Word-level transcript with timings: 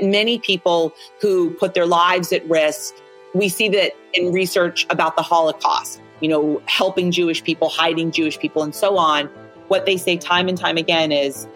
many 0.00 0.38
people 0.38 0.92
who 1.20 1.50
put 1.54 1.74
their 1.74 1.86
lives 1.86 2.32
at 2.32 2.48
risk. 2.48 2.94
We 3.34 3.48
see 3.48 3.68
that 3.70 3.92
in 4.14 4.32
research 4.32 4.86
about 4.90 5.16
the 5.16 5.22
Holocaust, 5.22 6.00
you 6.20 6.28
know, 6.28 6.62
helping 6.66 7.10
Jewish 7.10 7.42
people, 7.42 7.68
hiding 7.68 8.10
Jewish 8.10 8.38
people, 8.38 8.62
and 8.62 8.74
so 8.74 8.96
on. 8.96 9.26
What 9.68 9.84
they 9.84 9.96
say 9.96 10.16
time 10.16 10.48
and 10.48 10.56
time 10.56 10.76
again 10.76 11.12
is 11.12 11.46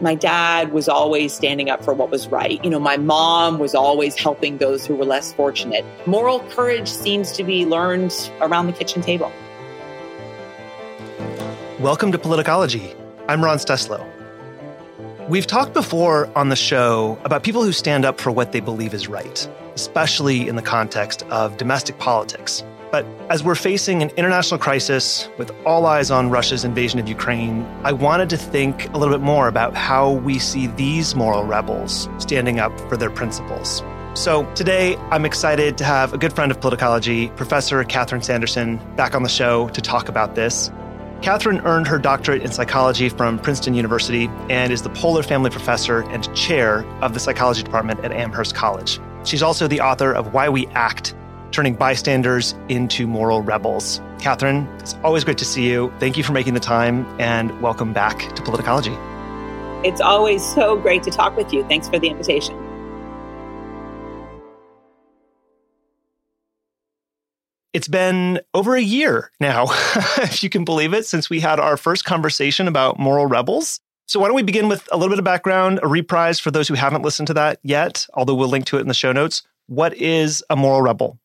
my 0.00 0.14
dad 0.14 0.72
was 0.72 0.88
always 0.88 1.32
standing 1.32 1.68
up 1.70 1.84
for 1.84 1.92
what 1.92 2.10
was 2.10 2.26
right. 2.28 2.62
You 2.64 2.70
know, 2.70 2.80
my 2.80 2.96
mom 2.96 3.58
was 3.58 3.74
always 3.74 4.16
helping 4.16 4.58
those 4.58 4.86
who 4.86 4.94
were 4.94 5.04
less 5.04 5.32
fortunate. 5.32 5.84
Moral 6.06 6.40
courage 6.50 6.88
seems 6.88 7.32
to 7.32 7.44
be 7.44 7.66
learned 7.66 8.30
around 8.40 8.66
the 8.66 8.72
kitchen 8.72 9.02
table. 9.02 9.30
Welcome 11.78 12.12
to 12.12 12.18
Politicology. 12.18 12.94
I'm 13.28 13.44
Ron 13.44 13.58
Steslow. 13.58 14.19
We've 15.30 15.46
talked 15.46 15.74
before 15.74 16.28
on 16.36 16.48
the 16.48 16.56
show 16.56 17.16
about 17.22 17.44
people 17.44 17.62
who 17.62 17.70
stand 17.70 18.04
up 18.04 18.20
for 18.20 18.32
what 18.32 18.50
they 18.50 18.58
believe 18.58 18.92
is 18.92 19.06
right, 19.06 19.48
especially 19.76 20.48
in 20.48 20.56
the 20.56 20.62
context 20.62 21.22
of 21.30 21.56
domestic 21.56 22.00
politics. 22.00 22.64
But 22.90 23.06
as 23.28 23.44
we're 23.44 23.54
facing 23.54 24.02
an 24.02 24.10
international 24.16 24.58
crisis 24.58 25.28
with 25.38 25.52
all 25.64 25.86
eyes 25.86 26.10
on 26.10 26.30
Russia's 26.30 26.64
invasion 26.64 26.98
of 26.98 27.08
Ukraine, 27.08 27.64
I 27.84 27.92
wanted 27.92 28.28
to 28.30 28.36
think 28.36 28.92
a 28.92 28.98
little 28.98 29.14
bit 29.14 29.22
more 29.22 29.46
about 29.46 29.76
how 29.76 30.10
we 30.14 30.40
see 30.40 30.66
these 30.66 31.14
moral 31.14 31.44
rebels 31.44 32.08
standing 32.18 32.58
up 32.58 32.76
for 32.88 32.96
their 32.96 33.10
principles. 33.10 33.84
So 34.14 34.52
today, 34.54 34.96
I'm 35.12 35.24
excited 35.24 35.78
to 35.78 35.84
have 35.84 36.12
a 36.12 36.18
good 36.18 36.32
friend 36.32 36.50
of 36.50 36.58
politicology, 36.58 37.34
Professor 37.36 37.84
Catherine 37.84 38.22
Sanderson, 38.22 38.80
back 38.96 39.14
on 39.14 39.22
the 39.22 39.28
show 39.28 39.68
to 39.68 39.80
talk 39.80 40.08
about 40.08 40.34
this. 40.34 40.72
Catherine 41.22 41.60
earned 41.66 41.86
her 41.86 41.98
doctorate 41.98 42.42
in 42.42 42.50
psychology 42.50 43.10
from 43.10 43.38
Princeton 43.38 43.74
University 43.74 44.30
and 44.48 44.72
is 44.72 44.82
the 44.82 44.88
Poler 44.88 45.22
Family 45.22 45.50
Professor 45.50 46.00
and 46.08 46.34
Chair 46.34 46.82
of 47.02 47.12
the 47.12 47.20
Psychology 47.20 47.62
Department 47.62 48.00
at 48.00 48.10
Amherst 48.10 48.54
College. 48.54 48.98
She's 49.24 49.42
also 49.42 49.68
the 49.68 49.82
author 49.82 50.12
of 50.12 50.32
Why 50.32 50.48
We 50.48 50.66
Act 50.68 51.14
turning 51.50 51.74
bystanders 51.74 52.54
into 52.70 53.06
moral 53.06 53.42
rebels. 53.42 54.00
Catherine, 54.18 54.66
it's 54.78 54.94
always 55.04 55.24
great 55.24 55.36
to 55.38 55.44
see 55.44 55.68
you. 55.68 55.92
Thank 55.98 56.16
you 56.16 56.24
for 56.24 56.32
making 56.32 56.54
the 56.54 56.60
time 56.60 57.04
and 57.20 57.60
welcome 57.60 57.92
back 57.92 58.20
to 58.34 58.42
Politicology. 58.42 58.96
It's 59.84 60.00
always 60.00 60.42
so 60.42 60.76
great 60.76 61.02
to 61.02 61.10
talk 61.10 61.36
with 61.36 61.52
you. 61.52 61.64
Thanks 61.64 61.86
for 61.86 61.98
the 61.98 62.08
invitation. 62.08 62.69
It's 67.72 67.88
been 67.88 68.40
over 68.52 68.74
a 68.74 68.80
year 68.82 69.30
now, 69.38 69.64
if 70.18 70.42
you 70.42 70.50
can 70.50 70.64
believe 70.64 70.92
it, 70.92 71.06
since 71.06 71.30
we 71.30 71.40
had 71.40 71.60
our 71.60 71.76
first 71.76 72.04
conversation 72.04 72.66
about 72.66 72.98
moral 72.98 73.26
rebels. 73.26 73.80
So, 74.06 74.18
why 74.18 74.26
don't 74.26 74.34
we 74.34 74.42
begin 74.42 74.68
with 74.68 74.88
a 74.90 74.96
little 74.96 75.10
bit 75.10 75.20
of 75.20 75.24
background, 75.24 75.78
a 75.82 75.88
reprise 75.88 76.40
for 76.40 76.50
those 76.50 76.66
who 76.66 76.74
haven't 76.74 77.02
listened 77.02 77.28
to 77.28 77.34
that 77.34 77.60
yet, 77.62 78.08
although 78.14 78.34
we'll 78.34 78.48
link 78.48 78.64
to 78.66 78.78
it 78.78 78.80
in 78.80 78.88
the 78.88 78.94
show 78.94 79.12
notes. 79.12 79.44
What 79.68 79.94
is 79.94 80.42
a 80.50 80.56
moral 80.56 80.82
rebel? 80.82 81.20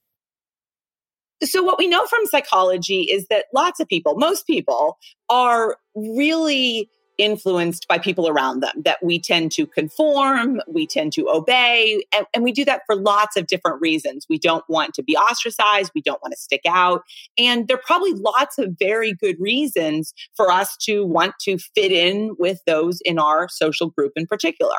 So, 1.43 1.63
what 1.63 1.79
we 1.79 1.87
know 1.87 2.05
from 2.05 2.27
psychology 2.27 3.01
is 3.01 3.25
that 3.27 3.45
lots 3.53 3.79
of 3.79 3.87
people, 3.87 4.15
most 4.15 4.45
people, 4.45 4.99
are 5.29 5.77
really 5.95 6.89
influenced 7.17 7.87
by 7.87 7.97
people 7.97 8.27
around 8.27 8.61
them, 8.61 8.81
that 8.83 8.97
we 9.03 9.19
tend 9.19 9.51
to 9.53 9.65
conform, 9.65 10.61
we 10.67 10.87
tend 10.87 11.13
to 11.13 11.29
obey, 11.29 12.03
and, 12.15 12.25
and, 12.33 12.43
we 12.43 12.51
do 12.51 12.63
that 12.65 12.81
for 12.85 12.95
lots 12.95 13.35
of 13.35 13.47
different 13.47 13.81
reasons. 13.81 14.27
We 14.29 14.37
don't 14.37 14.63
want 14.69 14.93
to 14.95 15.03
be 15.03 15.17
ostracized, 15.17 15.91
we 15.95 16.01
don't 16.01 16.21
want 16.21 16.33
to 16.33 16.39
stick 16.39 16.61
out. 16.67 17.01
And 17.37 17.67
there 17.67 17.77
are 17.77 17.83
probably 17.85 18.13
lots 18.13 18.57
of 18.59 18.75
very 18.79 19.13
good 19.13 19.37
reasons 19.39 20.13
for 20.35 20.51
us 20.51 20.77
to 20.81 21.05
want 21.05 21.33
to 21.41 21.57
fit 21.57 21.91
in 21.91 22.35
with 22.37 22.59
those 22.67 22.99
in 23.01 23.17
our 23.17 23.47
social 23.49 23.89
group 23.89 24.13
in 24.15 24.27
particular. 24.27 24.77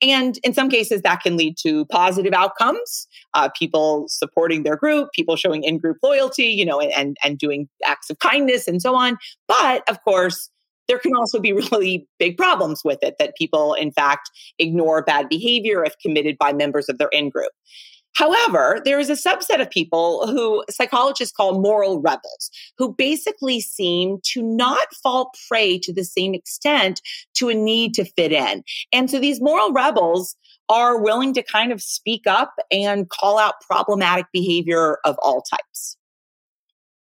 And 0.00 0.38
in 0.42 0.52
some 0.52 0.68
cases, 0.68 1.02
that 1.02 1.22
can 1.22 1.36
lead 1.36 1.56
to 1.58 1.84
positive 1.86 2.32
outcomes, 2.32 3.06
uh, 3.34 3.48
people 3.56 4.06
supporting 4.08 4.62
their 4.62 4.76
group, 4.76 5.10
people 5.12 5.36
showing 5.36 5.62
in 5.62 5.78
group 5.78 5.98
loyalty, 6.02 6.46
you 6.46 6.64
know, 6.64 6.80
and, 6.80 7.16
and 7.22 7.38
doing 7.38 7.68
acts 7.84 8.10
of 8.10 8.18
kindness 8.18 8.66
and 8.66 8.82
so 8.82 8.94
on. 8.94 9.18
But 9.46 9.88
of 9.88 10.02
course, 10.02 10.50
there 10.88 10.98
can 10.98 11.14
also 11.14 11.40
be 11.40 11.52
really 11.72 12.08
big 12.18 12.36
problems 12.36 12.82
with 12.84 12.98
it 13.02 13.16
that 13.18 13.36
people, 13.36 13.74
in 13.74 13.92
fact, 13.92 14.30
ignore 14.58 15.02
bad 15.02 15.28
behavior 15.28 15.84
if 15.84 15.94
committed 15.98 16.36
by 16.38 16.52
members 16.52 16.88
of 16.88 16.98
their 16.98 17.08
in 17.08 17.28
group. 17.28 17.52
However, 18.14 18.80
there 18.84 19.00
is 19.00 19.08
a 19.08 19.14
subset 19.14 19.60
of 19.60 19.70
people 19.70 20.26
who 20.26 20.64
psychologists 20.68 21.34
call 21.34 21.60
moral 21.60 22.00
rebels, 22.00 22.50
who 22.76 22.94
basically 22.94 23.60
seem 23.60 24.18
to 24.32 24.42
not 24.42 24.94
fall 25.02 25.32
prey 25.48 25.78
to 25.78 25.92
the 25.92 26.04
same 26.04 26.34
extent 26.34 27.00
to 27.34 27.48
a 27.48 27.54
need 27.54 27.94
to 27.94 28.04
fit 28.04 28.32
in. 28.32 28.64
And 28.92 29.10
so 29.10 29.18
these 29.18 29.40
moral 29.40 29.72
rebels 29.72 30.36
are 30.68 31.00
willing 31.00 31.32
to 31.34 31.42
kind 31.42 31.72
of 31.72 31.82
speak 31.82 32.26
up 32.26 32.54
and 32.70 33.08
call 33.08 33.38
out 33.38 33.54
problematic 33.68 34.26
behavior 34.32 34.98
of 35.04 35.16
all 35.22 35.42
types. 35.42 35.96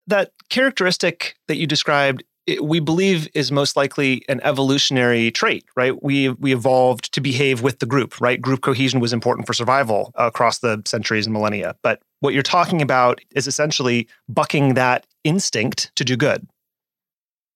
That 0.07 0.31
characteristic 0.49 1.35
that 1.47 1.57
you 1.57 1.67
described 1.67 2.23
we 2.61 2.79
believe 2.79 3.27
is 3.33 3.51
most 3.51 3.75
likely 3.75 4.23
an 4.29 4.39
evolutionary 4.43 5.31
trait, 5.31 5.65
right? 5.75 6.01
We 6.01 6.29
we 6.29 6.53
evolved 6.53 7.13
to 7.13 7.21
behave 7.21 7.61
with 7.61 7.79
the 7.79 7.85
group, 7.85 8.19
right? 8.21 8.41
Group 8.41 8.61
cohesion 8.61 8.99
was 8.99 9.13
important 9.13 9.47
for 9.47 9.53
survival 9.53 10.11
across 10.15 10.59
the 10.59 10.81
centuries 10.85 11.25
and 11.25 11.33
millennia. 11.33 11.75
But 11.81 12.01
what 12.21 12.33
you're 12.33 12.43
talking 12.43 12.81
about 12.81 13.19
is 13.35 13.47
essentially 13.47 14.07
bucking 14.29 14.75
that 14.75 15.05
instinct 15.23 15.91
to 15.95 16.05
do 16.05 16.15
good. 16.15 16.47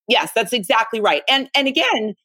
Yes, 0.08 0.32
that's 0.36 0.54
exactly 0.54 1.00
right. 1.00 1.24
And 1.30 1.50
and 1.56 1.68
again, 1.68 2.16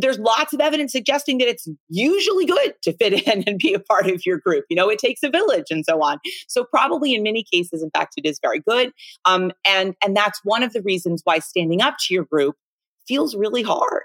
there's 0.00 0.18
lots 0.18 0.52
of 0.52 0.60
evidence 0.60 0.92
suggesting 0.92 1.38
that 1.38 1.48
it's 1.48 1.68
usually 1.88 2.46
good 2.46 2.74
to 2.82 2.92
fit 2.92 3.12
in 3.26 3.44
and 3.46 3.58
be 3.58 3.74
a 3.74 3.80
part 3.80 4.08
of 4.08 4.24
your 4.26 4.38
group. 4.38 4.64
You 4.68 4.76
know, 4.76 4.88
it 4.88 4.98
takes 4.98 5.22
a 5.22 5.30
village 5.30 5.66
and 5.70 5.84
so 5.84 6.02
on. 6.02 6.18
So 6.48 6.64
probably 6.64 7.14
in 7.14 7.22
many 7.22 7.42
cases, 7.42 7.82
in 7.82 7.90
fact, 7.90 8.14
it 8.16 8.26
is 8.26 8.38
very 8.40 8.60
good. 8.60 8.92
Um, 9.24 9.52
and 9.66 9.94
and 10.02 10.16
that's 10.16 10.40
one 10.44 10.62
of 10.62 10.72
the 10.72 10.82
reasons 10.82 11.22
why 11.24 11.38
standing 11.38 11.82
up 11.82 11.96
to 12.06 12.14
your 12.14 12.24
group 12.24 12.56
feels 13.06 13.34
really 13.34 13.62
hard. 13.62 14.02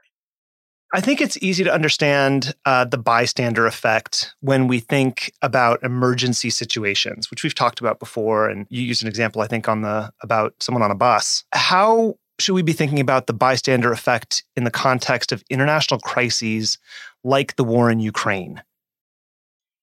I 0.93 0.99
think 0.99 1.21
it's 1.21 1.37
easy 1.41 1.63
to 1.63 1.73
understand 1.73 2.53
uh, 2.65 2.83
the 2.83 2.97
bystander 2.97 3.65
effect 3.65 4.33
when 4.41 4.67
we 4.67 4.79
think 4.79 5.31
about 5.41 5.81
emergency 5.83 6.49
situations, 6.49 7.31
which 7.31 7.43
we've 7.43 7.55
talked 7.55 7.79
about 7.79 7.99
before. 7.99 8.49
And 8.49 8.67
you 8.69 8.81
used 8.81 9.01
an 9.01 9.07
example, 9.07 9.41
I 9.41 9.47
think, 9.47 9.69
on 9.69 9.83
the 9.83 10.11
about 10.21 10.53
someone 10.59 10.81
on 10.81 10.91
a 10.91 10.95
bus. 10.95 11.45
How 11.53 12.15
should 12.41 12.53
we 12.53 12.61
be 12.61 12.73
thinking 12.73 12.99
about 12.99 13.27
the 13.27 13.33
bystander 13.33 13.91
effect 13.91 14.43
in 14.55 14.63
the 14.63 14.71
context 14.71 15.31
of 15.31 15.43
international 15.49 15.99
crises 15.99 16.77
like 17.23 17.55
the 17.55 17.63
war 17.63 17.89
in 17.89 17.99
Ukraine? 17.99 18.61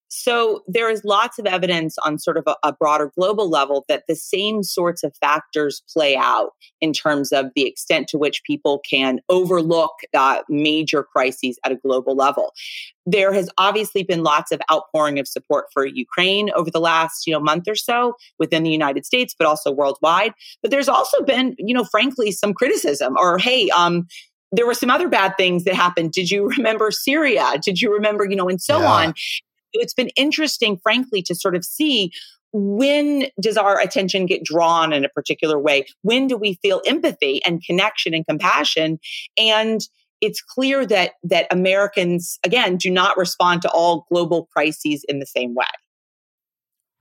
So 0.08 0.62
there 0.66 0.90
is 0.90 1.04
lots 1.04 1.38
of 1.38 1.46
evidence 1.46 1.96
on 1.98 2.18
sort 2.18 2.38
of 2.38 2.44
a, 2.46 2.56
a, 2.62 2.72
broader 2.72 3.12
global 3.14 3.48
level 3.48 3.84
that 3.88 4.04
the 4.08 4.16
same 4.16 4.62
sorts 4.62 5.02
of 5.02 5.14
factors 5.20 5.82
play 5.92 6.16
out 6.16 6.52
in 6.80 6.92
terms 6.92 7.30
of 7.30 7.46
the 7.54 7.66
extent 7.66 8.08
to 8.08 8.18
which 8.18 8.42
people 8.44 8.80
can 8.88 9.20
overlook 9.28 9.92
uh, 10.14 10.42
major 10.48 11.02
crises 11.02 11.58
at 11.64 11.72
a 11.72 11.76
global 11.76 12.14
level. 12.16 12.54
There 13.04 13.32
has 13.32 13.50
obviously 13.58 14.02
been 14.02 14.22
lots 14.22 14.50
of 14.50 14.60
outpouring 14.72 15.18
of 15.18 15.28
support 15.28 15.66
for 15.72 15.84
Ukraine 15.86 16.50
over 16.54 16.70
the 16.70 16.80
last, 16.80 17.26
you 17.26 17.32
know, 17.32 17.40
month 17.40 17.68
or 17.68 17.74
so 17.74 18.14
within 18.38 18.62
the 18.62 18.70
United 18.70 19.04
States, 19.04 19.34
but 19.38 19.46
also 19.46 19.70
worldwide. 19.70 20.32
But 20.62 20.70
there's 20.70 20.88
also 20.88 21.22
been, 21.22 21.54
you 21.58 21.74
know, 21.74 21.84
frankly, 21.84 22.32
some 22.32 22.54
criticism 22.54 23.16
or, 23.18 23.38
hey, 23.38 23.68
um, 23.70 24.06
there 24.52 24.66
were 24.66 24.74
some 24.74 24.90
other 24.90 25.08
bad 25.08 25.36
things 25.36 25.64
that 25.64 25.74
happened. 25.74 26.12
Did 26.12 26.30
you 26.30 26.48
remember 26.56 26.90
Syria? 26.90 27.52
Did 27.62 27.82
you 27.82 27.92
remember, 27.92 28.24
you 28.24 28.36
know, 28.36 28.48
and 28.48 28.60
so 28.60 28.80
yeah. 28.80 28.92
on 28.92 29.14
it's 29.72 29.94
been 29.94 30.10
interesting, 30.16 30.78
frankly, 30.78 31.22
to 31.22 31.34
sort 31.34 31.56
of 31.56 31.64
see 31.64 32.12
when 32.52 33.26
does 33.40 33.56
our 33.56 33.78
attention 33.78 34.26
get 34.26 34.44
drawn 34.44 34.92
in 34.92 35.04
a 35.04 35.08
particular 35.10 35.58
way? 35.58 35.84
When 36.02 36.26
do 36.26 36.36
we 36.36 36.54
feel 36.62 36.80
empathy 36.86 37.42
and 37.44 37.62
connection 37.62 38.14
and 38.14 38.26
compassion? 38.26 38.98
And 39.36 39.80
it's 40.20 40.40
clear 40.40 40.86
that 40.86 41.12
that 41.24 41.46
Americans 41.50 42.38
again 42.44 42.76
do 42.76 42.90
not 42.90 43.16
respond 43.16 43.62
to 43.62 43.70
all 43.70 44.06
global 44.10 44.48
crises 44.52 45.04
in 45.08 45.18
the 45.20 45.26
same 45.26 45.54
way. 45.54 45.66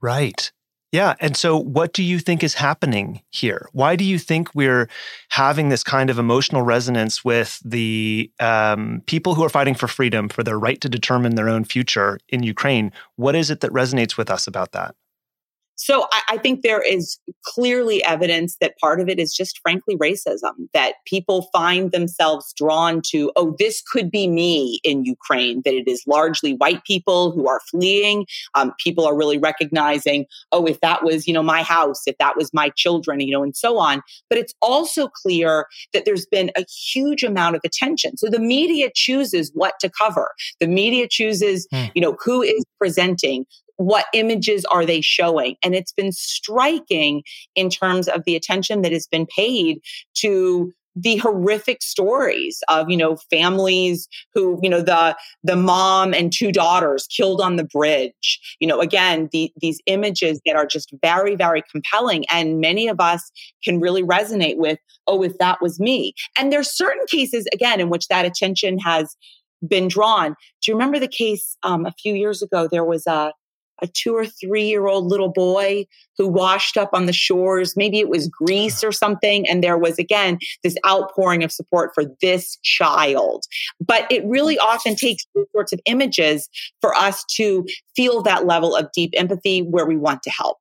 Right. 0.00 0.52
Yeah. 0.90 1.16
And 1.20 1.36
so, 1.36 1.58
what 1.58 1.92
do 1.92 2.02
you 2.02 2.18
think 2.18 2.42
is 2.42 2.54
happening 2.54 3.22
here? 3.30 3.68
Why 3.72 3.94
do 3.94 4.04
you 4.04 4.18
think 4.18 4.54
we're 4.54 4.88
having 5.28 5.68
this 5.68 5.84
kind 5.84 6.08
of 6.08 6.18
emotional 6.18 6.62
resonance 6.62 7.22
with 7.22 7.60
the 7.62 8.30
um, 8.40 9.02
people 9.06 9.34
who 9.34 9.44
are 9.44 9.50
fighting 9.50 9.74
for 9.74 9.86
freedom, 9.86 10.30
for 10.30 10.42
their 10.42 10.58
right 10.58 10.80
to 10.80 10.88
determine 10.88 11.34
their 11.34 11.48
own 11.48 11.64
future 11.64 12.18
in 12.30 12.42
Ukraine? 12.42 12.90
What 13.16 13.34
is 13.34 13.50
it 13.50 13.60
that 13.60 13.70
resonates 13.70 14.16
with 14.16 14.30
us 14.30 14.46
about 14.46 14.72
that? 14.72 14.94
So 15.78 16.06
I, 16.12 16.22
I, 16.30 16.38
think 16.38 16.62
there 16.62 16.82
is 16.82 17.18
clearly 17.44 18.04
evidence 18.04 18.56
that 18.60 18.76
part 18.78 19.00
of 19.00 19.08
it 19.08 19.20
is 19.20 19.32
just 19.32 19.60
frankly 19.60 19.96
racism, 19.96 20.68
that 20.74 20.94
people 21.06 21.48
find 21.52 21.92
themselves 21.92 22.52
drawn 22.56 23.00
to, 23.10 23.30
oh, 23.36 23.54
this 23.60 23.80
could 23.80 24.10
be 24.10 24.26
me 24.26 24.80
in 24.82 25.04
Ukraine, 25.04 25.62
that 25.64 25.74
it 25.74 25.86
is 25.86 26.02
largely 26.06 26.54
white 26.54 26.84
people 26.84 27.30
who 27.30 27.46
are 27.46 27.60
fleeing. 27.70 28.26
Um, 28.56 28.74
people 28.82 29.06
are 29.06 29.16
really 29.16 29.38
recognizing, 29.38 30.26
oh, 30.50 30.66
if 30.66 30.80
that 30.80 31.04
was, 31.04 31.28
you 31.28 31.32
know, 31.32 31.44
my 31.44 31.62
house, 31.62 32.02
if 32.06 32.18
that 32.18 32.36
was 32.36 32.52
my 32.52 32.70
children, 32.70 33.20
you 33.20 33.32
know, 33.32 33.44
and 33.44 33.56
so 33.56 33.78
on. 33.78 34.02
But 34.28 34.38
it's 34.38 34.54
also 34.60 35.06
clear 35.06 35.66
that 35.92 36.04
there's 36.04 36.26
been 36.26 36.50
a 36.56 36.64
huge 36.92 37.22
amount 37.22 37.54
of 37.54 37.62
attention. 37.64 38.16
So 38.16 38.28
the 38.28 38.40
media 38.40 38.90
chooses 38.92 39.52
what 39.54 39.74
to 39.80 39.88
cover. 39.88 40.32
The 40.58 40.66
media 40.66 41.06
chooses, 41.08 41.68
hmm. 41.72 41.84
you 41.94 42.02
know, 42.02 42.16
who 42.24 42.42
is 42.42 42.64
presenting, 42.78 43.46
what 43.78 44.06
images 44.12 44.64
are 44.66 44.84
they 44.84 45.00
showing? 45.00 45.56
And 45.62 45.74
it's 45.74 45.92
been 45.92 46.12
striking 46.12 47.22
in 47.54 47.70
terms 47.70 48.08
of 48.08 48.24
the 48.24 48.36
attention 48.36 48.82
that 48.82 48.92
has 48.92 49.06
been 49.06 49.26
paid 49.26 49.80
to 50.16 50.72
the 51.00 51.16
horrific 51.18 51.80
stories 51.80 52.60
of 52.68 52.90
you 52.90 52.96
know 52.96 53.16
families 53.30 54.08
who 54.34 54.58
you 54.62 54.68
know 54.68 54.80
the 54.80 55.16
the 55.44 55.54
mom 55.54 56.12
and 56.12 56.32
two 56.32 56.50
daughters 56.50 57.06
killed 57.06 57.40
on 57.40 57.54
the 57.54 57.64
bridge. 57.64 58.56
You 58.58 58.66
know 58.66 58.80
again 58.80 59.28
the, 59.32 59.52
these 59.60 59.80
images 59.86 60.40
that 60.44 60.56
are 60.56 60.66
just 60.66 60.92
very 61.00 61.36
very 61.36 61.62
compelling 61.70 62.24
and 62.32 62.60
many 62.60 62.88
of 62.88 62.98
us 62.98 63.30
can 63.62 63.78
really 63.78 64.02
resonate 64.02 64.56
with 64.56 64.78
oh 65.06 65.22
if 65.22 65.38
that 65.38 65.62
was 65.62 65.78
me. 65.78 66.14
And 66.36 66.52
there's 66.52 66.70
certain 66.70 67.06
cases 67.06 67.46
again 67.52 67.80
in 67.80 67.90
which 67.90 68.08
that 68.08 68.24
attention 68.24 68.78
has 68.78 69.16
been 69.66 69.88
drawn. 69.88 70.34
Do 70.62 70.70
you 70.70 70.74
remember 70.74 70.98
the 70.98 71.08
case 71.08 71.56
um, 71.62 71.86
a 71.86 71.92
few 71.92 72.14
years 72.14 72.42
ago 72.42 72.68
there 72.70 72.84
was 72.84 73.06
a 73.06 73.32
a 73.82 73.86
two 73.86 74.14
or 74.14 74.26
three 74.26 74.64
year 74.64 74.86
old 74.86 75.06
little 75.06 75.30
boy 75.30 75.86
who 76.16 76.26
washed 76.26 76.76
up 76.76 76.90
on 76.92 77.06
the 77.06 77.12
shores. 77.12 77.74
Maybe 77.76 77.98
it 78.00 78.08
was 78.08 78.28
Greece 78.28 78.82
or 78.82 78.92
something. 78.92 79.48
And 79.48 79.62
there 79.62 79.78
was, 79.78 79.98
again, 79.98 80.38
this 80.62 80.76
outpouring 80.86 81.44
of 81.44 81.52
support 81.52 81.92
for 81.94 82.04
this 82.20 82.56
child. 82.62 83.44
But 83.80 84.10
it 84.10 84.24
really 84.26 84.58
often 84.58 84.96
takes 84.96 85.24
these 85.34 85.46
sorts 85.52 85.72
of 85.72 85.80
images 85.86 86.48
for 86.80 86.94
us 86.94 87.24
to 87.36 87.64
feel 87.94 88.22
that 88.22 88.46
level 88.46 88.74
of 88.74 88.90
deep 88.92 89.12
empathy 89.16 89.60
where 89.60 89.86
we 89.86 89.96
want 89.96 90.22
to 90.24 90.30
help. 90.30 90.58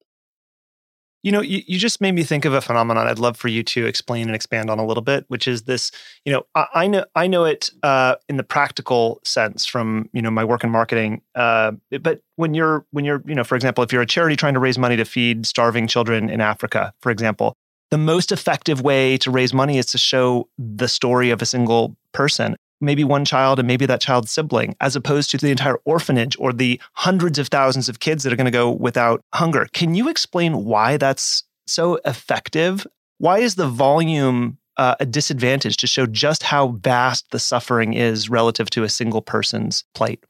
You 1.23 1.31
know, 1.31 1.41
you, 1.41 1.61
you 1.65 1.77
just 1.79 1.99
made 1.99 2.13
me 2.13 2.23
think 2.23 2.45
of 2.45 2.53
a 2.53 2.61
phenomenon 2.61 3.07
I'd 3.07 3.19
love 3.19 3.37
for 3.37 3.47
you 3.47 3.63
to 3.63 3.85
explain 3.85 4.27
and 4.27 4.35
expand 4.35 4.69
on 4.69 4.79
a 4.79 4.85
little 4.85 5.03
bit, 5.03 5.25
which 5.27 5.47
is 5.47 5.63
this, 5.63 5.91
you 6.25 6.31
know, 6.31 6.43
I, 6.55 6.67
I 6.73 6.87
know 6.87 7.05
I 7.15 7.27
know 7.27 7.43
it 7.43 7.69
uh, 7.83 8.15
in 8.29 8.37
the 8.37 8.43
practical 8.43 9.19
sense 9.23 9.65
from, 9.65 10.09
you 10.13 10.21
know, 10.21 10.31
my 10.31 10.43
work 10.43 10.63
in 10.63 10.69
marketing. 10.69 11.21
Uh, 11.35 11.73
but 12.01 12.21
when 12.35 12.53
you're 12.53 12.85
when 12.91 13.03
you're, 13.03 13.23
you 13.25 13.35
know, 13.35 13.43
for 13.43 13.55
example, 13.55 13.83
if 13.83 13.91
you're 13.91 14.01
a 14.01 14.07
charity 14.07 14.35
trying 14.35 14.53
to 14.53 14.59
raise 14.59 14.77
money 14.77 14.95
to 14.95 15.05
feed 15.05 15.45
starving 15.45 15.87
children 15.87 16.29
in 16.29 16.39
Africa, 16.39 16.93
for 17.01 17.11
example, 17.11 17.53
the 17.89 17.97
most 17.97 18.31
effective 18.31 18.81
way 18.81 19.17
to 19.17 19.31
raise 19.31 19.53
money 19.53 19.77
is 19.77 19.87
to 19.87 19.97
show 19.97 20.47
the 20.57 20.87
story 20.87 21.29
of 21.29 21.41
a 21.41 21.45
single 21.45 21.95
person 22.11 22.55
maybe 22.81 23.03
one 23.03 23.25
child 23.25 23.59
and 23.59 23.68
maybe 23.68 23.85
that 23.85 24.01
child's 24.01 24.31
sibling, 24.31 24.75
as 24.81 24.95
opposed 24.95 25.31
to 25.31 25.38
the 25.38 25.51
entire 25.51 25.77
orphanage 25.85 26.35
or 26.39 26.53
the 26.53 26.79
hundreds 26.94 27.39
of 27.39 27.47
thousands 27.47 27.89
of 27.89 28.00
kids 28.00 28.24
that 28.24 28.33
are 28.33 28.35
going 28.35 28.45
to 28.45 28.51
go 28.51 28.71
without 28.71 29.24
hunger. 29.33 29.68
Can 29.74 29.95
you 29.95 30.09
explain 30.09 30.65
why 30.65 30.97
that's 30.97 31.44
so 31.65 32.00
effective? 32.06 32.85
Why 33.18 33.39
is 33.39 33.56
the 33.56 33.68
volume 33.68 34.57
uh, 34.77 34.95
a 35.00 35.06
disadvantage 35.06 35.77
to 35.77 35.88
show 35.88 36.06
just 36.06 36.44
how 36.44 36.69
vast 36.69 37.31
the 37.31 37.39
suffering 37.39 37.94
is 37.94 38.29
relative 38.29 38.69
to 38.71 38.83
a 38.83 38.89
single 38.89 39.21
person's 39.21 39.83
plight? 39.94 40.24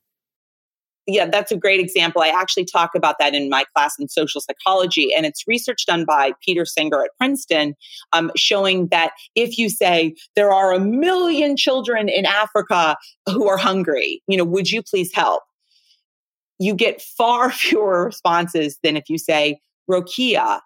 Yeah, 1.08 1.26
that's 1.26 1.54
a 1.54 1.58
great 1.58 1.80
example. 1.80 2.22
I 2.22 2.28
actually 2.28 2.66
talk 2.66 2.92
about 2.94 3.16
that 3.20 3.34
in 3.34 3.50
my 3.50 3.64
class 3.74 3.96
in 3.98 4.10
social 4.10 4.42
psychology, 4.42 5.14
and 5.16 5.26
it's 5.26 5.48
research 5.48 5.86
done 5.86 6.04
by 6.04 6.34
Peter 6.44 6.66
Singer 6.66 7.02
at 7.04 7.12
Princeton, 7.18 7.76
um, 8.12 8.30
showing 8.36 8.88
that 8.88 9.12
if 9.34 9.58
you 9.58 9.70
say 9.70 10.14
there 10.36 10.52
are 10.52 10.74
a 10.74 10.80
million 10.80 11.56
children 11.56 12.10
in 12.10 12.26
Africa 12.26 12.98
who 13.26 13.48
are 13.48 13.58
hungry, 13.58 14.22
you 14.28 14.38
know, 14.38 14.44
would 14.44 14.70
you 14.70 14.84
please 14.84 15.14
help? 15.14 15.44
You 16.60 16.74
get 16.74 17.02
far 17.02 17.52
fewer 17.54 18.06
responses 18.06 18.78
than 18.84 18.98
if 18.98 19.10
you 19.10 19.18
say 19.18 19.60
Rokia 19.90 20.60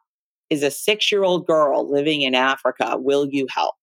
is 0.49 0.63
a 0.63 0.71
six-year-old 0.71 1.45
girl 1.45 1.89
living 1.89 2.23
in 2.23 2.33
Africa. 2.33 2.95
Will 2.97 3.27
you 3.29 3.45
help? 3.49 3.75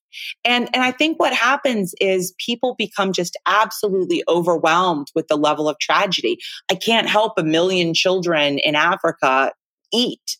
And, 0.44 0.68
and 0.74 0.82
I 0.82 0.90
think 0.90 1.18
what 1.18 1.32
happens 1.32 1.94
is 2.00 2.34
people 2.38 2.74
become 2.76 3.12
just 3.12 3.36
absolutely 3.46 4.22
overwhelmed 4.28 5.08
with 5.14 5.28
the 5.28 5.36
level 5.36 5.68
of 5.68 5.78
tragedy. 5.78 6.38
I 6.70 6.74
can't 6.74 7.08
help 7.08 7.34
a 7.36 7.42
million 7.42 7.94
children 7.94 8.58
in 8.58 8.74
Africa 8.74 9.52
eat. 9.92 10.36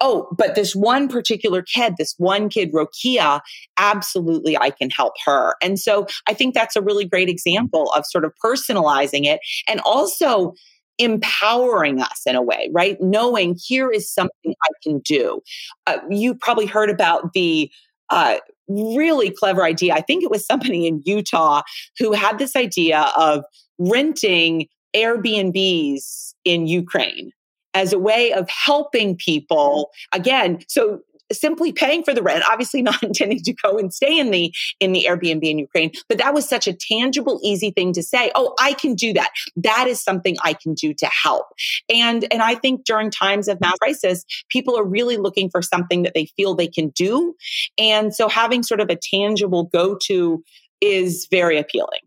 Oh, 0.00 0.28
but 0.36 0.54
this 0.54 0.74
one 0.74 1.08
particular 1.08 1.62
kid, 1.62 1.94
this 1.96 2.14
one 2.18 2.48
kid, 2.48 2.72
Rokia, 2.72 3.40
absolutely 3.78 4.58
I 4.58 4.70
can 4.70 4.90
help 4.90 5.14
her. 5.24 5.54
And 5.62 5.78
so 5.78 6.06
I 6.26 6.34
think 6.34 6.54
that's 6.54 6.76
a 6.76 6.82
really 6.82 7.04
great 7.04 7.28
example 7.28 7.92
of 7.92 8.04
sort 8.06 8.24
of 8.24 8.32
personalizing 8.44 9.26
it 9.26 9.40
and 9.68 9.80
also 9.84 10.54
empowering 10.98 12.00
us 12.00 12.22
in 12.26 12.36
a 12.36 12.42
way, 12.42 12.68
right? 12.72 12.96
Knowing 13.00 13.56
here 13.60 13.90
is 13.90 14.12
something 14.12 14.54
I 14.62 14.68
can 14.82 14.98
do. 15.00 15.40
Uh, 15.86 15.98
you 16.10 16.34
probably 16.34 16.66
heard 16.66 16.90
about 16.90 17.32
the 17.32 17.70
uh, 18.12 18.36
really 18.68 19.30
clever 19.30 19.64
idea. 19.64 19.94
I 19.94 20.02
think 20.02 20.22
it 20.22 20.30
was 20.30 20.46
somebody 20.46 20.86
in 20.86 21.02
Utah 21.04 21.62
who 21.98 22.12
had 22.12 22.38
this 22.38 22.54
idea 22.54 23.10
of 23.16 23.44
renting 23.78 24.68
Airbnbs 24.94 26.34
in 26.44 26.66
Ukraine 26.66 27.32
as 27.74 27.92
a 27.92 27.98
way 27.98 28.32
of 28.32 28.48
helping 28.50 29.16
people 29.16 29.90
again 30.12 30.58
so 30.68 31.00
simply 31.32 31.72
paying 31.72 32.02
for 32.02 32.14
the 32.14 32.22
rent, 32.22 32.44
obviously 32.48 32.82
not 32.82 33.02
intending 33.02 33.40
to 33.40 33.52
go 33.52 33.78
and 33.78 33.92
stay 33.92 34.18
in 34.18 34.30
the 34.30 34.54
in 34.80 34.92
the 34.92 35.06
Airbnb 35.08 35.42
in 35.42 35.58
Ukraine, 35.58 35.92
but 36.08 36.18
that 36.18 36.34
was 36.34 36.48
such 36.48 36.66
a 36.66 36.72
tangible, 36.72 37.40
easy 37.42 37.70
thing 37.70 37.92
to 37.94 38.02
say. 38.02 38.30
Oh, 38.34 38.54
I 38.60 38.74
can 38.74 38.94
do 38.94 39.12
that. 39.14 39.30
That 39.56 39.86
is 39.88 40.02
something 40.02 40.36
I 40.42 40.54
can 40.54 40.74
do 40.74 40.94
to 40.94 41.06
help. 41.06 41.46
And 41.92 42.26
and 42.32 42.42
I 42.42 42.54
think 42.54 42.84
during 42.84 43.10
times 43.10 43.48
of 43.48 43.60
mass 43.60 43.78
crisis, 43.78 44.24
people 44.48 44.78
are 44.78 44.84
really 44.84 45.16
looking 45.16 45.50
for 45.50 45.62
something 45.62 46.02
that 46.02 46.14
they 46.14 46.26
feel 46.36 46.54
they 46.54 46.68
can 46.68 46.90
do. 46.90 47.34
And 47.78 48.14
so 48.14 48.28
having 48.28 48.62
sort 48.62 48.80
of 48.80 48.90
a 48.90 48.96
tangible 48.96 49.64
go-to 49.64 50.42
is 50.80 51.28
very 51.30 51.58
appealing. 51.58 52.00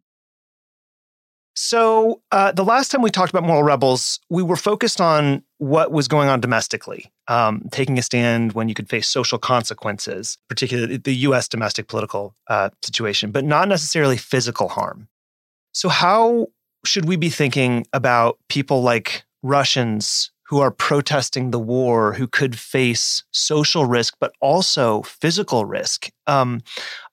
So, 1.58 2.22
uh, 2.34 2.52
the 2.52 2.66
last 2.66 2.92
time 2.92 3.02
we 3.02 3.10
talked 3.10 3.30
about 3.32 3.44
moral 3.44 3.64
rebels, 3.64 4.20
we 4.30 4.44
were 4.44 4.58
focused 4.58 5.00
on 5.00 5.42
what 5.58 5.90
was 5.90 6.10
going 6.10 6.28
on 6.28 6.42
domestically, 6.42 7.14
um, 7.30 7.64
taking 7.72 7.98
a 7.98 8.02
stand 8.02 8.52
when 8.52 8.68
you 8.68 8.76
could 8.76 8.90
face 8.90 9.08
social 9.08 9.38
consequences, 9.38 10.38
particularly 10.50 10.98
the 10.98 11.16
US 11.16 11.48
domestic 11.48 11.88
political 11.88 12.36
uh, 12.50 12.72
situation, 12.84 13.32
but 13.32 13.46
not 13.46 13.70
necessarily 13.70 14.18
physical 14.18 14.68
harm. 14.68 15.08
So, 15.74 15.88
how 15.88 16.48
should 16.86 17.06
we 17.06 17.16
be 17.16 17.30
thinking 17.30 17.88
about 17.94 18.38
people 18.50 18.82
like 18.82 19.24
Russians 19.42 20.32
who 20.48 20.60
are 20.60 20.72
protesting 20.72 21.52
the 21.52 21.60
war, 21.60 22.14
who 22.14 22.28
could 22.28 22.60
face 22.60 23.24
social 23.32 23.86
risk, 23.86 24.16
but 24.20 24.34
also 24.42 25.04
physical 25.04 25.66
risk? 25.66 26.10
Um, 26.28 26.62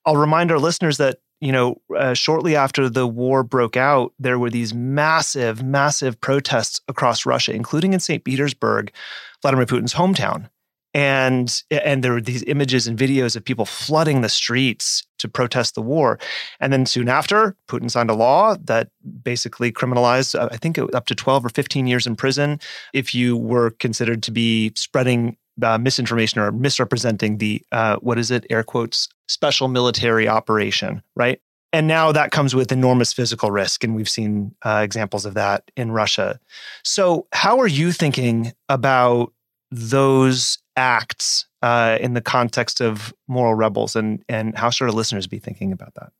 I'll 0.05 0.17
remind 0.17 0.51
our 0.51 0.59
listeners 0.59 0.97
that 0.97 1.19
you 1.43 1.51
know, 1.51 1.75
uh, 1.97 2.13
shortly 2.13 2.55
after 2.55 2.87
the 2.87 3.05
war 3.05 3.43
broke 3.43 3.75
out, 3.75 4.13
there 4.17 4.39
were 4.39 4.49
these 4.49 4.73
massive, 4.73 5.61
massive 5.61 6.19
protests 6.21 6.79
across 6.87 7.25
Russia, 7.25 7.53
including 7.53 7.91
in 7.91 7.99
St. 7.99 8.23
Petersburg, 8.23 8.93
Vladimir 9.41 9.65
Putin's 9.65 9.93
hometown. 9.93 10.49
And, 10.93 11.61
and 11.69 12.01
there 12.01 12.13
were 12.13 12.21
these 12.21 12.43
images 12.43 12.87
and 12.87 12.97
videos 12.97 13.35
of 13.35 13.43
people 13.43 13.65
flooding 13.65 14.21
the 14.21 14.29
streets 14.29 15.05
to 15.19 15.27
protest 15.27 15.75
the 15.75 15.81
war. 15.81 16.17
And 16.61 16.71
then 16.71 16.85
soon 16.85 17.09
after, 17.09 17.57
Putin 17.67 17.91
signed 17.91 18.09
a 18.09 18.13
law 18.13 18.55
that 18.63 18.87
basically 19.21 19.69
criminalized, 19.73 20.39
uh, 20.39 20.47
I 20.49 20.55
think, 20.55 20.77
up 20.77 21.07
to 21.07 21.15
12 21.15 21.45
or 21.45 21.49
15 21.49 21.87
years 21.87 22.07
in 22.07 22.15
prison 22.15 22.57
if 22.93 23.13
you 23.13 23.35
were 23.35 23.71
considered 23.71 24.23
to 24.23 24.31
be 24.31 24.71
spreading 24.75 25.35
uh, 25.61 25.77
misinformation 25.77 26.41
or 26.41 26.51
misrepresenting 26.51 27.37
the 27.37 27.61
uh, 27.71 27.97
what 27.97 28.17
is 28.17 28.31
it? 28.31 28.45
Air 28.49 28.63
quotes 28.63 29.09
special 29.27 29.67
military 29.67 30.27
operation 30.27 31.01
right? 31.15 31.39
And 31.73 31.87
now 31.87 32.11
that 32.11 32.31
comes 32.31 32.53
with 32.53 32.71
enormous 32.71 33.11
physical 33.11 33.49
risk 33.49 33.83
and 33.83 33.95
we've 33.95 34.07
seen 34.07 34.53
uh, 34.63 34.81
examples 34.83 35.25
of 35.25 35.33
that 35.33 35.71
in 35.75 35.91
russia. 35.91 36.39
So 36.83 37.27
how 37.33 37.59
are 37.59 37.67
you 37.67 37.91
thinking 37.91 38.53
about 38.69 39.33
those 39.71 40.59
acts 40.77 41.47
uh, 41.63 41.97
in 41.99 42.13
the 42.13 42.21
context 42.21 42.79
of 42.79 43.13
moral 43.27 43.55
rebels 43.55 43.95
and 43.95 44.23
and 44.29 44.55
how 44.55 44.69
should 44.69 44.85
our 44.85 44.91
listeners 44.91 45.25
be 45.25 45.39
thinking 45.39 45.71
about 45.71 45.95
that? 45.95 46.11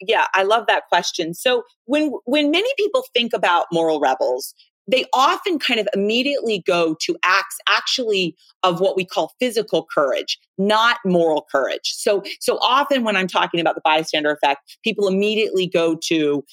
Yeah 0.00 0.26
i 0.34 0.42
love 0.42 0.66
that 0.66 0.88
question. 0.88 1.32
So 1.32 1.62
when 1.86 2.12
when 2.24 2.50
many 2.50 2.68
people 2.76 3.04
think 3.14 3.32
about 3.32 3.66
moral 3.72 3.98
rebels 3.98 4.54
they 4.88 5.04
often 5.12 5.58
kind 5.58 5.80
of 5.80 5.88
immediately 5.94 6.62
go 6.66 6.96
to 7.00 7.16
acts 7.24 7.58
actually 7.68 8.36
of 8.62 8.80
what 8.80 8.96
we 8.96 9.04
call 9.04 9.32
physical 9.40 9.86
courage 9.92 10.38
not 10.58 10.98
moral 11.04 11.46
courage. 11.52 11.92
So 11.94 12.22
so 12.40 12.58
often 12.58 13.04
when 13.04 13.16
i'm 13.16 13.26
talking 13.26 13.60
about 13.60 13.74
the 13.74 13.82
bystander 13.84 14.30
effect 14.30 14.78
people 14.82 15.08
immediately 15.08 15.66
go 15.66 15.96
to 16.04 16.44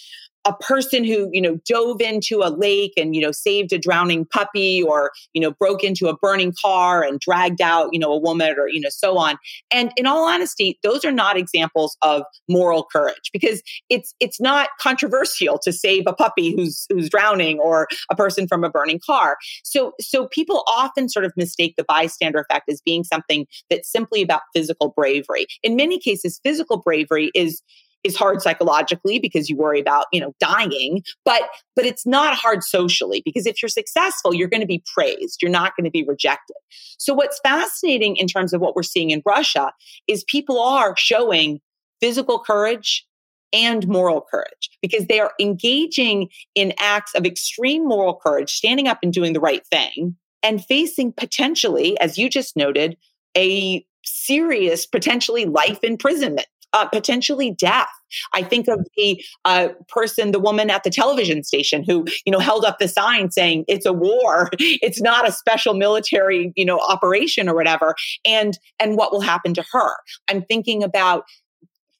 a 0.45 0.53
person 0.53 1.03
who 1.03 1.29
you 1.31 1.41
know 1.41 1.57
dove 1.67 2.01
into 2.01 2.41
a 2.41 2.49
lake 2.49 2.93
and 2.97 3.15
you 3.15 3.21
know 3.21 3.31
saved 3.31 3.71
a 3.73 3.77
drowning 3.77 4.25
puppy 4.25 4.83
or 4.83 5.11
you 5.33 5.41
know 5.41 5.51
broke 5.51 5.83
into 5.83 6.07
a 6.07 6.17
burning 6.17 6.53
car 6.61 7.03
and 7.03 7.19
dragged 7.19 7.61
out 7.61 7.89
you 7.91 7.99
know 7.99 8.11
a 8.11 8.19
woman 8.19 8.55
or 8.57 8.67
you 8.67 8.79
know 8.79 8.89
so 8.89 9.17
on. 9.17 9.37
And 9.71 9.91
in 9.95 10.05
all 10.05 10.27
honesty 10.27 10.79
those 10.83 11.05
are 11.05 11.11
not 11.11 11.37
examples 11.37 11.97
of 12.01 12.23
moral 12.49 12.85
courage 12.91 13.29
because 13.31 13.61
it's 13.89 14.13
it's 14.19 14.41
not 14.41 14.69
controversial 14.81 15.59
to 15.59 15.71
save 15.71 16.03
a 16.07 16.13
puppy 16.13 16.55
who's 16.55 16.85
who's 16.89 17.09
drowning 17.09 17.59
or 17.59 17.87
a 18.09 18.15
person 18.15 18.47
from 18.47 18.63
a 18.63 18.69
burning 18.69 18.99
car. 19.05 19.37
So 19.63 19.93
so 19.99 20.27
people 20.27 20.63
often 20.67 21.09
sort 21.09 21.25
of 21.25 21.33
mistake 21.37 21.75
the 21.77 21.85
bystander 21.85 22.39
effect 22.39 22.69
as 22.69 22.81
being 22.81 23.03
something 23.03 23.45
that's 23.69 23.91
simply 23.91 24.21
about 24.21 24.41
physical 24.53 24.93
bravery. 24.95 25.45
In 25.61 25.75
many 25.75 25.99
cases 25.99 26.39
physical 26.43 26.77
bravery 26.77 27.31
is 27.33 27.61
is 28.03 28.15
hard 28.15 28.41
psychologically 28.41 29.19
because 29.19 29.49
you 29.49 29.57
worry 29.57 29.79
about, 29.79 30.05
you 30.11 30.19
know, 30.19 30.33
dying, 30.39 31.01
but 31.25 31.43
but 31.75 31.85
it's 31.85 32.05
not 32.05 32.35
hard 32.35 32.63
socially 32.63 33.21
because 33.23 33.45
if 33.45 33.61
you're 33.61 33.69
successful, 33.69 34.33
you're 34.33 34.49
going 34.49 34.61
to 34.61 34.67
be 34.67 34.83
praised. 34.93 35.41
You're 35.41 35.51
not 35.51 35.75
going 35.75 35.85
to 35.85 35.91
be 35.91 36.03
rejected. 36.03 36.55
So 36.97 37.13
what's 37.13 37.39
fascinating 37.43 38.17
in 38.17 38.27
terms 38.27 38.53
of 38.53 38.61
what 38.61 38.75
we're 38.75 38.83
seeing 38.83 39.09
in 39.09 39.21
Russia 39.25 39.73
is 40.07 40.23
people 40.25 40.61
are 40.61 40.95
showing 40.97 41.59
physical 42.01 42.39
courage 42.39 43.05
and 43.53 43.87
moral 43.87 44.25
courage 44.29 44.69
because 44.81 45.05
they 45.05 45.19
are 45.19 45.31
engaging 45.39 46.29
in 46.55 46.73
acts 46.79 47.13
of 47.13 47.25
extreme 47.25 47.87
moral 47.87 48.15
courage, 48.15 48.51
standing 48.51 48.87
up 48.87 48.99
and 49.03 49.13
doing 49.13 49.33
the 49.33 49.39
right 49.39 49.65
thing 49.67 50.15
and 50.41 50.65
facing 50.65 51.13
potentially, 51.13 51.97
as 51.99 52.17
you 52.17 52.29
just 52.29 52.57
noted, 52.57 52.97
a 53.37 53.85
serious, 54.03 54.85
potentially 54.85 55.45
life 55.45 55.79
imprisonment 55.83 56.47
uh, 56.73 56.87
potentially 56.87 57.51
death. 57.51 57.89
I 58.33 58.43
think 58.43 58.67
of 58.67 58.85
the 58.97 59.23
uh, 59.45 59.69
person, 59.87 60.31
the 60.31 60.39
woman 60.39 60.69
at 60.69 60.83
the 60.83 60.89
television 60.89 61.43
station 61.43 61.83
who, 61.83 62.05
you 62.25 62.31
know, 62.31 62.39
held 62.39 62.65
up 62.65 62.79
the 62.79 62.87
sign 62.87 63.31
saying 63.31 63.65
it's 63.67 63.85
a 63.85 63.93
war. 63.93 64.49
It's 64.81 65.01
not 65.01 65.27
a 65.27 65.31
special 65.31 65.75
military, 65.75 66.51
you 66.55 66.65
know, 66.65 66.79
operation 66.79 67.47
or 67.47 67.55
whatever. 67.55 67.95
And 68.25 68.57
and 68.79 68.97
what 68.97 69.11
will 69.11 69.21
happen 69.21 69.53
to 69.53 69.63
her? 69.71 69.91
I'm 70.27 70.43
thinking 70.43 70.83
about 70.83 71.25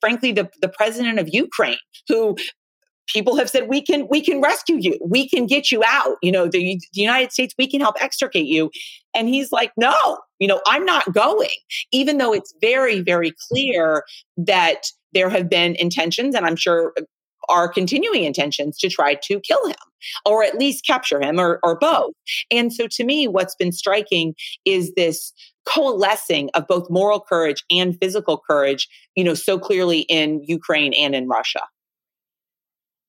frankly 0.02 0.32
the, 0.34 0.50
the 0.62 0.68
president 0.68 1.20
of 1.20 1.30
ukraine 1.32 1.78
who 2.10 2.36
people 3.08 3.36
have 3.36 3.50
said 3.50 3.68
we 3.68 3.82
can 3.82 4.08
we 4.10 4.22
can 4.22 4.42
rescue 4.42 4.78
you. 4.78 4.98
We 5.06 5.28
can 5.28 5.46
get 5.46 5.72
you 5.72 5.84
out. 5.86 6.18
You 6.22 6.32
know 6.32 6.46
the, 6.46 6.80
the, 6.94 7.02
united 7.02 7.32
states 7.32 7.54
we 7.58 7.70
can 7.70 7.82
help 7.82 8.02
extricate 8.02 8.46
you. 8.46 8.72
And 9.14 9.28
he's 9.28 9.52
like 9.52 9.72
no 9.78 10.20
you 10.40 10.48
know 10.48 10.62
i'm 10.66 10.86
not 10.86 11.14
going. 11.14 11.50
Even 11.92 12.18
though 12.18 12.34
it's 12.34 12.54
very 12.62 13.02
very 13.02 13.34
clear 13.50 14.04
that 14.38 14.84
there 15.14 15.30
have 15.30 15.50
been 15.50 15.76
intentions 15.76 16.36
and 16.36 16.46
i'm 16.46 16.56
sure 16.56 16.94
uh, 16.98 17.04
are 17.50 17.68
continuing 17.68 18.24
intentions 18.24 18.78
to 18.78 18.90
try 18.90 19.16
to 19.16 19.38
kill 19.42 19.68
him 19.68 19.76
or 20.26 20.46
at 20.46 20.58
least 20.58 20.86
capture 20.86 21.22
him 21.22 21.38
or, 21.38 21.60
or 21.62 21.78
both. 21.78 22.14
And 22.50 22.72
so 22.72 22.88
to 22.92 23.04
me 23.04 23.28
what's 23.28 23.56
been 23.56 23.74
striking 23.74 24.34
is 24.64 24.94
this 24.96 25.34
coalescing 25.66 26.50
of 26.54 26.68
both 26.68 26.90
moral 26.90 27.20
courage 27.20 27.64
and 27.72 27.98
physical 28.02 28.42
courage 28.50 28.88
you 29.16 29.24
know 29.24 29.34
so 29.34 29.58
clearly 29.58 30.02
in 30.10 30.44
ukraine 30.46 30.94
and 30.94 31.16
in 31.16 31.28
russia 31.28 31.62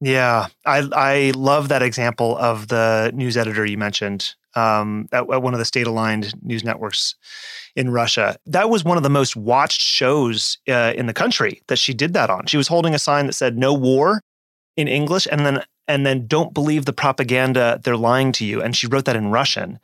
yeah, 0.05 0.49
I 0.67 0.87
I 0.93 1.33
love 1.35 1.69
that 1.69 1.83
example 1.83 2.37
of 2.37 2.69
the 2.69 3.11
news 3.15 3.37
editor 3.39 3.65
you 3.65 3.79
mentioned 3.79 4.35
um, 4.55 5.09
at, 5.13 5.29
at, 5.31 5.43
one 5.43 5.55
of 5.55 5.59
the 5.59 5.65
state-aligned 5.65 6.35
news 6.43 6.63
networks 6.63 7.15
in 7.75 7.91
Russia. 7.91 8.37
That 8.47 8.69
was 8.69 8.85
one 8.85 8.97
of 8.97 9.03
the 9.03 9.11
most 9.11 9.35
watched 9.35 9.81
shows 9.81 10.59
uh, 10.69 10.93
in 10.95 11.07
the 11.07 11.15
country 11.15 11.63
that 11.69 11.79
she 11.79 11.95
did 11.95 12.13
that 12.13 12.29
on. 12.29 12.47
She 12.47 12.59
was 12.59 12.69
holding 12.69 12.95
a 12.95 12.99
sign 12.99 13.27
that 13.27 13.33
said 13.33 13.57
"No 13.57 13.73
war" 13.73 14.21
in 14.77 14.89
English, 14.89 15.27
and 15.31 15.47
then 15.47 15.63
and 15.89 16.05
then 16.05 16.27
"Don't 16.27 16.53
believe 16.53 16.85
the 16.85 16.93
propaganda; 16.93 17.81
they're 17.83 17.97
lying 17.97 18.33
to 18.33 18.45
you." 18.45 18.61
And 18.61 18.77
she 18.77 18.87
wrote 18.87 19.07
that 19.07 19.17
in 19.17 19.31
Russian. 19.31 19.79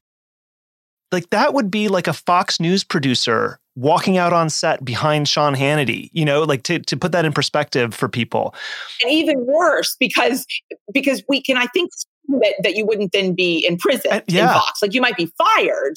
Like 1.13 1.31
that 1.31 1.55
would 1.55 1.71
be 1.71 1.89
like 1.89 2.07
a 2.07 2.13
Fox 2.13 2.61
News 2.61 2.85
producer 2.85 3.60
walking 3.77 4.19
out 4.19 4.33
on 4.33 4.51
set 4.51 4.85
behind 4.85 5.29
Sean 5.29 5.55
Hannity, 5.55 6.11
you 6.13 6.25
know, 6.25 6.43
like 6.43 6.63
to, 6.65 6.81
to 6.81 6.97
put 6.97 7.13
that 7.13 7.25
in 7.25 7.33
perspective 7.33 7.95
for 7.95 8.09
people. 8.09 8.55
And 9.03 9.13
even 9.13 9.47
worse, 9.47 9.97
because 9.99 10.47
because 10.93 11.23
we 11.29 11.43
can, 11.43 11.57
I 11.57 11.67
think 11.67 11.91
that, 12.29 12.55
that 12.63 12.77
you 12.77 12.87
wouldn't 12.87 13.13
then 13.13 13.35
be 13.35 13.65
in 13.67 13.77
prison 13.79 14.13
uh, 14.13 14.21
yeah. 14.27 14.43
in 14.43 14.49
Fox. 14.49 14.83
Like 14.83 14.95
you 14.95 15.01
might 15.01 15.17
be 15.17 15.33
fired, 15.39 15.95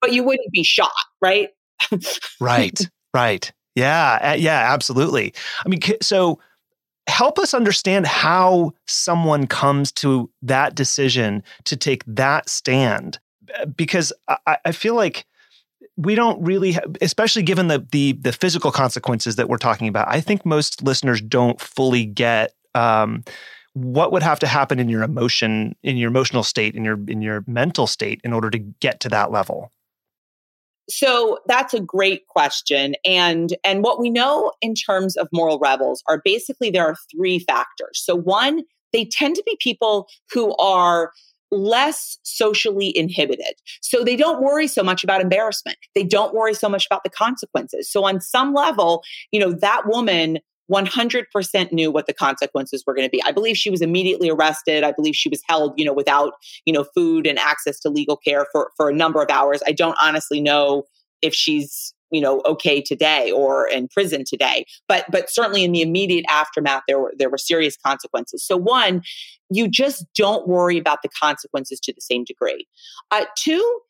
but 0.00 0.12
you 0.12 0.22
wouldn't 0.22 0.52
be 0.52 0.62
shot, 0.62 0.92
right? 1.20 1.48
right, 2.40 2.88
right. 3.14 3.52
Yeah, 3.74 4.34
yeah, 4.34 4.72
absolutely. 4.72 5.32
I 5.64 5.68
mean, 5.68 5.80
so 6.02 6.40
help 7.06 7.38
us 7.38 7.54
understand 7.54 8.06
how 8.06 8.72
someone 8.86 9.46
comes 9.46 9.92
to 9.92 10.30
that 10.42 10.74
decision 10.74 11.42
to 11.64 11.76
take 11.76 12.04
that 12.06 12.48
stand 12.48 13.18
because 13.76 14.12
I, 14.28 14.58
I 14.64 14.72
feel 14.72 14.94
like 14.94 15.26
we 16.00 16.14
don't 16.14 16.42
really 16.42 16.72
have, 16.72 16.96
especially 17.00 17.42
given 17.42 17.68
the, 17.68 17.86
the 17.92 18.12
the 18.12 18.32
physical 18.32 18.72
consequences 18.72 19.36
that 19.36 19.48
we're 19.48 19.58
talking 19.58 19.88
about 19.88 20.08
i 20.08 20.20
think 20.20 20.44
most 20.44 20.82
listeners 20.82 21.20
don't 21.20 21.60
fully 21.60 22.04
get 22.04 22.52
um, 22.74 23.24
what 23.74 24.12
would 24.12 24.22
have 24.22 24.38
to 24.40 24.46
happen 24.46 24.78
in 24.78 24.88
your 24.88 25.02
emotion 25.02 25.76
in 25.82 25.96
your 25.96 26.08
emotional 26.08 26.42
state 26.42 26.74
in 26.74 26.84
your 26.84 26.98
in 27.08 27.22
your 27.22 27.44
mental 27.46 27.86
state 27.86 28.20
in 28.24 28.32
order 28.32 28.50
to 28.50 28.58
get 28.58 29.00
to 29.00 29.08
that 29.08 29.30
level? 29.30 29.72
So 30.88 31.38
that's 31.46 31.72
a 31.72 31.80
great 31.80 32.26
question 32.26 32.96
and 33.04 33.56
and 33.62 33.84
what 33.84 34.00
we 34.00 34.10
know 34.10 34.52
in 34.60 34.74
terms 34.74 35.16
of 35.16 35.28
moral 35.32 35.58
rebels 35.60 36.02
are 36.08 36.20
basically 36.24 36.70
there 36.70 36.86
are 36.86 36.96
three 37.14 37.38
factors. 37.38 38.02
So 38.02 38.16
one 38.16 38.62
they 38.92 39.04
tend 39.04 39.36
to 39.36 39.42
be 39.46 39.56
people 39.60 40.08
who 40.32 40.54
are 40.56 41.12
less 41.50 42.18
socially 42.22 42.96
inhibited. 42.96 43.54
So 43.80 44.04
they 44.04 44.16
don't 44.16 44.42
worry 44.42 44.66
so 44.66 44.82
much 44.82 45.02
about 45.02 45.20
embarrassment. 45.20 45.78
They 45.94 46.04
don't 46.04 46.34
worry 46.34 46.54
so 46.54 46.68
much 46.68 46.86
about 46.86 47.02
the 47.04 47.10
consequences. 47.10 47.90
So 47.90 48.04
on 48.04 48.20
some 48.20 48.54
level, 48.54 49.02
you 49.32 49.40
know, 49.40 49.52
that 49.52 49.82
woman 49.86 50.38
100% 50.70 51.72
knew 51.72 51.90
what 51.90 52.06
the 52.06 52.14
consequences 52.14 52.84
were 52.86 52.94
going 52.94 53.06
to 53.06 53.10
be. 53.10 53.22
I 53.24 53.32
believe 53.32 53.56
she 53.56 53.70
was 53.70 53.82
immediately 53.82 54.30
arrested. 54.30 54.84
I 54.84 54.92
believe 54.92 55.16
she 55.16 55.28
was 55.28 55.42
held, 55.48 55.74
you 55.76 55.84
know, 55.84 55.92
without, 55.92 56.34
you 56.64 56.72
know, 56.72 56.84
food 56.94 57.26
and 57.26 57.38
access 57.38 57.80
to 57.80 57.90
legal 57.90 58.16
care 58.16 58.46
for 58.52 58.70
for 58.76 58.88
a 58.88 58.94
number 58.94 59.20
of 59.20 59.30
hours. 59.30 59.60
I 59.66 59.72
don't 59.72 59.96
honestly 60.00 60.40
know 60.40 60.84
if 61.22 61.34
she's 61.34 61.92
you 62.10 62.20
know 62.20 62.42
okay 62.44 62.80
today 62.80 63.30
or 63.30 63.68
in 63.68 63.88
prison 63.88 64.24
today. 64.26 64.64
But 64.88 65.06
but 65.10 65.30
certainly 65.30 65.64
in 65.64 65.72
the 65.72 65.82
immediate 65.82 66.24
aftermath 66.28 66.82
there 66.86 66.98
were 66.98 67.12
there 67.16 67.30
were 67.30 67.38
serious 67.38 67.76
consequences. 67.76 68.44
So 68.44 68.56
one 68.56 69.02
you 69.50 69.68
just 69.68 70.04
don't 70.14 70.46
worry 70.46 70.78
about 70.78 71.02
the 71.02 71.08
consequences 71.20 71.80
to 71.80 71.92
the 71.92 72.00
same 72.00 72.24
degree. 72.24 72.66
Uh, 73.10 73.24
two 73.36 73.80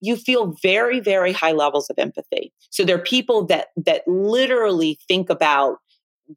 you 0.00 0.16
feel 0.16 0.54
very 0.62 1.00
very 1.00 1.32
high 1.32 1.52
levels 1.52 1.90
of 1.90 1.98
empathy. 1.98 2.52
So 2.70 2.84
there 2.84 2.96
are 2.96 3.02
people 3.02 3.46
that 3.46 3.68
that 3.76 4.02
literally 4.06 4.98
think 5.08 5.30
about 5.30 5.78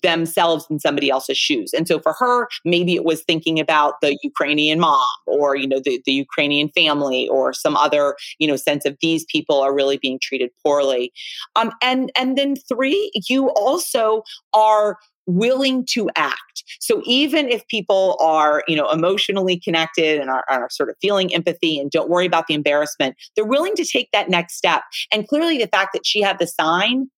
themselves 0.01 0.65
in 0.69 0.79
somebody 0.79 1.09
else's 1.09 1.37
shoes. 1.37 1.73
And 1.73 1.87
so 1.87 1.99
for 1.99 2.13
her, 2.13 2.47
maybe 2.65 2.95
it 2.95 3.05
was 3.05 3.23
thinking 3.23 3.59
about 3.59 4.01
the 4.01 4.17
Ukrainian 4.23 4.79
mom 4.79 5.05
or, 5.27 5.55
you 5.55 5.67
know, 5.67 5.79
the, 5.83 6.01
the 6.05 6.13
Ukrainian 6.13 6.69
family 6.69 7.27
or 7.27 7.53
some 7.53 7.75
other, 7.75 8.15
you 8.39 8.47
know, 8.47 8.55
sense 8.55 8.85
of 8.85 8.97
these 9.01 9.25
people 9.25 9.61
are 9.61 9.73
really 9.73 9.97
being 9.97 10.19
treated 10.21 10.49
poorly. 10.63 11.11
Um, 11.55 11.71
and, 11.81 12.11
and 12.17 12.37
then 12.37 12.55
three, 12.55 13.11
you 13.29 13.49
also 13.51 14.23
are 14.53 14.97
willing 15.25 15.85
to 15.89 16.09
act. 16.15 16.63
So 16.79 17.01
even 17.05 17.47
if 17.47 17.65
people 17.67 18.17
are, 18.19 18.63
you 18.67 18.75
know, 18.75 18.89
emotionally 18.91 19.59
connected 19.59 20.19
and 20.19 20.29
are, 20.29 20.43
are, 20.49 20.67
sort 20.69 20.89
of 20.89 20.95
feeling 21.01 21.33
empathy 21.33 21.79
and 21.79 21.91
don't 21.91 22.09
worry 22.09 22.25
about 22.25 22.47
the 22.47 22.53
embarrassment, 22.53 23.15
they're 23.35 23.45
willing 23.45 23.75
to 23.75 23.85
take 23.85 24.09
that 24.11 24.29
next 24.29 24.55
step. 24.55 24.81
And 25.11 25.27
clearly 25.27 25.57
the 25.57 25.67
fact 25.67 25.91
that 25.93 26.05
she 26.05 26.21
had 26.21 26.39
the 26.39 26.47
sign 26.47 27.09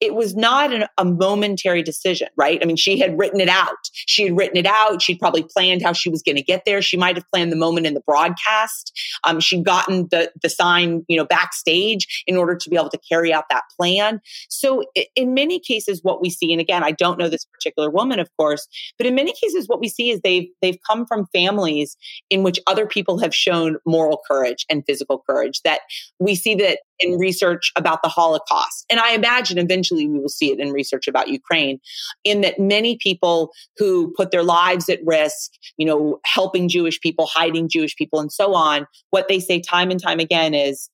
it 0.00 0.14
was 0.14 0.36
not 0.36 0.72
an, 0.72 0.84
a 0.96 1.04
momentary 1.04 1.82
decision, 1.82 2.28
right? 2.36 2.58
I 2.62 2.66
mean, 2.66 2.76
she 2.76 2.98
had 2.98 3.18
written 3.18 3.40
it 3.40 3.48
out. 3.48 3.76
She 3.92 4.24
had 4.24 4.36
written 4.36 4.56
it 4.56 4.66
out. 4.66 5.02
She'd 5.02 5.18
probably 5.18 5.42
planned 5.42 5.82
how 5.82 5.92
she 5.92 6.08
was 6.08 6.22
going 6.22 6.36
to 6.36 6.42
get 6.42 6.64
there. 6.64 6.80
She 6.80 6.96
might 6.96 7.16
have 7.16 7.28
planned 7.30 7.50
the 7.50 7.56
moment 7.56 7.86
in 7.86 7.94
the 7.94 8.00
broadcast. 8.00 8.92
Um, 9.24 9.40
she'd 9.40 9.64
gotten 9.64 10.08
the 10.10 10.30
the 10.42 10.48
sign, 10.48 11.04
you 11.08 11.16
know, 11.16 11.24
backstage 11.24 12.24
in 12.26 12.36
order 12.36 12.54
to 12.54 12.70
be 12.70 12.76
able 12.76 12.90
to 12.90 13.00
carry 13.08 13.32
out 13.32 13.44
that 13.50 13.64
plan. 13.76 14.20
So, 14.48 14.84
in 15.16 15.34
many 15.34 15.58
cases, 15.58 16.00
what 16.02 16.20
we 16.20 16.30
see, 16.30 16.52
and 16.52 16.60
again, 16.60 16.84
I 16.84 16.92
don't 16.92 17.18
know 17.18 17.28
this 17.28 17.44
particular 17.44 17.90
woman, 17.90 18.20
of 18.20 18.28
course, 18.36 18.68
but 18.98 19.06
in 19.06 19.14
many 19.14 19.32
cases, 19.32 19.68
what 19.68 19.80
we 19.80 19.88
see 19.88 20.10
is 20.10 20.20
they've 20.22 20.48
they've 20.62 20.78
come 20.88 21.06
from 21.06 21.26
families 21.32 21.96
in 22.30 22.42
which 22.42 22.60
other 22.66 22.86
people 22.86 23.18
have 23.18 23.34
shown 23.34 23.76
moral 23.84 24.20
courage 24.28 24.64
and 24.70 24.84
physical 24.86 25.22
courage. 25.28 25.60
That 25.62 25.80
we 26.18 26.34
see 26.34 26.54
that 26.56 26.80
in 27.00 27.18
research 27.18 27.72
about 27.76 28.02
the 28.02 28.08
Holocaust. 28.08 28.84
And 28.90 29.00
I 29.00 29.12
imagine 29.12 29.58
eventually 29.58 30.08
we 30.08 30.18
will 30.18 30.28
see 30.28 30.50
it 30.50 30.58
in 30.58 30.72
research 30.72 31.06
about 31.06 31.28
Ukraine, 31.28 31.80
in 32.24 32.40
that 32.42 32.58
many 32.58 32.96
people 32.96 33.52
who 33.76 34.12
put 34.16 34.30
their 34.30 34.42
lives 34.42 34.88
at 34.88 35.00
risk, 35.04 35.52
you 35.76 35.86
know, 35.86 36.20
helping 36.24 36.68
Jewish 36.68 37.00
people, 37.00 37.26
hiding 37.26 37.68
Jewish 37.68 37.96
people, 37.96 38.20
and 38.20 38.32
so 38.32 38.54
on, 38.54 38.86
what 39.10 39.28
they 39.28 39.40
say 39.40 39.60
time 39.60 39.90
and 39.90 40.02
time 40.02 40.20
again 40.20 40.54
is, 40.54 40.90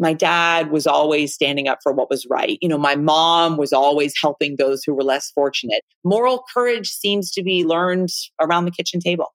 my 0.00 0.12
dad 0.12 0.70
was 0.70 0.86
always 0.86 1.34
standing 1.34 1.66
up 1.66 1.80
for 1.82 1.92
what 1.92 2.08
was 2.08 2.24
right. 2.30 2.56
You 2.62 2.68
know, 2.68 2.78
my 2.78 2.94
mom 2.94 3.56
was 3.56 3.72
always 3.72 4.14
helping 4.22 4.54
those 4.54 4.84
who 4.84 4.94
were 4.94 5.02
less 5.02 5.32
fortunate. 5.32 5.82
Moral 6.04 6.44
courage 6.54 6.88
seems 6.90 7.32
to 7.32 7.42
be 7.42 7.64
learned 7.64 8.10
around 8.40 8.66
the 8.66 8.70
kitchen 8.70 9.00
table. 9.00 9.34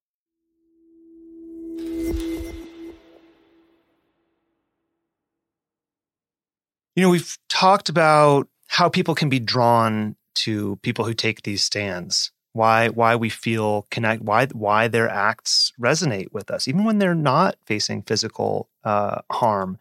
You 6.95 7.03
know, 7.03 7.09
we've 7.09 7.38
talked 7.50 7.89
about 7.89 8.47
how 8.67 8.89
people 8.89 9.15
can 9.15 9.29
be 9.29 9.39
drawn 9.39 10.15
to 10.35 10.77
people 10.77 11.05
who 11.05 11.13
take 11.13 11.43
these 11.43 11.63
stands. 11.63 12.31
Why 12.53 12.89
why 12.89 13.15
we 13.15 13.29
feel 13.29 13.88
connect 13.89 14.21
why 14.21 14.45
why 14.47 14.88
their 14.88 15.09
acts 15.09 15.73
resonate 15.81 16.31
with 16.31 16.51
us 16.51 16.67
even 16.67 16.83
when 16.83 17.00
they're 17.00 17.15
not 17.15 17.55
facing 17.65 18.03
physical 18.03 18.69
uh, 18.83 19.21
harm. 19.31 19.79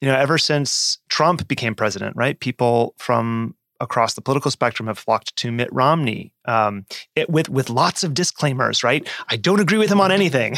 You 0.00 0.08
know, 0.08 0.16
ever 0.16 0.38
since 0.38 0.98
Trump 1.08 1.48
became 1.48 1.74
president, 1.74 2.14
right? 2.14 2.38
People 2.38 2.94
from 2.98 3.56
across 3.80 4.14
the 4.14 4.20
political 4.20 4.50
spectrum 4.50 4.86
have 4.86 4.98
flocked 4.98 5.34
to 5.36 5.52
Mitt 5.52 5.68
Romney 5.72 6.32
um, 6.46 6.86
it, 7.14 7.28
with 7.28 7.48
with 7.48 7.70
lots 7.70 8.04
of 8.04 8.14
disclaimers. 8.14 8.84
Right, 8.84 9.08
I 9.28 9.36
don't 9.36 9.60
agree 9.60 9.78
with 9.78 9.90
him 9.90 10.00
on 10.00 10.12
anything, 10.12 10.56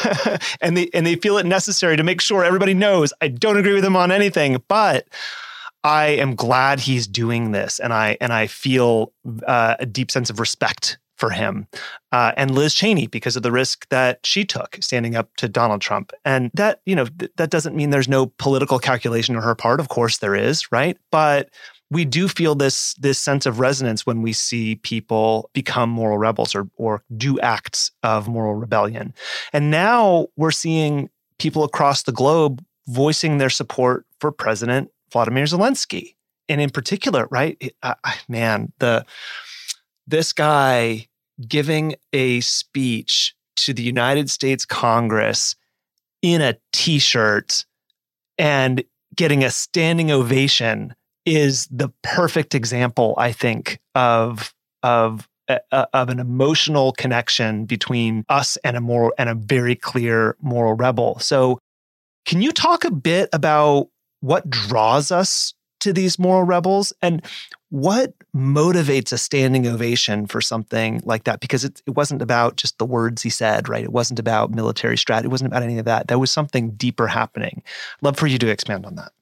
and 0.60 0.76
they 0.76 0.90
and 0.92 1.06
they 1.06 1.16
feel 1.16 1.38
it 1.38 1.46
necessary 1.46 1.96
to 1.96 2.02
make 2.02 2.20
sure 2.20 2.44
everybody 2.44 2.74
knows 2.74 3.12
I 3.20 3.28
don't 3.28 3.56
agree 3.56 3.74
with 3.74 3.84
him 3.84 3.96
on 3.96 4.10
anything, 4.10 4.62
but 4.68 5.06
I 5.84 6.06
am 6.06 6.34
glad 6.34 6.80
he's 6.80 7.06
doing 7.06 7.52
this, 7.52 7.78
and 7.78 7.92
I 7.92 8.16
and 8.20 8.32
I 8.32 8.46
feel 8.46 9.12
uh, 9.46 9.76
a 9.78 9.86
deep 9.86 10.10
sense 10.10 10.30
of 10.30 10.40
respect 10.40 10.98
for 11.16 11.30
him 11.30 11.66
uh, 12.12 12.32
and 12.36 12.54
Liz 12.54 12.74
Cheney 12.74 13.06
because 13.06 13.36
of 13.36 13.42
the 13.42 13.52
risk 13.52 13.88
that 13.88 14.24
she 14.24 14.44
took 14.44 14.76
standing 14.80 15.16
up 15.16 15.34
to 15.36 15.48
Donald 15.48 15.80
Trump. 15.80 16.12
And 16.24 16.50
that, 16.54 16.80
you 16.86 16.94
know, 16.94 17.06
th- 17.06 17.32
that 17.36 17.50
doesn't 17.50 17.74
mean 17.74 17.90
there's 17.90 18.08
no 18.08 18.26
political 18.38 18.78
calculation 18.78 19.36
on 19.36 19.42
her 19.42 19.54
part. 19.54 19.80
Of 19.80 19.88
course 19.88 20.18
there 20.18 20.34
is, 20.34 20.70
right? 20.70 20.96
But 21.10 21.50
we 21.90 22.04
do 22.04 22.28
feel 22.28 22.54
this 22.54 22.94
this 22.94 23.18
sense 23.18 23.46
of 23.46 23.60
resonance 23.60 24.04
when 24.04 24.22
we 24.22 24.32
see 24.32 24.76
people 24.76 25.50
become 25.52 25.88
moral 25.88 26.18
rebels 26.18 26.54
or 26.54 26.68
or 26.76 27.02
do 27.16 27.38
acts 27.40 27.90
of 28.02 28.28
moral 28.28 28.54
rebellion. 28.54 29.14
And 29.52 29.70
now 29.70 30.26
we're 30.36 30.50
seeing 30.50 31.08
people 31.38 31.64
across 31.64 32.02
the 32.02 32.12
globe 32.12 32.64
voicing 32.88 33.38
their 33.38 33.50
support 33.50 34.06
for 34.20 34.32
President 34.32 34.90
Vladimir 35.12 35.44
Zelensky. 35.44 36.14
And 36.48 36.60
in 36.60 36.70
particular, 36.70 37.26
right, 37.30 37.74
uh, 37.82 37.94
man, 38.28 38.72
the 38.78 39.04
this 40.06 40.32
guy 40.32 41.06
giving 41.46 41.94
a 42.12 42.40
speech 42.40 43.34
to 43.56 43.74
the 43.74 43.82
United 43.82 44.30
States 44.30 44.64
Congress 44.64 45.56
in 46.22 46.40
a 46.40 46.56
t-shirt 46.72 47.64
and 48.38 48.84
getting 49.14 49.44
a 49.44 49.50
standing 49.50 50.10
ovation 50.10 50.94
is 51.24 51.66
the 51.70 51.90
perfect 52.02 52.54
example, 52.54 53.14
I 53.18 53.32
think, 53.32 53.80
of 53.94 54.54
of 54.82 55.28
uh, 55.48 55.58
uh 55.72 55.86
of 55.92 56.08
an 56.08 56.20
emotional 56.20 56.92
connection 56.92 57.64
between 57.64 58.24
us 58.28 58.56
and 58.58 58.76
a 58.76 58.80
moral 58.80 59.12
and 59.18 59.28
a 59.28 59.34
very 59.34 59.74
clear 59.74 60.36
moral 60.40 60.74
rebel. 60.74 61.18
So, 61.18 61.58
can 62.24 62.42
you 62.42 62.52
talk 62.52 62.84
a 62.84 62.90
bit 62.90 63.28
about 63.32 63.88
what 64.20 64.48
draws 64.48 65.10
us 65.10 65.54
to 65.80 65.92
these 65.92 66.18
moral 66.18 66.44
rebels 66.44 66.92
and 67.02 67.22
what 67.70 68.12
motivates 68.34 69.12
a 69.12 69.18
standing 69.18 69.66
ovation 69.66 70.26
for 70.26 70.40
something 70.40 71.00
like 71.04 71.24
that? 71.24 71.40
Because 71.40 71.64
it, 71.64 71.82
it 71.86 71.90
wasn't 71.90 72.22
about 72.22 72.56
just 72.56 72.78
the 72.78 72.86
words 72.86 73.22
he 73.22 73.30
said 73.30 73.68
right? 73.68 73.84
It 73.84 73.92
wasn't 73.92 74.18
about 74.18 74.50
military 74.50 74.96
strat 74.96 75.24
it 75.24 75.30
wasn't 75.30 75.48
about 75.48 75.62
any 75.62 75.78
of 75.78 75.84
that. 75.84 76.08
There 76.08 76.18
was 76.18 76.30
something 76.30 76.70
deeper 76.72 77.06
happening. 77.06 77.62
Love 78.02 78.16
for 78.16 78.26
you 78.26 78.38
to 78.38 78.48
expand 78.48 78.86
on 78.86 78.96
that 78.96 79.12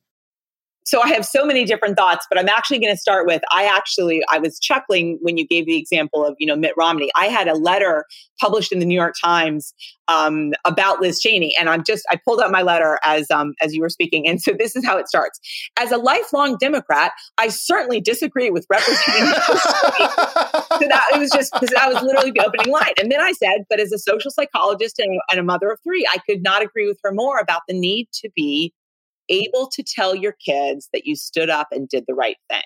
so 0.85 1.01
I 1.03 1.09
have 1.09 1.25
so 1.25 1.47
many 1.47 1.65
different 1.65 1.97
thoughts, 1.97 2.27
but 2.29 2.39
I'm 2.39 2.49
actually 2.49 2.79
going 2.79 2.93
to 2.93 3.01
start 3.01 3.27
with 3.27 3.43
I 3.51 3.65
actually 3.65 4.23
I 4.31 4.39
was 4.39 4.59
chuckling 4.59 5.19
when 5.23 5.39
you 5.39 5.47
gave 5.47 5.67
the 5.67 5.77
example 5.77 6.25
of 6.25 6.37
you 6.39 6.47
know 6.47 6.57
Mitt 6.57 6.75
Romney. 6.77 7.11
I 7.17 7.27
had 7.27 7.49
a 7.49 7.55
letter 7.55 8.05
published 8.41 8.71
in 8.71 8.81
the 8.81 8.85
New 8.85 8.95
York 8.95 9.15
Times 9.23 9.73
um, 10.09 10.53
about 10.67 11.01
Liz 11.01 11.21
Cheney, 11.21 11.55
and 11.59 11.71
I'm 11.71 11.83
just 11.85 12.05
I 12.11 12.19
pulled 12.23 12.41
out 12.41 12.51
my 12.51 12.63
letter 12.63 12.99
as 13.03 13.31
um, 13.31 13.55
as 13.63 13.75
you 13.75 13.81
were 13.81 13.89
speaking, 13.89 14.29
and 14.29 14.43
so 14.43 14.53
this 14.59 14.77
is 14.77 14.85
how 14.85 14.99
it 14.99 15.09
starts. 15.09 15.41
As 15.79 15.91
a 15.91 15.97
lifelong 15.97 16.59
Democrat, 16.59 17.13
I 17.39 17.49
certainly 17.49 18.01
disagree 18.01 18.51
with 18.51 18.67
representing. 18.69 19.27
so 19.27 20.89
that 20.89 21.07
it 21.15 21.19
was 21.19 21.31
just 21.31 21.53
because 21.55 21.71
that 21.71 21.93
was 21.93 22.03
literally 22.03 22.31
the 22.31 22.45
opening 22.45 22.73
line, 22.73 22.93
and 23.01 23.11
then 23.11 23.21
I 23.21 23.33
said, 23.33 23.65
but 23.71 23.81
as 23.81 23.91
a 23.91 23.99
social 23.99 24.31
psychologist 24.31 24.99
and, 24.99 25.19
and 25.31 25.41
a 25.41 25.43
mother 25.43 25.71
of 25.71 25.79
three, 25.83 26.07
I 26.11 26.19
could 26.29 26.43
not 26.43 26.63
agree 26.63 26.87
with 26.87 26.99
her 27.03 27.13
more 27.13 27.39
about 27.39 27.63
the 27.69 27.75
need 27.75 28.09
to 28.21 28.29
be 28.37 28.75
able 29.29 29.69
to 29.69 29.83
tell 29.83 30.15
your 30.15 30.37
kids 30.45 30.89
that 30.93 31.07
you 31.07 31.17
stood 31.17 31.51
up 31.51 31.69
and 31.71 31.89
did 31.89 32.05
the 32.07 32.15
right 32.15 32.37
thing. 32.51 32.63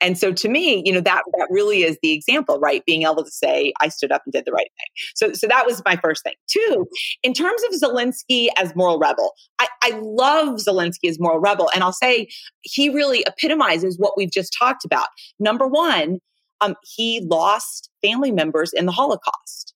And 0.00 0.18
so 0.18 0.32
to 0.32 0.48
me, 0.48 0.82
you 0.84 0.92
know, 0.92 1.00
that 1.00 1.22
that 1.38 1.48
really 1.50 1.82
is 1.82 1.98
the 2.02 2.12
example, 2.12 2.58
right? 2.58 2.84
Being 2.84 3.02
able 3.02 3.24
to 3.24 3.30
say, 3.30 3.72
I 3.80 3.88
stood 3.88 4.12
up 4.12 4.22
and 4.26 4.32
did 4.32 4.44
the 4.44 4.52
right 4.52 4.70
thing. 4.78 5.06
So 5.14 5.32
so 5.32 5.46
that 5.46 5.66
was 5.66 5.82
my 5.84 5.96
first 5.96 6.22
thing. 6.22 6.34
Two, 6.48 6.86
in 7.22 7.32
terms 7.32 7.62
of 7.64 7.80
Zelensky 7.80 8.48
as 8.58 8.74
moral 8.76 8.98
rebel, 8.98 9.32
I, 9.58 9.68
I 9.82 10.00
love 10.02 10.56
Zelensky 10.56 11.08
as 11.08 11.18
moral 11.18 11.40
rebel. 11.40 11.70
And 11.74 11.82
I'll 11.82 11.92
say 11.92 12.28
he 12.62 12.88
really 12.88 13.24
epitomizes 13.26 13.98
what 13.98 14.16
we've 14.16 14.30
just 14.30 14.54
talked 14.58 14.84
about. 14.84 15.08
Number 15.38 15.66
one, 15.66 16.18
um, 16.60 16.76
he 16.84 17.20
lost 17.22 17.90
family 18.02 18.32
members 18.32 18.72
in 18.74 18.86
the 18.86 18.92
Holocaust. 18.92 19.74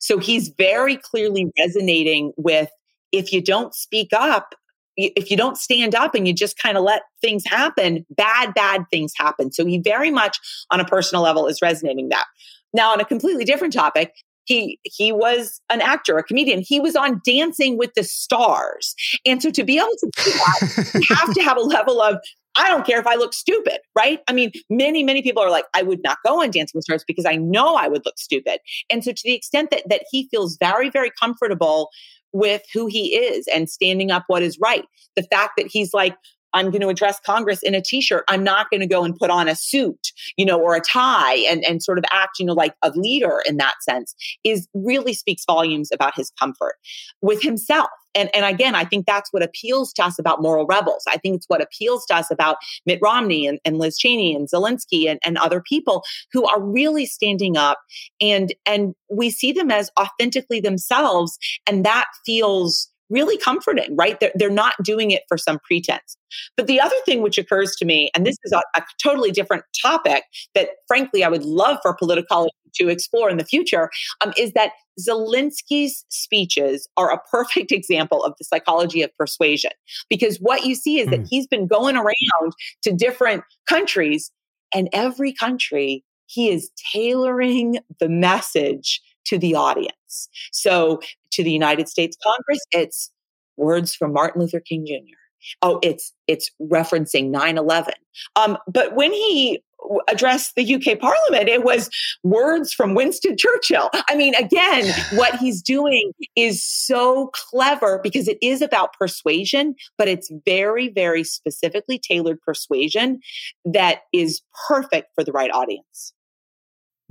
So 0.00 0.18
he's 0.18 0.48
very 0.58 0.96
clearly 0.96 1.46
resonating 1.58 2.32
with 2.36 2.70
if 3.12 3.32
you 3.32 3.42
don't 3.42 3.74
speak 3.74 4.08
up, 4.12 4.54
if 4.96 5.30
you 5.30 5.36
don't 5.36 5.56
stand 5.56 5.94
up 5.94 6.14
and 6.14 6.26
you 6.26 6.34
just 6.34 6.58
kind 6.58 6.76
of 6.76 6.84
let 6.84 7.02
things 7.20 7.44
happen, 7.46 8.04
bad, 8.10 8.54
bad 8.54 8.84
things 8.90 9.12
happen. 9.16 9.52
So 9.52 9.64
he 9.64 9.78
very 9.78 10.10
much 10.10 10.38
on 10.70 10.80
a 10.80 10.84
personal 10.84 11.22
level 11.22 11.46
is 11.46 11.60
resonating 11.62 12.08
that. 12.10 12.26
Now, 12.74 12.92
on 12.92 13.00
a 13.00 13.04
completely 13.04 13.44
different 13.44 13.72
topic, 13.72 14.12
he 14.44 14.78
he 14.82 15.12
was 15.12 15.60
an 15.70 15.80
actor, 15.80 16.18
a 16.18 16.22
comedian. 16.22 16.62
He 16.66 16.80
was 16.80 16.96
on 16.96 17.20
Dancing 17.24 17.78
with 17.78 17.94
the 17.94 18.02
Stars. 18.02 18.94
And 19.24 19.42
so 19.42 19.50
to 19.50 19.64
be 19.64 19.78
able 19.78 19.88
to 19.98 20.10
do 20.16 20.30
that, 20.30 20.90
you 20.94 21.16
have 21.16 21.32
to 21.34 21.42
have 21.42 21.56
a 21.56 21.60
level 21.60 22.00
of 22.00 22.16
I 22.54 22.68
don't 22.68 22.84
care 22.84 23.00
if 23.00 23.06
I 23.06 23.14
look 23.14 23.32
stupid, 23.32 23.78
right? 23.96 24.20
I 24.28 24.32
mean, 24.34 24.52
many, 24.68 25.02
many 25.02 25.22
people 25.22 25.42
are 25.42 25.48
like, 25.48 25.64
I 25.72 25.82
would 25.82 26.02
not 26.02 26.18
go 26.24 26.42
on 26.42 26.50
Dancing 26.50 26.72
with 26.74 26.84
Stars 26.84 27.02
because 27.06 27.24
I 27.24 27.36
know 27.36 27.76
I 27.76 27.88
would 27.88 28.04
look 28.04 28.18
stupid. 28.18 28.58
And 28.90 29.02
so 29.02 29.12
to 29.12 29.22
the 29.24 29.34
extent 29.34 29.70
that 29.70 29.88
that 29.88 30.02
he 30.10 30.28
feels 30.28 30.56
very, 30.58 30.90
very 30.90 31.10
comfortable 31.18 31.90
with 32.32 32.62
who 32.72 32.86
he 32.86 33.14
is 33.14 33.46
and 33.48 33.68
standing 33.68 34.10
up 34.10 34.24
what 34.26 34.42
is 34.42 34.58
right. 34.60 34.84
The 35.16 35.22
fact 35.24 35.52
that 35.56 35.66
he's 35.66 35.92
like, 35.92 36.16
I'm 36.54 36.70
going 36.70 36.82
to 36.82 36.88
address 36.88 37.20
Congress 37.24 37.62
in 37.62 37.74
a 37.74 37.82
t-shirt. 37.82 38.24
I'm 38.28 38.44
not 38.44 38.70
going 38.70 38.80
to 38.80 38.86
go 38.86 39.04
and 39.04 39.16
put 39.16 39.30
on 39.30 39.48
a 39.48 39.56
suit, 39.56 40.12
you 40.36 40.44
know, 40.44 40.60
or 40.60 40.74
a 40.74 40.80
tie 40.80 41.36
and, 41.50 41.64
and 41.64 41.82
sort 41.82 41.98
of 41.98 42.04
act, 42.12 42.38
you 42.38 42.46
know, 42.46 42.52
like 42.52 42.74
a 42.82 42.90
leader 42.90 43.40
in 43.46 43.56
that 43.58 43.74
sense 43.82 44.14
is 44.44 44.68
really 44.74 45.14
speaks 45.14 45.44
volumes 45.44 45.90
about 45.92 46.14
his 46.14 46.30
comfort 46.38 46.74
with 47.20 47.42
himself. 47.42 47.88
And, 48.14 48.28
and 48.34 48.44
again, 48.44 48.74
I 48.74 48.84
think 48.84 49.06
that's 49.06 49.32
what 49.32 49.42
appeals 49.42 49.92
to 49.94 50.04
us 50.04 50.18
about 50.18 50.42
moral 50.42 50.66
rebels. 50.66 51.04
I 51.08 51.16
think 51.16 51.36
it's 51.36 51.48
what 51.48 51.62
appeals 51.62 52.04
to 52.06 52.16
us 52.16 52.30
about 52.30 52.58
Mitt 52.84 52.98
Romney 53.00 53.46
and, 53.46 53.58
and 53.64 53.78
Liz 53.78 53.96
Cheney 53.96 54.34
and 54.34 54.48
Zelensky 54.48 55.08
and, 55.08 55.18
and 55.24 55.38
other 55.38 55.62
people 55.62 56.02
who 56.32 56.44
are 56.44 56.60
really 56.60 57.06
standing 57.06 57.56
up 57.56 57.78
and, 58.20 58.54
and 58.66 58.94
we 59.10 59.30
see 59.30 59.52
them 59.52 59.70
as 59.70 59.90
authentically 59.98 60.60
themselves. 60.60 61.38
And 61.66 61.86
that 61.86 62.06
feels 62.26 62.91
really 63.12 63.36
comforting, 63.36 63.94
right? 63.96 64.18
They're, 64.18 64.32
they're 64.34 64.50
not 64.50 64.74
doing 64.82 65.10
it 65.10 65.22
for 65.28 65.36
some 65.38 65.58
pretense. 65.60 66.16
But 66.56 66.66
the 66.66 66.80
other 66.80 66.96
thing 67.04 67.22
which 67.22 67.38
occurs 67.38 67.76
to 67.76 67.84
me, 67.84 68.10
and 68.14 68.26
this 68.26 68.36
is 68.44 68.52
a, 68.52 68.62
a 68.74 68.82
totally 69.02 69.30
different 69.30 69.64
topic 69.80 70.24
that 70.54 70.70
frankly 70.88 71.22
I 71.22 71.28
would 71.28 71.44
love 71.44 71.78
for 71.82 71.96
politicology 71.96 72.48
to 72.76 72.88
explore 72.88 73.28
in 73.28 73.36
the 73.36 73.44
future, 73.44 73.90
um, 74.24 74.32
is 74.38 74.52
that 74.52 74.72
Zelensky's 75.00 76.04
speeches 76.08 76.88
are 76.96 77.12
a 77.12 77.20
perfect 77.30 77.70
example 77.70 78.24
of 78.24 78.34
the 78.38 78.44
psychology 78.44 79.02
of 79.02 79.10
persuasion. 79.16 79.72
Because 80.08 80.38
what 80.38 80.64
you 80.64 80.74
see 80.74 80.98
is 80.98 81.08
that 81.08 81.20
hmm. 81.20 81.26
he's 81.28 81.46
been 81.46 81.66
going 81.66 81.96
around 81.96 82.52
to 82.82 82.92
different 82.92 83.44
countries, 83.68 84.30
and 84.74 84.88
every 84.92 85.32
country 85.32 86.04
he 86.26 86.48
is 86.48 86.70
tailoring 86.92 87.78
the 88.00 88.08
message 88.08 89.02
to 89.26 89.38
the 89.38 89.54
audience. 89.54 90.28
So 90.52 91.00
to 91.32 91.42
the 91.42 91.52
United 91.52 91.88
States 91.88 92.16
Congress, 92.22 92.60
it's 92.72 93.10
words 93.56 93.94
from 93.94 94.12
Martin 94.12 94.40
Luther 94.40 94.60
King 94.60 94.86
Jr. 94.86 95.16
Oh, 95.60 95.80
it's 95.82 96.12
it's 96.28 96.50
referencing 96.60 97.34
9-11. 97.34 97.90
Um, 98.36 98.56
but 98.68 98.94
when 98.94 99.12
he 99.12 99.62
addressed 100.08 100.54
the 100.54 100.74
UK 100.74 100.98
Parliament, 100.98 101.48
it 101.48 101.64
was 101.64 101.90
words 102.22 102.72
from 102.72 102.94
Winston 102.94 103.36
Churchill. 103.36 103.90
I 104.08 104.14
mean, 104.14 104.34
again, 104.36 104.92
what 105.14 105.36
he's 105.36 105.60
doing 105.62 106.12
is 106.36 106.64
so 106.64 107.30
clever 107.34 108.00
because 108.02 108.28
it 108.28 108.38
is 108.40 108.62
about 108.62 108.92
persuasion, 108.92 109.74
but 109.98 110.08
it's 110.08 110.30
very, 110.44 110.88
very 110.88 111.24
specifically 111.24 111.98
tailored 111.98 112.40
persuasion 112.42 113.20
that 113.64 114.02
is 114.12 114.42
perfect 114.68 115.08
for 115.14 115.24
the 115.24 115.32
right 115.32 115.50
audience. 115.50 116.12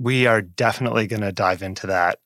We 0.02 0.26
are 0.26 0.42
definitely 0.42 1.06
going 1.06 1.22
to 1.22 1.32
dive 1.32 1.62
into 1.62 1.86
that 1.86 2.18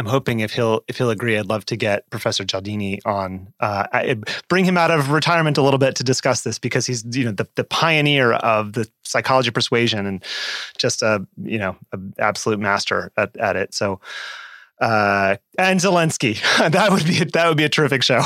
I'm 0.00 0.06
hoping 0.06 0.40
if 0.40 0.54
he'll 0.54 0.82
if 0.88 0.96
he'll 0.96 1.10
agree, 1.10 1.36
I'd 1.36 1.44
love 1.44 1.66
to 1.66 1.76
get 1.76 2.08
Professor 2.08 2.42
Cialdini 2.42 3.00
on, 3.04 3.52
uh, 3.60 3.86
I, 3.92 4.16
bring 4.48 4.64
him 4.64 4.78
out 4.78 4.90
of 4.90 5.10
retirement 5.10 5.58
a 5.58 5.62
little 5.62 5.76
bit 5.78 5.94
to 5.96 6.04
discuss 6.04 6.40
this 6.40 6.58
because 6.58 6.86
he's 6.86 7.04
you 7.10 7.24
know 7.24 7.32
the, 7.32 7.46
the 7.56 7.64
pioneer 7.64 8.32
of 8.32 8.72
the 8.72 8.88
psychology 9.04 9.48
of 9.48 9.54
persuasion 9.54 10.06
and 10.06 10.24
just 10.78 11.02
a 11.02 11.26
you 11.42 11.58
know 11.58 11.76
an 11.92 12.14
absolute 12.18 12.58
master 12.58 13.12
at, 13.18 13.36
at 13.36 13.56
it. 13.56 13.74
So 13.74 14.00
uh, 14.80 15.36
and 15.58 15.80
Zelensky, 15.80 16.40
that 16.70 16.90
would 16.90 17.04
be 17.04 17.22
that 17.22 17.48
would 17.48 17.58
be 17.58 17.64
a 17.64 17.68
terrific 17.68 18.02
show. 18.02 18.22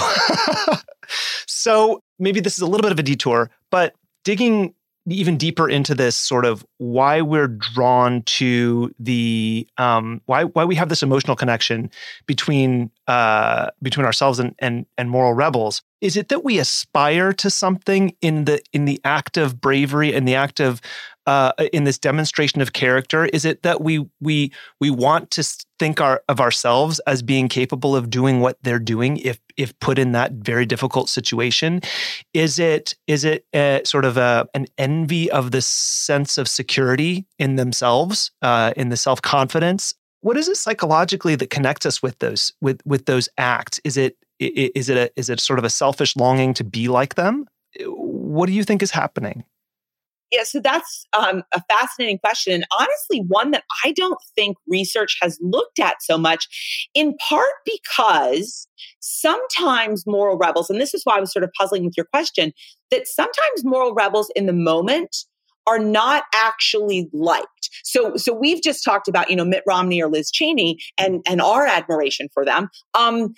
so 1.47 2.05
maybe 2.21 2.39
this 2.39 2.55
is 2.55 2.61
a 2.61 2.67
little 2.67 2.83
bit 2.83 2.93
of 2.93 3.01
a 3.01 3.03
detour, 3.03 3.51
but 3.71 3.95
digging 4.23 4.75
even 5.07 5.37
deeper 5.37 5.69
into 5.69 5.95
this 5.95 6.17
sort 6.17 6.45
of 6.45 6.65
why 6.79 7.21
we're 7.21 7.49
drawn 7.49 8.23
to 8.23 8.95
the 8.99 9.67
um, 9.77 10.21
why 10.27 10.45
why 10.45 10.65
we 10.65 10.75
have 10.75 10.89
this 10.89 11.03
emotional 11.03 11.37
connection 11.37 11.91
between 12.27 12.91
uh, 13.07 13.71
between 13.83 14.07
ourselves 14.07 14.39
and, 14.39 14.55
and 14.59 14.87
and 14.97 15.11
moral 15.11 15.35
rebels 15.35 15.83
is 16.05 16.19
it 16.19 16.29
that 16.29 16.45
we 16.45 16.59
aspire 16.59 17.33
to 17.33 17.49
something 17.49 18.15
in 18.21 18.45
the 18.45 18.61
in 18.75 18.85
the 18.85 19.01
act 19.05 19.39
of 19.39 19.59
bravery 19.59 20.15
and 20.15 20.29
the 20.29 20.35
act 20.35 20.61
of 20.61 20.83
uh, 21.27 21.53
in 21.73 21.85
this 21.85 21.99
demonstration 21.99 22.61
of 22.61 22.75
character? 22.75 23.25
Is 23.25 23.47
it 23.47 23.63
that 23.63 23.81
we 23.81 24.07
we 24.21 24.53
we 24.81 24.91
want 24.91 25.31
to 25.33 25.64
think 25.85 26.01
our, 26.01 26.23
of 26.31 26.41
ourselves 26.41 26.99
as 27.01 27.21
being 27.21 27.47
capable 27.47 27.95
of 27.95 28.09
doing 28.09 28.41
what 28.41 28.57
they're 28.63 28.79
doing 28.79 29.19
if 29.19 29.39
if 29.59 29.79
put 29.81 29.99
in 29.99 30.13
that 30.13 30.33
very 30.33 30.65
difficult 30.65 31.11
situation? 31.11 31.83
Is 32.33 32.59
it 32.59 32.95
is 33.07 33.23
it 33.23 33.45
a, 33.55 33.83
sort 33.85 34.07
of 34.07 34.17
a, 34.17 34.49
an 34.55 34.65
envy 34.79 35.31
of 35.31 35.51
the 35.51 35.61
sense 35.61 36.39
of 36.39 36.49
security 36.49 37.27
in 37.39 37.57
themselves, 37.57 38.31
uh, 38.41 38.73
in 38.79 38.89
the 38.89 38.97
self 38.97 39.21
confidence? 39.21 39.95
What 40.23 40.39
is 40.39 40.49
it 40.49 40.57
psychologically 40.57 41.35
that 41.35 41.51
connects 41.51 41.85
us 41.85 42.03
with 42.03 42.19
those 42.21 42.55
with 42.63 42.81
with 42.87 43.05
those 43.05 43.29
acts? 43.37 43.79
Is 43.85 43.99
it 43.99 44.17
is 44.39 44.89
it 44.89 44.97
a, 44.97 45.11
is 45.17 45.29
it 45.29 45.39
sort 45.39 45.59
of 45.59 45.67
a 45.67 45.71
selfish 45.71 46.17
longing 46.17 46.55
to 46.55 46.65
be 46.65 46.89
like 46.89 47.17
them? 47.17 47.45
What 47.85 48.47
do 48.47 48.53
you 48.53 48.65
think 48.65 48.83
is 48.83 48.91
happening? 48.91 49.45
Yeah, 50.35 50.43
so 50.43 50.59
that's 50.59 51.07
um, 51.17 51.45
a 51.53 51.63
fascinating 51.71 52.19
question. 52.19 52.55
And 52.55 52.67
honestly, 52.77 53.23
one 53.29 53.53
that 53.53 53.63
I 53.85 53.93
don't 53.93 54.19
think 54.35 54.57
research 54.67 55.17
has 55.23 55.39
looked 55.41 55.79
at 55.79 56.03
so 56.03 56.19
much, 56.19 56.49
in 56.93 57.15
part 57.29 57.53
because 57.65 58.67
sometimes 58.99 60.05
moral 60.09 60.37
rebels, 60.37 60.71
and 60.71 60.81
this 60.81 60.93
is 60.93 61.03
why 61.05 61.19
I 61.19 61.21
was 61.21 61.33
sort 61.33 61.45
of 61.45 61.51
puzzling 61.57 61.85
with 61.85 61.95
your 61.97 62.07
question, 62.07 62.53
that 62.91 63.07
sometimes 63.07 63.65
moral 63.65 63.95
rebels 63.95 64.29
in 64.35 64.47
the 64.47 64.53
moment 64.53 65.15
are 65.69 65.79
not 65.79 66.25
actually 66.35 67.09
liked. 67.13 67.71
So, 67.85 68.17
so 68.17 68.35
we've 68.35 68.61
just 68.61 68.83
talked 68.85 69.07
about, 69.07 69.31
you 69.31 69.37
know, 69.37 69.45
Mitt 69.45 69.63
Romney 69.69 70.03
or 70.03 70.09
Liz 70.09 70.33
Cheney 70.33 70.79
and, 70.99 71.23
and 71.29 71.41
our 71.41 71.65
admiration 71.65 72.27
for 72.35 72.45
them. 72.45 72.71
Um, 72.95 73.35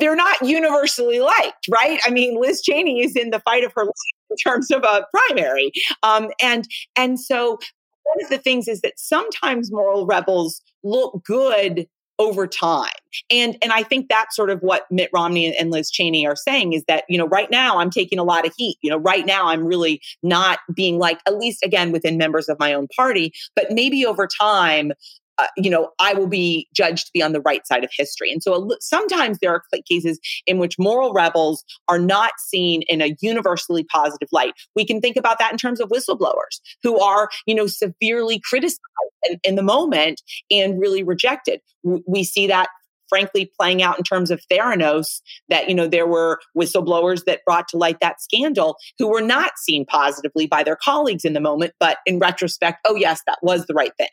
they're 0.00 0.16
not 0.16 0.40
universally 0.40 1.20
liked, 1.20 1.68
right? 1.70 2.00
I 2.06 2.10
mean, 2.10 2.40
Liz 2.40 2.62
Cheney 2.62 3.04
is 3.04 3.14
in 3.14 3.28
the 3.28 3.40
fight 3.40 3.62
of 3.62 3.72
her 3.76 3.84
life 3.84 3.92
in 4.30 4.36
terms 4.36 4.70
of 4.70 4.82
a 4.84 5.06
primary, 5.12 5.72
um, 6.02 6.28
and 6.42 6.66
and 6.96 7.20
so 7.20 7.58
one 8.04 8.24
of 8.24 8.30
the 8.30 8.38
things 8.38 8.68
is 8.68 8.80
that 8.80 8.98
sometimes 8.98 9.70
moral 9.70 10.06
rebels 10.06 10.62
look 10.82 11.22
good 11.24 11.86
over 12.18 12.46
time. 12.46 12.90
And 13.30 13.56
and 13.62 13.72
I 13.72 13.82
think 13.82 14.08
that's 14.08 14.34
sort 14.34 14.50
of 14.50 14.60
what 14.60 14.90
Mitt 14.90 15.10
Romney 15.12 15.54
and 15.56 15.70
Liz 15.70 15.90
Cheney 15.90 16.26
are 16.26 16.36
saying 16.36 16.72
is 16.72 16.84
that, 16.88 17.04
you 17.08 17.16
know, 17.16 17.28
right 17.28 17.50
now 17.50 17.78
I'm 17.78 17.90
taking 17.90 18.18
a 18.18 18.24
lot 18.24 18.46
of 18.46 18.52
heat. 18.56 18.76
You 18.82 18.90
know, 18.90 18.98
right 18.98 19.24
now 19.24 19.46
I'm 19.46 19.64
really 19.64 20.00
not 20.22 20.58
being 20.74 20.98
like 20.98 21.20
at 21.26 21.36
least 21.36 21.62
again 21.64 21.92
within 21.92 22.18
members 22.18 22.48
of 22.48 22.58
my 22.58 22.72
own 22.72 22.88
party, 22.94 23.32
but 23.54 23.70
maybe 23.70 24.04
over 24.04 24.26
time 24.26 24.92
uh, 25.38 25.46
you 25.56 25.70
know, 25.70 25.90
I 25.98 26.14
will 26.14 26.26
be 26.26 26.68
judged 26.74 27.06
to 27.06 27.12
be 27.12 27.22
on 27.22 27.32
the 27.32 27.40
right 27.40 27.66
side 27.66 27.84
of 27.84 27.90
history. 27.96 28.32
And 28.32 28.42
so 28.42 28.70
sometimes 28.80 29.38
there 29.40 29.52
are 29.52 29.62
cases 29.88 30.18
in 30.46 30.58
which 30.58 30.76
moral 30.78 31.12
rebels 31.12 31.64
are 31.88 31.98
not 31.98 32.32
seen 32.38 32.82
in 32.88 33.00
a 33.00 33.14
universally 33.20 33.84
positive 33.84 34.28
light. 34.32 34.54
We 34.74 34.84
can 34.84 35.00
think 35.00 35.16
about 35.16 35.38
that 35.38 35.52
in 35.52 35.58
terms 35.58 35.80
of 35.80 35.90
whistleblowers 35.90 36.60
who 36.82 37.00
are, 37.00 37.28
you 37.46 37.54
know, 37.54 37.66
severely 37.66 38.40
criticized 38.48 38.80
in, 39.28 39.38
in 39.44 39.54
the 39.54 39.62
moment 39.62 40.22
and 40.50 40.80
really 40.80 41.02
rejected. 41.02 41.60
We 41.82 42.24
see 42.24 42.46
that 42.48 42.68
frankly 43.08 43.50
playing 43.58 43.82
out 43.82 43.98
in 43.98 44.04
terms 44.04 44.30
of 44.30 44.40
Theranos 44.50 45.20
that, 45.48 45.68
you 45.68 45.74
know, 45.74 45.86
there 45.86 46.06
were 46.06 46.40
whistleblowers 46.56 47.24
that 47.24 47.44
brought 47.44 47.68
to 47.68 47.76
light 47.76 47.98
that 48.00 48.20
scandal 48.20 48.76
who 48.98 49.08
were 49.08 49.20
not 49.20 49.52
seen 49.58 49.84
positively 49.86 50.46
by 50.46 50.62
their 50.62 50.76
colleagues 50.76 51.24
in 51.24 51.32
the 51.32 51.40
moment, 51.40 51.72
but 51.80 51.98
in 52.06 52.18
retrospect, 52.18 52.78
oh, 52.84 52.94
yes, 52.94 53.22
that 53.26 53.38
was 53.42 53.66
the 53.66 53.74
right 53.74 53.92
thing. 53.96 54.08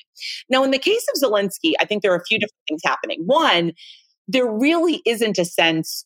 Now, 0.50 0.64
in 0.64 0.72
the 0.72 0.80
case 0.80 1.06
of 1.14 1.22
Zelensky, 1.22 1.74
I 1.80 1.86
think 1.86 2.02
there 2.02 2.14
are 2.14 2.18
a 2.18 2.26
few 2.26 2.40
different 2.40 2.54
things 2.68 2.82
happening. 2.84 3.24
One, 3.26 3.74
there 4.28 4.50
really 4.50 5.02
isn't 5.06 5.38
a 5.38 5.46
sense 5.46 6.05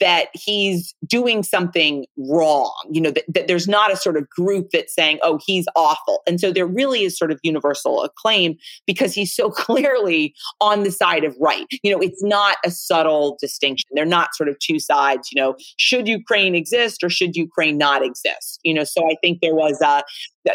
that 0.00 0.28
he's 0.34 0.94
doing 1.06 1.42
something 1.42 2.06
wrong, 2.16 2.72
you 2.90 3.00
know, 3.00 3.10
that, 3.10 3.24
that, 3.28 3.48
there's 3.48 3.68
not 3.68 3.92
a 3.92 3.96
sort 3.96 4.16
of 4.16 4.28
group 4.30 4.68
that's 4.72 4.94
saying, 4.94 5.18
oh, 5.22 5.38
he's 5.44 5.66
awful. 5.74 6.22
And 6.26 6.40
so 6.40 6.52
there 6.52 6.66
really 6.66 7.02
is 7.02 7.16
sort 7.16 7.32
of 7.32 7.40
universal 7.42 8.02
acclaim 8.02 8.56
because 8.86 9.14
he's 9.14 9.34
so 9.34 9.50
clearly 9.50 10.34
on 10.60 10.84
the 10.84 10.92
side 10.92 11.24
of 11.24 11.36
right. 11.40 11.66
You 11.82 11.92
know, 11.92 12.00
it's 12.00 12.22
not 12.22 12.56
a 12.64 12.70
subtle 12.70 13.36
distinction. 13.40 13.88
They're 13.92 14.04
not 14.04 14.34
sort 14.34 14.48
of 14.48 14.58
two 14.58 14.78
sides, 14.78 15.28
you 15.32 15.40
know, 15.40 15.56
should 15.76 16.08
Ukraine 16.08 16.54
exist 16.54 17.02
or 17.02 17.10
should 17.10 17.36
Ukraine 17.36 17.78
not 17.78 18.04
exist? 18.04 18.60
You 18.62 18.74
know, 18.74 18.84
so 18.84 19.04
I 19.10 19.16
think 19.22 19.40
there 19.40 19.54
was 19.54 19.80
a, 19.80 20.02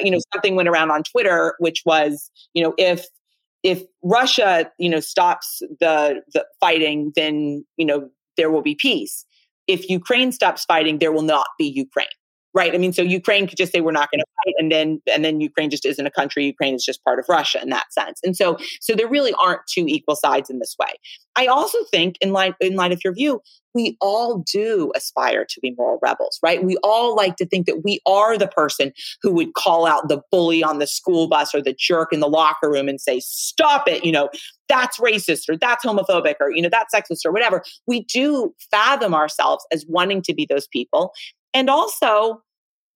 you 0.01 0.11
know, 0.11 0.19
something 0.33 0.55
went 0.55 0.69
around 0.69 0.91
on 0.91 1.03
Twitter, 1.03 1.55
which 1.59 1.83
was, 1.85 2.29
you 2.53 2.63
know, 2.63 2.73
if 2.77 3.07
if 3.63 3.83
Russia, 4.03 4.71
you 4.77 4.89
know, 4.89 4.99
stops 4.99 5.61
the 5.79 6.21
the 6.33 6.45
fighting, 6.59 7.11
then 7.15 7.65
you 7.75 7.85
know 7.85 8.09
there 8.37 8.49
will 8.49 8.61
be 8.61 8.75
peace 8.75 9.25
if 9.67 9.89
Ukraine 9.89 10.31
stops 10.31 10.65
fighting, 10.65 10.99
there 10.99 11.11
will 11.11 11.21
not 11.21 11.47
be 11.57 11.65
Ukraine. 11.65 12.07
Right. 12.57 12.73
I 12.73 12.79
mean, 12.79 12.91
so 12.91 13.03
Ukraine 13.03 13.45
could 13.45 13.59
just 13.59 13.71
say 13.71 13.81
we're 13.81 13.91
not 13.91 14.09
going 14.09 14.19
to 14.19 14.25
fight, 14.43 14.55
and 14.57 14.71
then 14.71 14.99
and 15.13 15.23
then 15.23 15.39
Ukraine 15.41 15.69
just 15.69 15.85
isn't 15.85 16.07
a 16.07 16.09
country. 16.09 16.43
Ukraine 16.43 16.73
is 16.73 16.83
just 16.83 17.03
part 17.03 17.19
of 17.19 17.25
Russia 17.29 17.61
in 17.61 17.69
that 17.69 17.93
sense. 17.93 18.19
And 18.23 18.35
so 18.35 18.57
so 18.81 18.95
there 18.95 19.07
really 19.07 19.31
aren't 19.33 19.61
two 19.67 19.85
equal 19.87 20.15
sides 20.15 20.49
in 20.49 20.57
this 20.57 20.75
way. 20.79 20.89
I 21.35 21.45
also 21.45 21.77
think, 21.91 22.15
in 22.19 22.31
light 22.31 22.55
in 22.59 22.75
light 22.75 22.91
of 22.91 23.03
your 23.03 23.13
view, 23.13 23.41
we 23.75 23.95
all 24.01 24.43
do 24.51 24.91
aspire 24.95 25.45
to 25.47 25.59
be 25.61 25.75
moral 25.77 25.99
rebels, 26.01 26.39
right? 26.41 26.63
We 26.63 26.77
all 26.77 27.15
like 27.15 27.35
to 27.35 27.45
think 27.45 27.67
that 27.67 27.83
we 27.83 27.99
are 28.07 28.39
the 28.39 28.47
person 28.47 28.91
who 29.21 29.31
would 29.33 29.53
call 29.53 29.85
out 29.85 30.09
the 30.09 30.23
bully 30.31 30.63
on 30.63 30.79
the 30.79 30.87
school 30.87 31.27
bus 31.27 31.53
or 31.53 31.61
the 31.61 31.75
jerk 31.77 32.11
in 32.11 32.21
the 32.21 32.27
locker 32.27 32.71
room 32.71 32.89
and 32.89 32.99
say, 32.99 33.19
"Stop 33.19 33.87
it!" 33.87 34.03
You 34.03 34.11
know, 34.11 34.29
that's 34.67 34.97
racist 34.97 35.47
or 35.47 35.57
that's 35.57 35.85
homophobic 35.85 36.37
or 36.39 36.49
you 36.49 36.63
know 36.63 36.69
that's 36.71 36.95
sexist 36.95 37.23
or 37.23 37.31
whatever. 37.31 37.61
We 37.85 38.03
do 38.05 38.55
fathom 38.71 39.13
ourselves 39.13 39.63
as 39.71 39.85
wanting 39.87 40.23
to 40.23 40.33
be 40.33 40.47
those 40.49 40.65
people, 40.65 41.13
and 41.53 41.69
also 41.69 42.41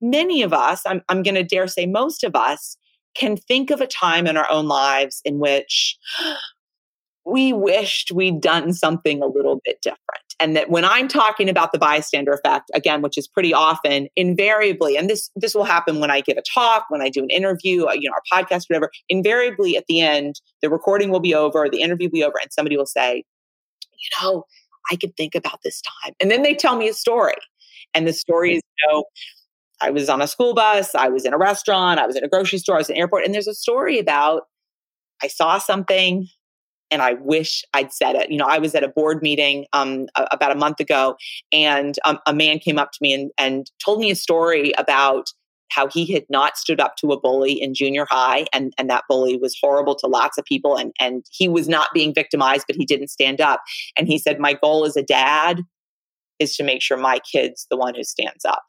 many 0.02 0.42
of 0.42 0.54
us, 0.54 0.82
I'm, 0.86 1.02
I'm 1.10 1.24
going 1.24 1.36
to 1.36 1.44
dare 1.44 1.68
say 1.68 1.86
most 1.86 2.24
of 2.24 2.36
us, 2.36 2.78
can 3.16 3.38
think 3.38 3.72
of 3.72 3.82
a 3.82 3.88
time 3.88 4.28
in 4.28 4.38
our 4.38 4.50
own 4.50 4.68
lives 4.68 5.22
in 5.26 5.40
which 5.40 5.98
we 7.26 7.54
wished 7.54 8.12
we'd 8.12 8.42
done 8.42 8.74
something 8.74 9.22
a 9.22 9.28
little 9.28 9.62
bit 9.64 9.80
different. 9.82 10.00
And 10.40 10.56
that 10.56 10.72
when 10.72 10.84
I'm 10.84 11.08
talking 11.08 11.50
about 11.50 11.72
the 11.72 11.78
bystander 11.78 12.32
effect, 12.32 12.72
again, 12.74 13.04
which 13.04 13.16
is 13.16 13.28
pretty 13.28 13.54
often, 13.54 14.08
invariably, 14.16 14.98
and 14.98 15.08
this 15.08 15.30
this 15.36 15.54
will 15.54 15.66
happen 15.66 16.00
when 16.00 16.10
I 16.10 16.22
give 16.22 16.38
a 16.38 16.42
talk, 16.42 16.86
when 16.90 17.00
I 17.02 17.10
do 17.10 17.22
an 17.22 17.30
interview, 17.30 17.86
uh, 17.86 17.94
you 17.94 18.10
know, 18.10 18.16
our 18.16 18.44
podcast, 18.44 18.66
whatever. 18.68 18.90
Invariably, 19.08 19.78
at 19.78 19.86
the 19.88 20.02
end, 20.02 20.42
the 20.64 20.70
recording 20.72 21.12
will 21.12 21.20
be 21.20 21.36
over, 21.36 21.70
the 21.70 21.82
interview 21.82 22.08
will 22.08 22.14
be 22.14 22.24
over, 22.24 22.40
and 22.42 22.52
somebody 22.52 22.76
will 22.76 22.88
say, 22.88 23.24
"You 23.92 24.20
know, 24.20 24.46
I 24.92 24.96
could 24.96 25.16
think 25.16 25.36
about 25.36 25.60
this 25.64 25.80
time," 26.04 26.16
and 26.20 26.32
then 26.32 26.42
they 26.42 26.56
tell 26.56 26.76
me 26.76 26.90
a 26.90 26.94
story, 26.94 27.36
and 27.94 28.08
the 28.08 28.14
story 28.14 28.56
is, 28.56 28.62
you 28.80 28.92
know 28.92 29.04
I 29.82 29.90
was 29.90 30.10
on 30.10 30.22
a 30.22 30.28
school 30.28 30.54
bus, 30.54 30.94
I 30.96 31.10
was 31.10 31.26
in 31.26 31.34
a 31.34 31.38
restaurant, 31.38 32.00
I 32.00 32.06
was 32.06 32.16
in 32.16 32.24
a 32.24 32.28
grocery 32.30 32.60
store, 32.60 32.76
I 32.76 32.80
was 32.80 32.90
in 32.90 32.96
an 32.96 33.02
airport, 33.02 33.26
and 33.26 33.34
there's 33.34 33.48
a 33.48 33.54
story 33.54 34.00
about 34.00 34.44
I 35.24 35.28
saw 35.28 35.58
something 35.58 36.28
and 36.90 37.02
I 37.02 37.14
wish 37.14 37.64
I'd 37.74 37.94
said 37.94 38.16
it. 38.16 38.30
You 38.30 38.38
know, 38.38 38.46
I 38.46 38.60
was 38.60 38.76
at 38.76 38.84
a 38.84 38.90
board 38.90 39.22
meeting 39.22 39.66
um, 39.72 40.08
a, 40.16 40.28
about 40.32 40.52
a 40.52 40.56
month 40.56 40.80
ago, 40.80 41.16
and 41.52 41.96
um, 42.06 42.20
a 42.28 42.34
man 42.34 42.60
came 42.60 42.78
up 42.78 42.92
to 42.92 42.98
me 43.02 43.14
and, 43.14 43.32
and 43.38 43.72
told 43.84 44.00
me 44.00 44.12
a 44.12 44.16
story 44.16 44.74
about 44.78 45.28
how 45.70 45.88
he 45.88 46.12
had 46.12 46.26
not 46.30 46.58
stood 46.58 46.82
up 46.82 46.98
to 46.98 47.14
a 47.14 47.20
bully 47.20 47.54
in 47.54 47.74
junior 47.74 48.06
high 48.10 48.46
and, 48.54 48.74
and 48.78 48.90
that 48.90 49.06
bully 49.08 49.38
was 49.38 49.58
horrible 49.62 49.96
to 49.96 50.08
lots 50.08 50.38
of 50.38 50.46
people 50.46 50.76
and, 50.76 50.92
and 51.00 51.26
he 51.32 51.48
was 51.48 51.70
not 51.70 51.88
being 51.94 52.14
victimized 52.14 52.66
but 52.68 52.76
he 52.76 52.86
didn't 52.86 53.08
stand 53.08 53.40
up 53.40 53.62
and 53.98 54.08
he 54.08 54.18
said 54.18 54.38
my 54.38 54.54
goal 54.54 54.84
as 54.84 54.98
a 54.98 55.02
dad 55.02 55.62
is 56.40 56.58
to 56.58 56.64
make 56.64 56.82
sure 56.82 56.98
my 56.98 57.20
kid's 57.20 57.68
the 57.70 57.78
one 57.78 57.96
who 57.96 58.04
stands 58.04 58.44
up 58.44 58.64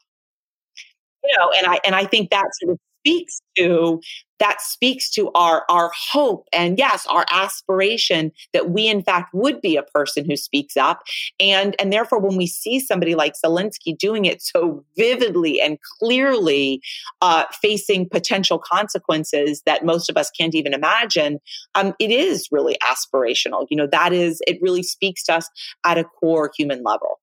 you 1.23 1.37
know, 1.37 1.51
and 1.57 1.67
I 1.67 1.79
and 1.85 1.95
I 1.95 2.05
think 2.05 2.29
that 2.29 2.45
sort 2.61 2.73
of 2.73 2.79
speaks 3.05 3.41
to 3.57 3.99
that 4.39 4.61
speaks 4.61 5.09
to 5.09 5.29
our 5.35 5.63
our 5.69 5.91
hope 6.11 6.47
and 6.53 6.77
yes 6.77 7.05
our 7.07 7.25
aspiration 7.31 8.31
that 8.53 8.69
we 8.69 8.87
in 8.87 9.01
fact 9.01 9.33
would 9.33 9.59
be 9.61 9.75
a 9.75 9.83
person 9.83 10.25
who 10.25 10.37
speaks 10.37 10.77
up. 10.77 11.01
And 11.39 11.75
and 11.79 11.91
therefore 11.91 12.19
when 12.19 12.37
we 12.37 12.47
see 12.47 12.79
somebody 12.79 13.15
like 13.15 13.33
zelensky 13.45 13.97
doing 13.97 14.25
it 14.25 14.41
so 14.41 14.83
vividly 14.97 15.61
and 15.61 15.77
clearly 15.99 16.81
uh, 17.21 17.43
facing 17.61 18.07
potential 18.07 18.57
consequences 18.59 19.61
that 19.65 19.85
most 19.85 20.09
of 20.09 20.17
us 20.17 20.31
can't 20.31 20.55
even 20.55 20.73
imagine 20.73 21.39
um, 21.75 21.93
it 21.99 22.11
is 22.11 22.47
really 22.51 22.77
aspirational. 22.83 23.67
You 23.69 23.77
know 23.77 23.87
that 23.87 24.13
is 24.13 24.41
it 24.47 24.59
really 24.61 24.83
speaks 24.83 25.23
to 25.25 25.35
us 25.35 25.49
at 25.85 25.97
a 25.97 26.05
core 26.05 26.51
human 26.57 26.83
level. 26.83 27.19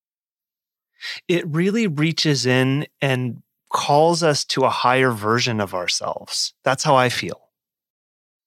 It 1.28 1.46
really 1.48 1.86
reaches 1.86 2.44
in 2.44 2.86
and 3.00 3.42
calls 3.70 4.22
us 4.22 4.44
to 4.44 4.64
a 4.64 4.70
higher 4.70 5.10
version 5.10 5.60
of 5.60 5.74
ourselves. 5.74 6.54
That's 6.64 6.84
how 6.84 6.96
I 6.96 7.08
feel. 7.08 7.40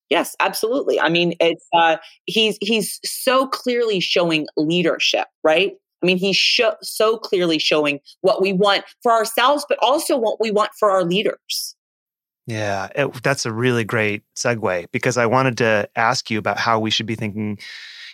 Yes, 0.09 0.35
absolutely. 0.39 0.99
I 0.99 1.09
mean, 1.09 1.33
it's 1.39 1.65
uh, 1.73 1.97
he's 2.25 2.57
he's 2.61 2.99
so 3.03 3.47
clearly 3.47 3.99
showing 3.99 4.47
leadership, 4.55 5.27
right? 5.43 5.73
I 6.01 6.05
mean, 6.05 6.17
he's 6.17 6.39
so 6.81 7.17
clearly 7.17 7.57
showing 7.57 7.99
what 8.21 8.41
we 8.41 8.51
want 8.51 8.83
for 9.01 9.11
ourselves, 9.13 9.65
but 9.69 9.79
also 9.81 10.17
what 10.17 10.39
we 10.39 10.51
want 10.51 10.71
for 10.77 10.91
our 10.91 11.03
leaders. 11.03 11.75
Yeah, 12.45 12.89
it, 12.93 13.23
that's 13.23 13.45
a 13.45 13.53
really 13.53 13.85
great 13.85 14.23
segue 14.35 14.87
because 14.91 15.17
I 15.17 15.25
wanted 15.25 15.57
to 15.59 15.89
ask 15.95 16.29
you 16.29 16.37
about 16.37 16.59
how 16.59 16.77
we 16.77 16.91
should 16.91 17.05
be 17.05 17.15
thinking 17.15 17.57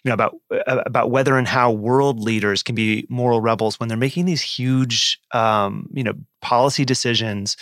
you 0.04 0.10
know 0.10 0.14
about 0.14 0.36
uh, 0.52 0.84
about 0.86 1.12
whether 1.12 1.38
and 1.38 1.48
how 1.48 1.72
world 1.72 2.20
leaders 2.20 2.64
can 2.64 2.76
be 2.76 3.06
moral 3.10 3.42
rebels 3.42 3.80
when 3.80 3.90
they're 3.90 3.98
making 3.98 4.26
these 4.26 4.42
huge 4.42 5.20
um, 5.34 5.88
you 5.94 6.04
know 6.04 6.14
policy 6.42 6.86
decisions. 6.86 7.58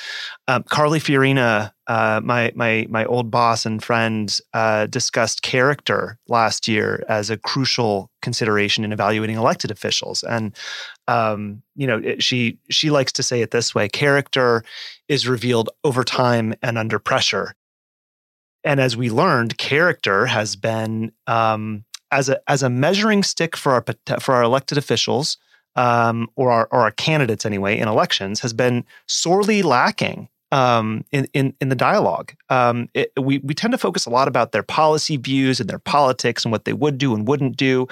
Um, 0.48 0.64
Carly 0.64 1.00
Fiorina, 1.00 1.72
uh, 1.88 2.22
my 2.24 2.52
my 2.56 2.86
my 2.90 3.06
old 3.06 3.32
boss 3.32 3.66
and 3.66 3.84
friend, 3.84 4.40
uh, 4.54 4.86
discussed 4.88 5.42
character 5.42 6.20
last 6.28 6.68
year 6.68 7.04
as 7.10 7.30
a 7.30 7.38
crucial 7.38 8.12
consideration 8.22 8.84
in 8.84 8.92
evaluating 8.92 9.38
elected 9.38 9.72
officials, 9.72 10.24
and 10.24 10.56
um, 11.08 11.62
you 11.76 11.88
know 11.88 11.98
it, 11.98 12.24
she 12.24 12.60
she 12.70 12.90
likes 12.90 13.12
to 13.14 13.24
say 13.24 13.42
it 13.42 13.52
this 13.52 13.74
way: 13.74 13.88
character 13.90 14.64
is 15.08 15.28
revealed 15.28 15.70
over 15.84 16.04
time 16.04 16.54
and 16.62 16.78
under 16.78 17.00
pressure. 17.00 17.56
And 18.64 18.82
as 18.82 18.98
we 18.98 19.10
learned, 19.10 19.58
character 19.58 20.26
has 20.26 20.58
been 20.58 21.14
um, 21.26 21.86
as 22.12 22.30
a 22.30 22.40
as 22.50 22.64
a 22.64 22.70
measuring 22.70 23.24
stick 23.24 23.56
for 23.56 23.74
our 23.74 23.86
for 24.20 24.36
our 24.36 24.44
elected 24.44 24.78
officials 24.78 25.38
um, 25.76 26.30
or 26.36 26.52
our 26.52 26.68
or 26.72 26.82
our 26.82 26.92
candidates 26.92 27.46
anyway 27.46 27.78
in 27.78 27.88
elections 27.88 28.40
has 28.40 28.54
been 28.54 28.84
sorely 29.08 29.62
lacking 29.62 30.28
um, 30.52 31.04
in, 31.12 31.28
in 31.34 31.54
in 31.62 31.70
the 31.70 31.76
dialogue. 31.76 32.34
Um, 32.50 32.90
it, 32.94 33.12
we 33.20 33.40
we 33.40 33.54
tend 33.54 33.72
to 33.74 33.78
focus 33.78 34.06
a 34.06 34.10
lot 34.10 34.28
about 34.28 34.52
their 34.52 34.64
policy 34.64 35.18
views 35.18 35.60
and 35.60 35.70
their 35.70 35.80
politics 35.80 36.44
and 36.44 36.52
what 36.52 36.66
they 36.66 36.74
would 36.74 36.98
do 36.98 37.14
and 37.14 37.28
wouldn't 37.28 37.58
do, 37.58 37.88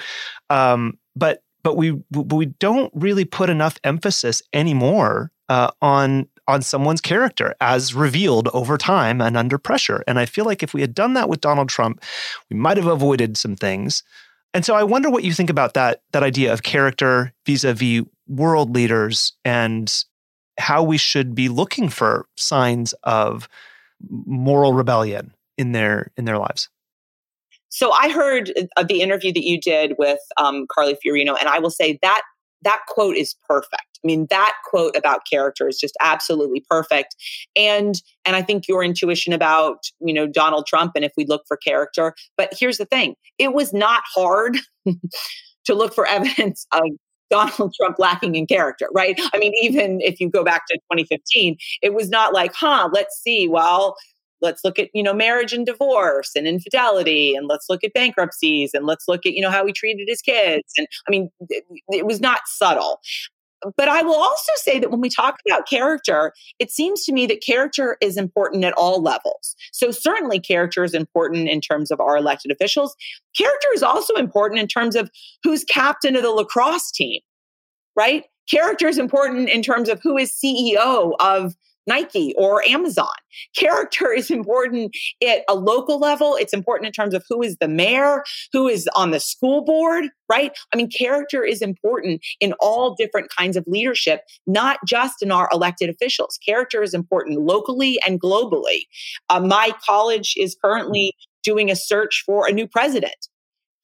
um, 0.50 0.98
but 1.14 1.42
but 1.62 1.76
we 1.76 1.92
we 2.12 2.46
don't 2.46 2.92
really 2.94 3.24
put 3.24 3.50
enough 3.50 3.78
emphasis 3.84 4.42
anymore 4.52 5.30
uh, 5.48 5.70
on 5.80 6.28
on 6.48 6.62
someone's 6.62 7.00
character 7.00 7.54
as 7.60 7.94
revealed 7.94 8.48
over 8.54 8.78
time 8.78 9.20
and 9.20 9.36
under 9.36 9.58
pressure. 9.58 10.04
And 10.06 10.18
I 10.18 10.26
feel 10.26 10.44
like 10.44 10.62
if 10.62 10.72
we 10.72 10.80
had 10.80 10.94
done 10.94 11.14
that 11.14 11.28
with 11.28 11.40
Donald 11.40 11.68
Trump, 11.68 12.02
we 12.50 12.56
might 12.56 12.76
have 12.76 12.86
avoided 12.86 13.36
some 13.36 13.56
things. 13.56 14.02
And 14.54 14.64
so 14.64 14.74
I 14.74 14.84
wonder 14.84 15.10
what 15.10 15.24
you 15.24 15.32
think 15.32 15.50
about 15.50 15.74
that 15.74 16.02
that 16.12 16.22
idea 16.22 16.52
of 16.52 16.62
character 16.62 17.32
vis-a-vis 17.44 18.04
world 18.28 18.74
leaders 18.74 19.32
and 19.44 19.92
how 20.58 20.82
we 20.82 20.96
should 20.96 21.34
be 21.34 21.48
looking 21.48 21.88
for 21.88 22.26
signs 22.36 22.94
of 23.02 23.48
moral 24.08 24.72
rebellion 24.72 25.34
in 25.58 25.72
their 25.72 26.10
in 26.16 26.24
their 26.24 26.38
lives. 26.38 26.68
So 27.68 27.90
I 27.92 28.08
heard 28.10 28.52
of 28.76 28.88
the 28.88 29.02
interview 29.02 29.32
that 29.32 29.42
you 29.44 29.60
did 29.60 29.96
with 29.98 30.20
um, 30.38 30.66
Carly 30.72 30.96
Fiorina, 31.04 31.36
and 31.38 31.48
I 31.48 31.58
will 31.58 31.70
say 31.70 31.98
that 32.00 32.22
that 32.62 32.80
quote 32.88 33.16
is 33.16 33.34
perfect. 33.46 33.82
I 34.06 34.14
mean, 34.16 34.26
that 34.30 34.54
quote 34.64 34.94
about 34.96 35.26
character 35.28 35.66
is 35.68 35.78
just 35.78 35.96
absolutely 36.00 36.64
perfect. 36.70 37.16
And 37.56 38.00
and 38.24 38.36
I 38.36 38.42
think 38.42 38.68
your 38.68 38.84
intuition 38.84 39.32
about, 39.32 39.84
you 40.00 40.14
know, 40.14 40.28
Donald 40.28 40.66
Trump 40.66 40.92
and 40.94 41.04
if 41.04 41.12
we 41.16 41.26
look 41.26 41.42
for 41.48 41.56
character, 41.56 42.14
but 42.36 42.52
here's 42.56 42.78
the 42.78 42.84
thing. 42.84 43.16
It 43.38 43.52
was 43.52 43.72
not 43.72 44.04
hard 44.14 44.58
to 45.64 45.74
look 45.74 45.92
for 45.92 46.06
evidence 46.06 46.66
of 46.72 46.84
Donald 47.30 47.74
Trump 47.74 47.98
lacking 47.98 48.36
in 48.36 48.46
character, 48.46 48.88
right? 48.94 49.18
I 49.34 49.38
mean, 49.38 49.52
even 49.60 50.00
if 50.00 50.20
you 50.20 50.30
go 50.30 50.44
back 50.44 50.68
to 50.68 50.74
2015, 50.74 51.56
it 51.82 51.92
was 51.92 52.08
not 52.08 52.32
like, 52.32 52.54
huh, 52.54 52.88
let's 52.92 53.20
see, 53.20 53.48
well, 53.48 53.96
let's 54.40 54.64
look 54.64 54.78
at 54.78 54.88
you 54.94 55.02
know 55.02 55.14
marriage 55.14 55.52
and 55.52 55.66
divorce 55.66 56.32
and 56.36 56.46
infidelity 56.46 57.34
and 57.34 57.46
let's 57.48 57.66
look 57.68 57.82
at 57.84 57.92
bankruptcies 57.92 58.72
and 58.74 58.86
let's 58.86 59.06
look 59.08 59.24
at 59.26 59.32
you 59.32 59.40
know 59.40 59.50
how 59.50 59.64
he 59.64 59.72
treated 59.72 60.08
his 60.08 60.20
kids 60.20 60.72
and 60.76 60.86
i 61.06 61.10
mean 61.10 61.30
it, 61.48 61.64
it 61.88 62.06
was 62.06 62.20
not 62.20 62.40
subtle 62.46 63.00
but 63.76 63.88
I 63.88 64.02
will 64.02 64.16
also 64.16 64.52
say 64.56 64.78
that 64.78 64.90
when 64.90 65.00
we 65.00 65.08
talk 65.08 65.38
about 65.46 65.68
character, 65.68 66.32
it 66.58 66.70
seems 66.70 67.04
to 67.04 67.12
me 67.12 67.26
that 67.26 67.42
character 67.42 67.96
is 68.00 68.16
important 68.16 68.64
at 68.64 68.74
all 68.74 69.02
levels. 69.02 69.56
So, 69.72 69.90
certainly, 69.90 70.40
character 70.40 70.84
is 70.84 70.94
important 70.94 71.48
in 71.48 71.60
terms 71.60 71.90
of 71.90 72.00
our 72.00 72.16
elected 72.16 72.50
officials. 72.50 72.96
Character 73.36 73.68
is 73.74 73.82
also 73.82 74.14
important 74.14 74.60
in 74.60 74.68
terms 74.68 74.94
of 74.96 75.10
who's 75.42 75.64
captain 75.64 76.16
of 76.16 76.22
the 76.22 76.30
lacrosse 76.30 76.90
team, 76.90 77.20
right? 77.96 78.24
Character 78.48 78.86
is 78.86 78.98
important 78.98 79.48
in 79.48 79.62
terms 79.62 79.88
of 79.88 80.00
who 80.02 80.16
is 80.16 80.32
CEO 80.32 81.14
of 81.18 81.54
Nike 81.86 82.34
or 82.36 82.66
Amazon. 82.66 83.08
Character 83.56 84.12
is 84.16 84.30
important 84.30 84.96
at 85.22 85.40
a 85.48 85.54
local 85.54 85.98
level. 85.98 86.36
It's 86.36 86.52
important 86.52 86.86
in 86.86 86.92
terms 86.92 87.14
of 87.14 87.24
who 87.28 87.42
is 87.42 87.56
the 87.58 87.68
mayor, 87.68 88.24
who 88.52 88.68
is 88.68 88.88
on 88.94 89.10
the 89.10 89.20
school 89.20 89.64
board, 89.64 90.06
right? 90.28 90.52
I 90.72 90.76
mean, 90.76 90.90
character 90.90 91.44
is 91.44 91.62
important 91.62 92.24
in 92.40 92.52
all 92.54 92.94
different 92.94 93.30
kinds 93.36 93.56
of 93.56 93.64
leadership, 93.66 94.22
not 94.46 94.78
just 94.86 95.22
in 95.22 95.30
our 95.30 95.48
elected 95.52 95.90
officials. 95.90 96.38
Character 96.44 96.82
is 96.82 96.94
important 96.94 97.40
locally 97.40 97.98
and 98.06 98.20
globally. 98.20 98.82
Uh, 99.28 99.40
my 99.40 99.72
college 99.86 100.34
is 100.36 100.56
currently 100.62 101.14
doing 101.42 101.70
a 101.70 101.76
search 101.76 102.22
for 102.26 102.48
a 102.48 102.52
new 102.52 102.66
president 102.66 103.28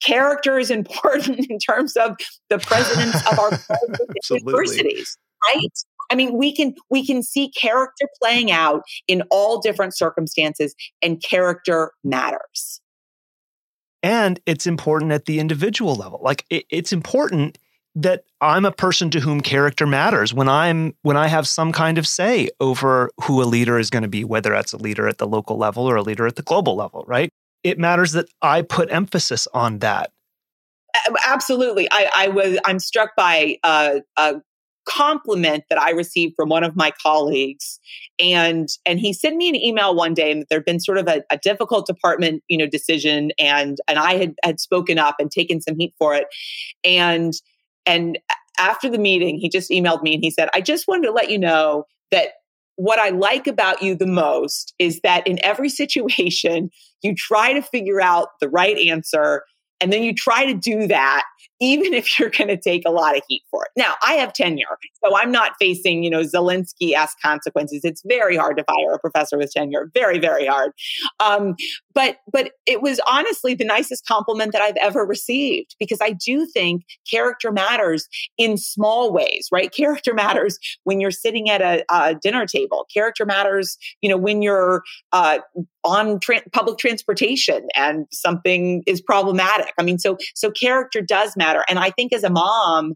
character 0.03 0.59
is 0.59 0.69
important 0.79 1.49
in 1.49 1.57
terms 1.59 1.95
of 1.95 2.17
the 2.49 2.59
presidents 2.59 3.15
of 3.31 3.39
our 3.39 3.51
universities 4.29 5.17
right 5.47 5.83
I 6.13 6.15
mean, 6.15 6.37
we 6.37 6.55
can 6.55 6.75
we 6.91 7.03
can 7.03 7.23
see 7.23 7.49
character 7.49 8.07
playing 8.21 8.51
out 8.51 8.83
in 9.07 9.23
all 9.31 9.59
different 9.59 9.97
circumstances, 9.97 10.75
and 11.01 11.21
character 11.23 11.91
matters. 12.03 12.81
And 14.03 14.39
it's 14.45 14.67
important 14.67 15.11
at 15.11 15.25
the 15.25 15.39
individual 15.39 15.95
level. 15.95 16.19
Like 16.21 16.45
it, 16.51 16.65
it's 16.69 16.93
important 16.93 17.57
that 17.95 18.25
I'm 18.41 18.63
a 18.63 18.71
person 18.71 19.09
to 19.09 19.21
whom 19.21 19.41
character 19.41 19.87
matters 19.87 20.35
when 20.35 20.47
I'm 20.47 20.93
when 21.01 21.17
I 21.17 21.25
have 21.25 21.47
some 21.47 21.71
kind 21.71 21.97
of 21.97 22.05
say 22.05 22.49
over 22.59 23.09
who 23.23 23.41
a 23.41 23.45
leader 23.45 23.79
is 23.79 23.89
going 23.89 24.03
to 24.03 24.07
be, 24.07 24.23
whether 24.23 24.51
that's 24.51 24.73
a 24.73 24.77
leader 24.77 25.07
at 25.07 25.17
the 25.17 25.27
local 25.27 25.57
level 25.57 25.89
or 25.89 25.95
a 25.95 26.03
leader 26.03 26.27
at 26.27 26.35
the 26.35 26.43
global 26.43 26.75
level, 26.75 27.05
right? 27.07 27.31
It 27.63 27.79
matters 27.79 28.11
that 28.11 28.27
I 28.39 28.61
put 28.61 28.91
emphasis 28.91 29.47
on 29.51 29.79
that. 29.79 30.11
Absolutely, 31.25 31.87
I, 31.91 32.09
I 32.15 32.27
was. 32.27 32.59
I'm 32.65 32.77
struck 32.77 33.15
by 33.17 33.57
uh, 33.63 34.01
a 34.15 34.35
compliment 34.85 35.63
that 35.69 35.79
I 35.79 35.91
received 35.91 36.35
from 36.35 36.49
one 36.49 36.63
of 36.63 36.75
my 36.75 36.91
colleagues. 37.01 37.79
And 38.19 38.67
and 38.85 38.99
he 38.99 39.13
sent 39.13 39.35
me 39.35 39.49
an 39.49 39.55
email 39.55 39.95
one 39.95 40.13
day 40.13 40.31
and 40.31 40.45
there'd 40.49 40.65
been 40.65 40.79
sort 40.79 40.97
of 40.97 41.07
a, 41.07 41.23
a, 41.29 41.37
difficult 41.37 41.85
department, 41.85 42.43
you 42.47 42.57
know, 42.57 42.67
decision 42.67 43.31
and 43.39 43.77
and 43.87 43.99
I 43.99 44.15
had 44.15 44.35
had 44.43 44.59
spoken 44.59 44.97
up 44.99 45.15
and 45.19 45.31
taken 45.31 45.61
some 45.61 45.77
heat 45.77 45.93
for 45.97 46.15
it. 46.15 46.27
And 46.83 47.33
and 47.85 48.19
after 48.59 48.89
the 48.89 48.97
meeting, 48.97 49.37
he 49.37 49.49
just 49.49 49.71
emailed 49.71 50.03
me 50.03 50.13
and 50.15 50.23
he 50.23 50.31
said, 50.31 50.49
I 50.53 50.61
just 50.61 50.87
wanted 50.87 51.07
to 51.07 51.11
let 51.11 51.31
you 51.31 51.39
know 51.39 51.85
that 52.11 52.33
what 52.75 52.99
I 52.99 53.09
like 53.09 53.47
about 53.47 53.81
you 53.81 53.95
the 53.95 54.07
most 54.07 54.73
is 54.79 54.99
that 55.01 55.25
in 55.27 55.43
every 55.43 55.69
situation, 55.69 56.69
you 57.01 57.13
try 57.15 57.53
to 57.53 57.61
figure 57.61 58.01
out 58.01 58.29
the 58.39 58.49
right 58.49 58.77
answer 58.77 59.43
and 59.83 59.91
then 59.91 60.01
you 60.01 60.13
try 60.15 60.45
to 60.45 60.53
do 60.53 60.87
that 60.87 61.23
even 61.59 61.93
if 61.93 62.19
you're 62.19 62.29
going 62.29 62.47
to 62.47 62.57
take 62.57 62.83
a 62.85 62.91
lot 62.91 63.15
of 63.15 63.23
heat 63.27 63.43
for 63.49 63.63
it. 63.65 63.71
Now, 63.77 63.93
I 64.05 64.13
have 64.13 64.33
tenure, 64.33 64.77
so 65.03 65.15
I'm 65.15 65.31
not 65.31 65.53
facing, 65.59 66.03
you 66.03 66.09
know, 66.09 66.21
Zelensky-esque 66.21 67.17
consequences. 67.21 67.81
It's 67.83 68.01
very 68.05 68.35
hard 68.35 68.57
to 68.57 68.63
fire 68.63 68.93
a 68.93 68.99
professor 68.99 69.37
with 69.37 69.51
tenure, 69.51 69.89
very, 69.93 70.19
very 70.19 70.45
hard. 70.45 70.71
Um, 71.19 71.55
but 71.93 72.17
but 72.31 72.51
it 72.65 72.81
was 72.81 72.99
honestly 73.09 73.53
the 73.53 73.65
nicest 73.65 74.05
compliment 74.05 74.51
that 74.51 74.61
I've 74.61 74.77
ever 74.77 75.05
received 75.05 75.75
because 75.79 75.99
I 76.01 76.11
do 76.11 76.45
think 76.45 76.83
character 77.09 77.51
matters 77.51 78.07
in 78.37 78.57
small 78.57 79.13
ways, 79.13 79.47
right? 79.51 79.71
Character 79.71 80.13
matters 80.13 80.57
when 80.83 80.99
you're 80.99 81.11
sitting 81.11 81.49
at 81.49 81.61
a, 81.61 81.83
a 81.91 82.15
dinner 82.15 82.45
table. 82.45 82.85
Character 82.93 83.25
matters, 83.25 83.77
you 84.01 84.09
know, 84.09 84.17
when 84.17 84.41
you're 84.41 84.83
uh, 85.11 85.39
on 85.83 86.19
tra- 86.19 86.43
public 86.51 86.77
transportation 86.77 87.67
and 87.75 88.05
something 88.11 88.83
is 88.87 89.01
problematic. 89.01 89.73
I 89.77 89.83
mean, 89.83 89.99
so 89.99 90.17
so 90.35 90.51
character 90.51 91.01
does 91.01 91.35
matter, 91.35 91.63
and 91.69 91.79
I 91.79 91.89
think 91.91 92.13
as 92.13 92.23
a 92.23 92.29
mom, 92.29 92.95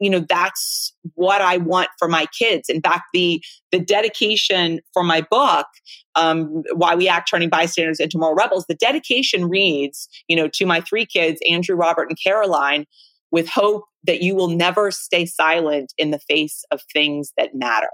you 0.00 0.10
know 0.10 0.24
that's 0.28 0.94
what 1.14 1.40
i 1.40 1.56
want 1.56 1.88
for 1.98 2.08
my 2.08 2.26
kids. 2.38 2.68
In 2.68 2.80
fact 2.80 3.04
the 3.12 3.42
the 3.72 3.80
dedication 3.80 4.80
for 4.92 5.02
my 5.02 5.20
book 5.20 5.66
um, 6.14 6.62
why 6.74 6.94
we 6.94 7.08
act 7.08 7.30
turning 7.30 7.48
bystanders 7.48 8.00
into 8.00 8.18
moral 8.18 8.34
rebels 8.34 8.66
the 8.68 8.74
dedication 8.74 9.48
reads 9.48 10.08
you 10.28 10.36
know 10.36 10.48
to 10.54 10.66
my 10.66 10.80
three 10.80 11.04
kids 11.04 11.40
andrew 11.48 11.74
robert 11.74 12.08
and 12.08 12.18
caroline 12.22 12.86
with 13.30 13.48
hope 13.48 13.84
that 14.04 14.22
you 14.22 14.34
will 14.34 14.48
never 14.48 14.90
stay 14.90 15.26
silent 15.26 15.92
in 15.98 16.10
the 16.10 16.18
face 16.18 16.64
of 16.70 16.82
things 16.92 17.32
that 17.36 17.54
matter. 17.54 17.90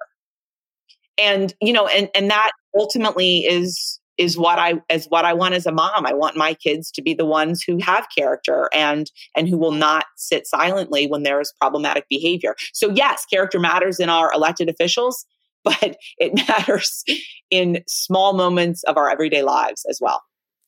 And 1.17 1.55
you 1.61 1.73
know 1.73 1.87
and 1.87 2.09
and 2.15 2.31
that 2.31 2.51
ultimately 2.77 3.39
is 3.39 4.01
is 4.19 4.37
what 4.39 4.59
I 4.59 4.75
as 4.91 5.07
what 5.07 5.25
I 5.25 5.33
want 5.33 5.55
as 5.55 5.67
a 5.67 5.73
mom. 5.73 6.07
I 6.07 6.13
want 6.13 6.37
my 6.37 6.55
kids 6.55 6.91
to 6.93 7.03
be 7.03 7.15
the 7.15 7.25
ones 7.25 7.63
who 7.63 7.79
have 7.79 8.07
character 8.17 8.69
and 8.73 9.11
and 9.37 9.49
who 9.49 9.59
will 9.59 9.73
not 9.73 10.07
sit 10.17 10.47
silently 10.47 11.07
when 11.07 11.23
there 11.23 11.41
is 11.41 11.53
problematic 11.61 12.09
behavior. 12.09 12.55
So 12.73 12.91
yes, 12.91 13.25
character 13.27 13.59
matters 13.59 14.01
in 14.01 14.09
our 14.09 14.33
elected 14.33 14.69
officials, 14.69 15.25
but 15.65 15.97
it 16.19 16.35
matters 16.49 17.05
in 17.51 17.83
small 17.89 18.35
moments 18.35 18.83
of 18.85 18.97
our 18.97 19.11
everyday 19.11 19.43
lives 19.43 19.85
as 19.89 19.99
well. 20.01 20.23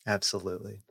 Absolutely. 0.06 0.82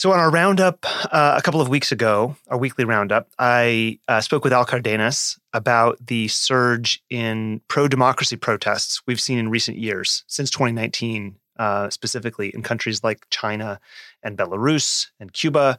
So, 0.00 0.12
on 0.12 0.18
our 0.18 0.30
roundup 0.30 0.86
uh, 1.12 1.34
a 1.36 1.42
couple 1.42 1.60
of 1.60 1.68
weeks 1.68 1.92
ago, 1.92 2.34
our 2.48 2.56
weekly 2.56 2.86
roundup, 2.86 3.28
I 3.38 3.98
uh, 4.08 4.22
spoke 4.22 4.44
with 4.44 4.52
Al 4.54 4.64
Cardenas 4.64 5.38
about 5.52 5.98
the 6.06 6.26
surge 6.28 7.02
in 7.10 7.60
pro 7.68 7.86
democracy 7.86 8.36
protests 8.36 9.02
we've 9.06 9.20
seen 9.20 9.36
in 9.36 9.50
recent 9.50 9.76
years, 9.76 10.24
since 10.26 10.48
2019, 10.52 11.36
uh, 11.58 11.90
specifically 11.90 12.48
in 12.48 12.62
countries 12.62 13.04
like 13.04 13.26
China 13.28 13.78
and 14.22 14.38
Belarus 14.38 15.08
and 15.20 15.34
Cuba. 15.34 15.78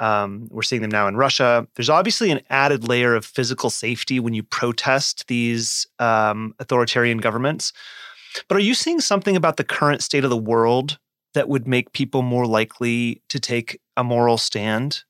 Um, 0.00 0.48
we're 0.50 0.62
seeing 0.62 0.82
them 0.82 0.90
now 0.90 1.06
in 1.06 1.16
Russia. 1.16 1.64
There's 1.76 1.88
obviously 1.88 2.32
an 2.32 2.40
added 2.50 2.88
layer 2.88 3.14
of 3.14 3.24
physical 3.24 3.70
safety 3.70 4.18
when 4.18 4.34
you 4.34 4.42
protest 4.42 5.28
these 5.28 5.86
um, 6.00 6.56
authoritarian 6.58 7.18
governments. 7.18 7.72
But 8.48 8.56
are 8.56 8.62
you 8.62 8.74
seeing 8.74 9.00
something 9.00 9.36
about 9.36 9.58
the 9.58 9.64
current 9.64 10.02
state 10.02 10.24
of 10.24 10.30
the 10.30 10.36
world 10.36 10.98
that 11.34 11.48
would 11.48 11.66
make 11.66 11.92
people 11.92 12.22
more 12.22 12.46
likely 12.46 13.22
to 13.28 13.38
take 13.38 13.80
a 13.96 14.04
moral 14.04 14.38
stand? 14.38 15.04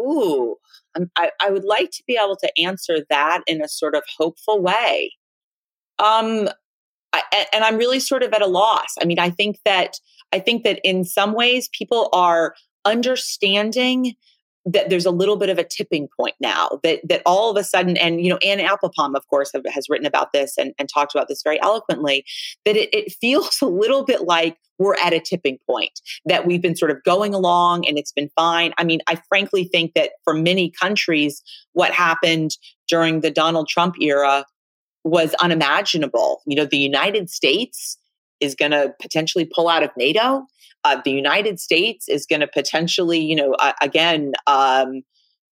Ooh, 0.00 0.56
um, 0.96 1.10
I, 1.16 1.30
I 1.40 1.50
would 1.50 1.64
like 1.64 1.90
to 1.92 2.02
be 2.06 2.18
able 2.22 2.36
to 2.36 2.60
answer 2.60 3.04
that 3.10 3.42
in 3.46 3.62
a 3.62 3.68
sort 3.68 3.94
of 3.94 4.02
hopeful 4.18 4.60
way. 4.60 5.12
Um, 5.98 6.48
I, 7.12 7.46
and 7.52 7.64
I'm 7.64 7.76
really 7.76 8.00
sort 8.00 8.22
of 8.22 8.32
at 8.32 8.42
a 8.42 8.46
loss. 8.46 8.94
I 9.00 9.04
mean, 9.04 9.18
I 9.18 9.30
think 9.30 9.58
that 9.64 10.00
I 10.32 10.38
think 10.38 10.62
that 10.64 10.80
in 10.84 11.04
some 11.04 11.34
ways 11.34 11.68
people 11.72 12.08
are 12.12 12.54
understanding 12.84 14.14
that 14.66 14.90
there's 14.90 15.06
a 15.06 15.10
little 15.10 15.36
bit 15.36 15.48
of 15.48 15.58
a 15.58 15.64
tipping 15.64 16.08
point 16.16 16.34
now 16.40 16.80
that 16.82 17.00
that 17.08 17.22
all 17.24 17.50
of 17.50 17.56
a 17.56 17.64
sudden 17.64 17.96
and 17.96 18.20
you 18.20 18.28
know 18.28 18.38
anne 18.38 18.60
applebaum 18.60 19.14
of 19.14 19.26
course 19.28 19.50
have, 19.52 19.62
has 19.72 19.88
written 19.88 20.06
about 20.06 20.32
this 20.32 20.58
and, 20.58 20.74
and 20.78 20.88
talked 20.88 21.14
about 21.14 21.28
this 21.28 21.42
very 21.42 21.60
eloquently 21.62 22.24
that 22.64 22.76
it, 22.76 22.88
it 22.92 23.12
feels 23.20 23.58
a 23.62 23.66
little 23.66 24.04
bit 24.04 24.22
like 24.22 24.58
we're 24.78 24.96
at 24.96 25.12
a 25.12 25.20
tipping 25.20 25.58
point 25.68 26.00
that 26.24 26.46
we've 26.46 26.62
been 26.62 26.76
sort 26.76 26.90
of 26.90 27.02
going 27.04 27.34
along 27.34 27.86
and 27.86 27.98
it's 27.98 28.12
been 28.12 28.30
fine. 28.36 28.72
I 28.78 28.84
mean 28.84 29.00
i 29.06 29.16
frankly 29.28 29.64
think 29.64 29.94
that 29.94 30.10
for 30.24 30.34
many 30.34 30.70
countries 30.70 31.42
what 31.72 31.92
happened 31.92 32.50
during 32.88 33.20
the 33.20 33.30
donald 33.30 33.68
trump 33.68 33.96
era 34.00 34.44
was 35.02 35.34
unimaginable. 35.34 36.42
You 36.46 36.56
know 36.56 36.66
the 36.66 36.76
united 36.76 37.30
states 37.30 37.96
is 38.40 38.54
going 38.54 38.70
to 38.70 38.94
potentially 39.00 39.48
pull 39.54 39.68
out 39.68 39.82
of 39.82 39.90
nato 39.96 40.46
uh, 40.84 41.00
the 41.04 41.10
United 41.10 41.60
States 41.60 42.08
is 42.08 42.26
going 42.26 42.40
to 42.40 42.46
potentially, 42.46 43.18
you 43.18 43.36
know, 43.36 43.54
uh, 43.54 43.72
again, 43.80 44.32
um, 44.46 45.02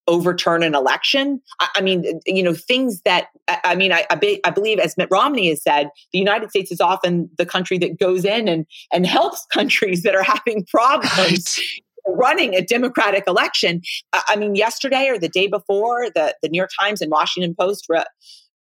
overturn 0.09 0.63
an 0.63 0.75
election. 0.75 1.41
I, 1.61 1.69
I, 1.77 1.81
mean, 1.83 2.21
you 2.27 2.43
know, 2.43 2.55
things 2.55 3.03
that 3.03 3.29
I, 3.47 3.61
I 3.65 3.75
mean, 3.75 3.93
I, 3.93 4.07
I, 4.11 4.15
be, 4.17 4.41
I, 4.45 4.51
believe, 4.51 4.79
as 4.79 4.97
Mitt 4.97 5.09
Romney 5.11 5.51
has 5.51 5.63
said, 5.63 5.91
the 6.13 6.19
United 6.19 6.51
States 6.51 6.73
is 6.73 6.81
often 6.81 7.31
the 7.37 7.47
country 7.47 7.79
that 7.79 7.99
goes 8.01 8.25
in 8.25 8.49
and 8.49 8.67
and 8.93 9.07
helps 9.07 9.47
countries 9.53 10.03
that 10.03 10.15
are 10.17 10.25
having 10.25 10.67
problems. 10.67 11.59
Right. 11.59 11.83
Running 12.11 12.55
a 12.55 12.63
democratic 12.63 13.25
election. 13.27 13.83
I 14.15 14.37
mean, 14.37 14.55
yesterday 14.55 15.09
or 15.11 15.19
the 15.19 15.29
day 15.29 15.47
before, 15.47 16.09
the, 16.15 16.35
the 16.43 16.49
New 16.49 16.57
York 16.57 16.71
Times 16.81 17.03
and 17.03 17.11
Washington 17.11 17.55
Post 17.55 17.85
re- 17.91 18.03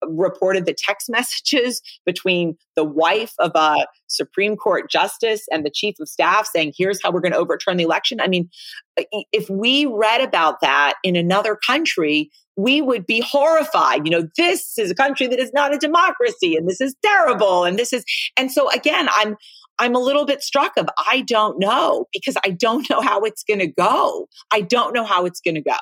reported 0.08 0.66
the 0.66 0.74
text 0.76 1.08
messages 1.10 1.80
between 2.04 2.56
the 2.76 2.84
wife 2.84 3.32
of 3.38 3.52
a 3.54 3.86
Supreme 4.06 4.56
Court 4.56 4.90
justice 4.90 5.46
and 5.50 5.64
the 5.64 5.70
chief 5.70 5.96
of 6.00 6.08
staff 6.08 6.48
saying, 6.52 6.72
here's 6.76 7.00
how 7.02 7.10
we're 7.10 7.20
going 7.20 7.32
to 7.32 7.38
overturn 7.38 7.76
the 7.76 7.84
election. 7.84 8.20
I 8.20 8.28
mean, 8.28 8.48
if 9.32 9.48
we 9.50 9.86
read 9.86 10.20
about 10.20 10.60
that 10.60 10.94
in 11.02 11.16
another 11.16 11.58
country, 11.66 12.30
we 12.56 12.80
would 12.80 13.06
be 13.06 13.20
horrified. 13.20 14.06
You 14.06 14.10
know, 14.10 14.28
this 14.36 14.78
is 14.78 14.90
a 14.90 14.94
country 14.94 15.26
that 15.26 15.40
is 15.40 15.52
not 15.52 15.74
a 15.74 15.78
democracy 15.78 16.56
and 16.56 16.68
this 16.68 16.80
is 16.80 16.94
terrible. 17.04 17.64
And 17.64 17.78
this 17.78 17.92
is, 17.92 18.04
and 18.36 18.52
so 18.52 18.70
again, 18.70 19.08
I'm, 19.16 19.36
I'm 19.80 19.96
a 19.96 20.00
little 20.00 20.24
bit 20.24 20.40
struck 20.40 20.76
of 20.76 20.88
I 20.96 21.22
don't 21.22 21.58
know 21.58 22.06
because 22.12 22.36
I 22.44 22.50
don't 22.50 22.88
know 22.88 23.00
how 23.00 23.22
it's 23.22 23.42
going 23.42 23.58
to 23.58 23.66
go. 23.66 24.28
I 24.52 24.60
don't 24.60 24.94
know 24.94 25.04
how 25.04 25.26
it's 25.26 25.40
going 25.40 25.56
to 25.56 25.60
go 25.60 25.78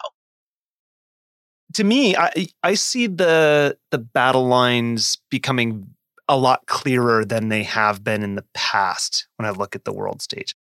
to 1.74 1.84
me, 1.84 2.16
I 2.16 2.46
I 2.62 2.74
see 2.74 3.06
the 3.06 3.76
the 3.90 3.98
battle 3.98 4.46
lines 4.46 5.18
becoming 5.30 5.88
a 6.28 6.36
lot 6.36 6.66
clearer 6.66 7.24
than 7.24 7.48
they 7.48 7.62
have 7.62 8.02
been 8.02 8.22
in 8.22 8.36
the 8.36 8.44
past 8.54 9.26
when 9.36 9.46
I 9.46 9.50
look 9.50 9.74
at 9.74 9.84
the 9.84 9.92
world 9.92 10.22
stage. 10.22 10.54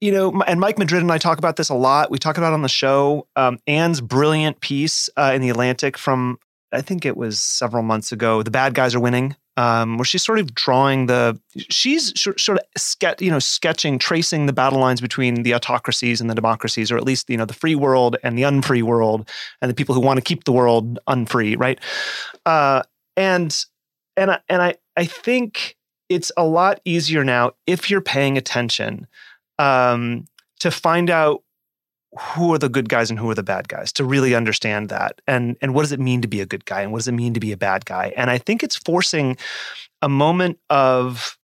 You 0.00 0.12
know, 0.12 0.42
and 0.46 0.60
Mike 0.60 0.78
Madrid 0.78 1.02
and 1.02 1.12
I 1.12 1.18
talk 1.18 1.38
about 1.38 1.56
this 1.56 1.68
a 1.68 1.74
lot. 1.74 2.10
We 2.10 2.18
talk 2.18 2.36
about 2.36 2.52
on 2.52 2.62
the 2.62 2.68
show. 2.68 3.26
Um, 3.36 3.58
Anne's 3.66 4.00
brilliant 4.00 4.60
piece 4.60 5.08
uh, 5.16 5.32
in 5.34 5.40
the 5.40 5.50
Atlantic 5.50 5.96
from 5.96 6.38
I 6.74 6.80
think 6.80 7.06
it 7.06 7.16
was 7.16 7.40
several 7.40 7.82
months 7.82 8.12
ago. 8.12 8.42
The 8.42 8.50
bad 8.50 8.74
guys 8.74 8.94
are 8.94 9.00
winning 9.00 9.36
um, 9.56 9.98
where 9.98 10.04
she's 10.04 10.22
sort 10.22 10.38
of 10.38 10.54
drawing 10.54 11.06
the 11.06 11.40
she's 11.56 12.18
sort 12.20 12.48
of 12.48 12.58
sketch, 12.76 13.22
you 13.22 13.30
know 13.30 13.38
sketching 13.38 13.98
tracing 13.98 14.46
the 14.46 14.52
battle 14.52 14.80
lines 14.80 15.00
between 15.00 15.42
the 15.44 15.54
autocracies 15.54 16.20
and 16.20 16.28
the 16.28 16.34
democracies 16.34 16.90
or 16.90 16.96
at 16.96 17.04
least 17.04 17.30
you 17.30 17.36
know 17.36 17.44
the 17.44 17.54
free 17.54 17.74
world 17.74 18.16
and 18.24 18.36
the 18.36 18.42
unfree 18.42 18.82
world 18.82 19.28
and 19.62 19.70
the 19.70 19.74
people 19.74 19.94
who 19.94 20.00
want 20.00 20.16
to 20.16 20.22
keep 20.22 20.44
the 20.44 20.52
world 20.52 20.98
unfree 21.06 21.56
right 21.56 21.78
uh, 22.46 22.82
and 23.16 23.64
and 24.16 24.32
I, 24.32 24.40
and 24.48 24.60
I 24.60 24.74
I 24.96 25.04
think 25.04 25.76
it's 26.08 26.32
a 26.36 26.44
lot 26.44 26.80
easier 26.84 27.22
now 27.22 27.52
if 27.66 27.90
you're 27.90 28.00
paying 28.00 28.36
attention 28.36 29.06
um, 29.58 30.26
to 30.60 30.70
find 30.70 31.10
out 31.10 31.42
who 32.18 32.52
are 32.54 32.58
the 32.58 32.68
good 32.68 32.88
guys 32.88 33.10
and 33.10 33.18
who 33.18 33.28
are 33.30 33.34
the 33.34 33.42
bad 33.42 33.68
guys 33.68 33.92
to 33.92 34.04
really 34.04 34.34
understand 34.34 34.88
that. 34.88 35.20
And 35.26 35.56
and 35.60 35.74
what 35.74 35.82
does 35.82 35.92
it 35.92 36.00
mean 36.00 36.22
to 36.22 36.28
be 36.28 36.40
a 36.40 36.46
good 36.46 36.64
guy? 36.64 36.80
And 36.82 36.92
what 36.92 36.98
does 36.98 37.08
it 37.08 37.12
mean 37.12 37.34
to 37.34 37.40
be 37.40 37.52
a 37.52 37.56
bad 37.56 37.84
guy? 37.84 38.12
And 38.16 38.30
i 38.30 38.38
think 38.38 38.62
it's 38.62 38.76
forcing 38.76 39.36
a 40.02 40.08
moment 40.08 40.58
of 40.70 41.38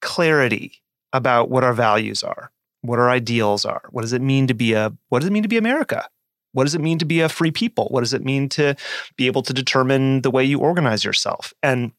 clarity 0.00 0.82
about 1.12 1.50
what 1.50 1.64
our 1.64 1.74
values 1.74 2.22
are 2.22 2.50
what 2.82 2.98
our 2.98 3.10
ideals 3.10 3.64
are. 3.64 3.82
What 3.90 4.02
does 4.02 4.12
it 4.12 4.22
mean 4.22 4.46
to 4.46 4.54
be 4.54 4.72
a 4.72 4.92
what 5.08 5.20
does 5.20 5.28
it 5.28 5.32
mean 5.32 5.42
to 5.42 5.48
be 5.48 5.56
america? 5.56 6.08
What 6.52 6.64
does 6.64 6.74
it 6.74 6.80
mean 6.80 6.98
to 6.98 7.04
be 7.04 7.20
a 7.20 7.28
free 7.28 7.52
people? 7.52 7.86
What 7.90 8.00
does 8.00 8.12
it 8.12 8.24
mean 8.24 8.48
to 8.50 8.74
be 9.16 9.26
able 9.26 9.42
to 9.42 9.52
determine 9.52 10.22
the 10.22 10.30
way 10.30 10.44
you 10.44 10.58
organize 10.58 11.04
yourself? 11.04 11.52
And 11.62 11.92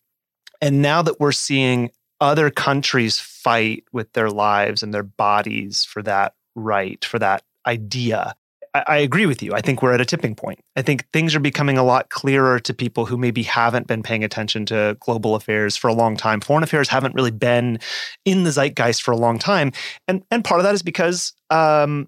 and 0.62 0.82
now 0.82 1.02
that 1.02 1.20
we're 1.20 1.32
seeing 1.32 1.92
other 2.20 2.50
countries 2.50 3.20
fight 3.20 3.84
with 3.92 4.12
their 4.14 4.30
lives 4.30 4.84
and 4.84 4.94
their 4.94 5.04
bodies 5.04 5.84
for 5.84 6.02
that 6.04 6.36
right 6.56 7.04
for 7.06 7.18
that 7.20 7.44
idea. 7.68 8.36
I, 8.74 8.84
I 8.88 8.98
agree 8.98 9.26
with 9.26 9.42
you. 9.44 9.54
I 9.54 9.62
think 9.62 9.82
we're 9.82 9.94
at 9.94 10.02
a 10.02 10.06
tipping 10.06 10.36
point. 10.36 10.60
I 10.76 10.82
think 10.82 11.10
things 11.12 11.36
are 11.36 11.40
becoming 11.40 11.78
a 11.78 11.84
lot 11.84 12.10
clearer 12.10 12.60
to 12.60 12.74
people 12.74 13.06
who 13.06 13.18
maybe 13.18 13.44
haven't 13.44 13.88
been 13.88 14.04
paying 14.04 14.24
attention 14.24 14.66
to 14.68 14.98
global 15.00 15.36
affairs 15.36 15.76
for 15.76 15.88
a 15.88 15.94
long 15.94 16.18
time. 16.18 16.42
Foreign 16.42 16.64
affairs 16.64 16.90
haven't 16.90 17.16
really 17.16 17.32
been 17.32 17.80
in 18.26 18.44
the 18.44 18.52
zeitgeist 18.52 19.02
for 19.02 19.12
a 19.12 19.18
long 19.18 19.40
time, 19.40 19.72
and 20.08 20.24
and 20.32 20.44
part 20.44 20.60
of 20.60 20.64
that 20.64 20.74
is 20.74 20.84
because 20.84 21.34
um, 21.50 22.08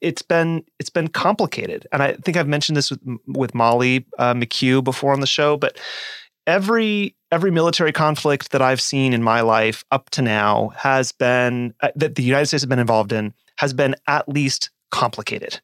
it's 0.00 0.22
been 0.22 0.64
it's 0.78 0.90
been 0.90 1.08
complicated. 1.08 1.86
And 1.92 2.02
I 2.02 2.14
think 2.14 2.36
I've 2.36 2.48
mentioned 2.48 2.76
this 2.76 2.90
with 2.90 3.00
with 3.26 3.54
Molly 3.54 4.06
uh, 4.18 4.34
McKew 4.34 4.82
before 4.82 5.12
on 5.12 5.20
the 5.20 5.26
show, 5.26 5.56
but 5.56 5.78
every 6.46 7.14
every 7.32 7.50
military 7.50 7.92
conflict 7.92 8.50
that 8.50 8.62
I've 8.62 8.80
seen 8.80 9.12
in 9.12 9.22
my 9.22 9.40
life 9.40 9.84
up 9.90 10.10
to 10.10 10.22
now 10.22 10.72
has 10.76 11.12
been 11.12 11.74
uh, 11.80 11.90
that 11.94 12.16
the 12.16 12.22
United 12.22 12.46
States 12.46 12.62
has 12.62 12.68
been 12.68 12.78
involved 12.78 13.12
in 13.12 13.32
has 13.58 13.72
been 13.72 13.94
at 14.06 14.28
least 14.28 14.70
complicated. 14.90 15.60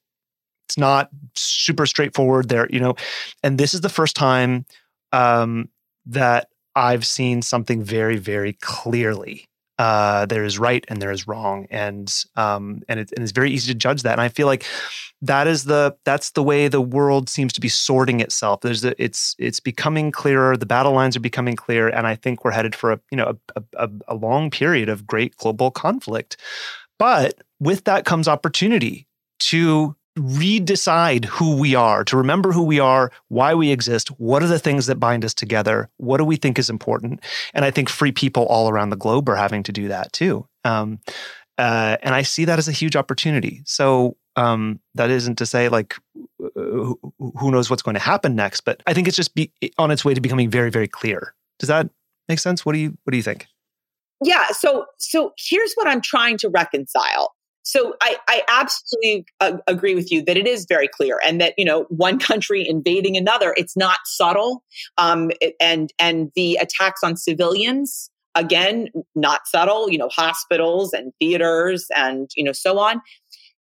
It's 0.68 0.78
not 0.78 1.10
super 1.34 1.86
straightforward 1.86 2.48
there, 2.48 2.66
you 2.70 2.80
know. 2.80 2.94
And 3.42 3.58
this 3.58 3.72
is 3.72 3.82
the 3.82 3.88
first 3.88 4.16
time 4.16 4.66
um, 5.12 5.68
that 6.06 6.48
I've 6.74 7.06
seen 7.06 7.42
something 7.42 7.82
very, 7.82 8.16
very 8.16 8.54
clearly. 8.54 9.46
Uh, 9.78 10.24
there 10.24 10.42
is 10.42 10.58
right 10.58 10.84
and 10.88 11.02
there 11.02 11.10
is 11.10 11.28
wrong, 11.28 11.66
and 11.70 12.24
um, 12.36 12.82
and, 12.88 12.98
it, 12.98 13.12
and 13.12 13.22
it's 13.22 13.32
very 13.32 13.50
easy 13.50 13.70
to 13.72 13.78
judge 13.78 14.02
that. 14.02 14.12
And 14.12 14.22
I 14.22 14.30
feel 14.30 14.46
like 14.46 14.64
that 15.20 15.46
is 15.46 15.64
the 15.64 15.94
that's 16.04 16.30
the 16.30 16.42
way 16.42 16.68
the 16.68 16.80
world 16.80 17.28
seems 17.28 17.52
to 17.52 17.60
be 17.60 17.68
sorting 17.68 18.20
itself. 18.20 18.62
There's 18.62 18.84
a, 18.86 19.00
it's 19.02 19.36
it's 19.38 19.60
becoming 19.60 20.12
clearer. 20.12 20.56
The 20.56 20.66
battle 20.66 20.92
lines 20.92 21.14
are 21.14 21.20
becoming 21.20 21.56
clear, 21.56 21.88
and 21.88 22.06
I 22.06 22.14
think 22.14 22.42
we're 22.42 22.52
headed 22.52 22.74
for 22.74 22.92
a 22.92 23.00
you 23.10 23.18
know 23.18 23.38
a, 23.54 23.62
a, 23.76 23.90
a 24.08 24.14
long 24.14 24.50
period 24.50 24.88
of 24.88 25.06
great 25.06 25.36
global 25.36 25.70
conflict. 25.70 26.38
But 26.98 27.42
with 27.60 27.84
that 27.84 28.06
comes 28.06 28.28
opportunity. 28.28 29.05
To 29.38 29.96
redecide 30.18 31.26
who 31.26 31.56
we 31.56 31.74
are, 31.74 32.02
to 32.04 32.16
remember 32.16 32.50
who 32.50 32.62
we 32.62 32.80
are, 32.80 33.12
why 33.28 33.54
we 33.54 33.70
exist, 33.70 34.08
what 34.18 34.42
are 34.42 34.46
the 34.46 34.58
things 34.58 34.86
that 34.86 34.98
bind 34.98 35.24
us 35.24 35.34
together, 35.34 35.90
what 35.98 36.16
do 36.16 36.24
we 36.24 36.36
think 36.36 36.58
is 36.58 36.70
important. 36.70 37.22
And 37.52 37.64
I 37.64 37.70
think 37.70 37.88
free 37.88 38.12
people 38.12 38.44
all 38.46 38.68
around 38.68 38.90
the 38.90 38.96
globe 38.96 39.28
are 39.28 39.36
having 39.36 39.62
to 39.64 39.72
do 39.72 39.88
that 39.88 40.12
too. 40.12 40.46
Um, 40.64 41.00
uh, 41.58 41.96
and 42.02 42.14
I 42.14 42.22
see 42.22 42.46
that 42.46 42.58
as 42.58 42.68
a 42.68 42.72
huge 42.72 42.96
opportunity. 42.96 43.62
So 43.66 44.16
um, 44.36 44.80
that 44.94 45.10
isn't 45.10 45.36
to 45.36 45.46
say 45.46 45.68
like 45.68 45.96
who, 46.38 46.98
knows 47.50 47.70
what's 47.70 47.82
going 47.82 47.94
to 47.94 48.00
happen 48.00 48.34
next, 48.34 48.62
but 48.62 48.82
I 48.86 48.94
think 48.94 49.08
it's 49.08 49.16
just 49.16 49.34
be, 49.34 49.52
on 49.78 49.90
its 49.90 50.04
way 50.04 50.14
to 50.14 50.20
becoming 50.20 50.50
very, 50.50 50.70
very 50.70 50.88
clear. 50.88 51.34
Does 51.58 51.68
that 51.68 51.88
make 52.28 52.38
sense? 52.38 52.64
What 52.64 52.72
do 52.72 52.78
you 52.78 52.96
What 53.04 53.12
do 53.12 53.16
you 53.16 53.22
think? 53.22 53.46
Yeah. 54.22 54.46
So 54.50 54.86
so 54.98 55.32
here's 55.38 55.72
what 55.74 55.86
I'm 55.86 56.00
trying 56.00 56.38
to 56.38 56.48
reconcile. 56.48 57.35
So 57.66 57.96
I, 58.00 58.16
I 58.28 58.42
absolutely 58.48 59.26
uh, 59.40 59.56
agree 59.66 59.96
with 59.96 60.12
you 60.12 60.22
that 60.22 60.36
it 60.36 60.46
is 60.46 60.66
very 60.68 60.86
clear, 60.86 61.20
and 61.26 61.40
that 61.40 61.52
you 61.58 61.64
know 61.64 61.82
one 61.88 62.18
country 62.20 62.66
invading 62.66 63.16
another, 63.16 63.54
it's 63.56 63.76
not 63.76 63.98
subtle, 64.04 64.62
um, 64.98 65.32
and 65.60 65.92
and 65.98 66.30
the 66.36 66.56
attacks 66.60 67.00
on 67.02 67.16
civilians 67.16 68.08
again 68.36 68.88
not 69.16 69.48
subtle. 69.48 69.90
You 69.90 69.98
know, 69.98 70.08
hospitals 70.08 70.92
and 70.92 71.12
theaters 71.18 71.88
and 71.96 72.30
you 72.36 72.44
know 72.44 72.52
so 72.52 72.78
on 72.78 73.02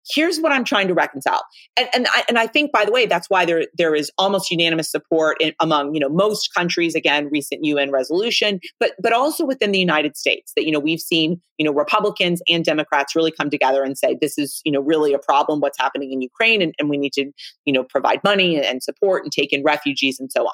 here's 0.10 0.40
what 0.40 0.52
I'm 0.52 0.64
trying 0.64 0.88
to 0.88 0.94
reconcile. 0.94 1.44
And, 1.78 1.90
and, 1.94 2.08
I, 2.10 2.24
and 2.28 2.38
I 2.38 2.48
think, 2.48 2.72
by 2.72 2.86
the 2.86 2.92
way, 2.92 3.06
that's 3.06 3.30
why 3.30 3.46
there, 3.46 3.66
there 3.78 3.96
is 3.96 4.12
almost 4.18 4.50
unanimous 4.50 4.90
support 4.90 5.38
in, 5.40 5.54
among, 5.60 5.94
you 5.94 6.00
know, 6.00 6.10
most 6.10 6.54
countries, 6.54 6.96
again, 6.96 7.30
recent 7.32 7.64
UN 7.64 7.92
resolution, 7.92 8.60
but, 8.80 8.94
but 9.02 9.14
also 9.14 9.46
within 9.46 9.72
the 9.72 9.80
United 9.80 10.18
States 10.18 10.54
that, 10.56 10.66
you 10.66 10.72
know, 10.72 10.80
we've 10.80 11.00
seen, 11.00 11.42
you 11.58 11.66
know, 11.66 11.72
Republicans 11.72 12.42
and 12.50 12.66
Democrats 12.66 13.16
really 13.16 13.32
come 13.32 13.50
together 13.50 13.84
and 13.84 13.98
say, 13.98 14.18
this 14.20 14.38
is, 14.38 14.62
you 14.66 14.72
know, 14.72 14.82
really 14.82 15.14
a 15.14 15.20
problem, 15.20 15.60
what's 15.60 15.78
happening 15.80 16.12
in 16.12 16.22
Ukraine, 16.22 16.62
and, 16.62 16.74
and 16.80 16.90
we 16.90 16.98
need 16.98 17.14
to, 17.14 17.32
you 17.66 17.74
know, 17.74 17.84
provide 17.84 18.24
money 18.24 18.64
and 18.64 18.82
support 18.82 19.24
and 19.24 19.32
take 19.32 19.54
in 19.54 19.64
refugees 19.64 20.20
and 20.20 20.32
so 20.32 20.46
on. 20.46 20.54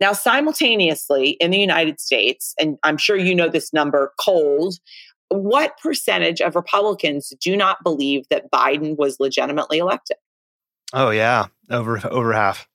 Now, 0.00 0.12
simultaneously 0.12 1.30
in 1.40 1.50
the 1.50 1.58
United 1.58 2.00
States, 2.00 2.54
and 2.58 2.76
I'm 2.82 2.96
sure 2.96 3.16
you 3.16 3.34
know 3.34 3.48
this 3.48 3.72
number 3.72 4.12
cold, 4.18 4.74
what 5.28 5.78
percentage 5.78 6.40
of 6.40 6.56
Republicans 6.56 7.32
do 7.40 7.56
not 7.56 7.82
believe 7.82 8.28
that 8.30 8.50
Biden 8.50 8.96
was 8.96 9.18
legitimately 9.18 9.78
elected? 9.78 10.16
Oh 10.92 11.10
yeah, 11.10 11.46
over 11.70 12.00
over 12.08 12.32
half. 12.32 12.68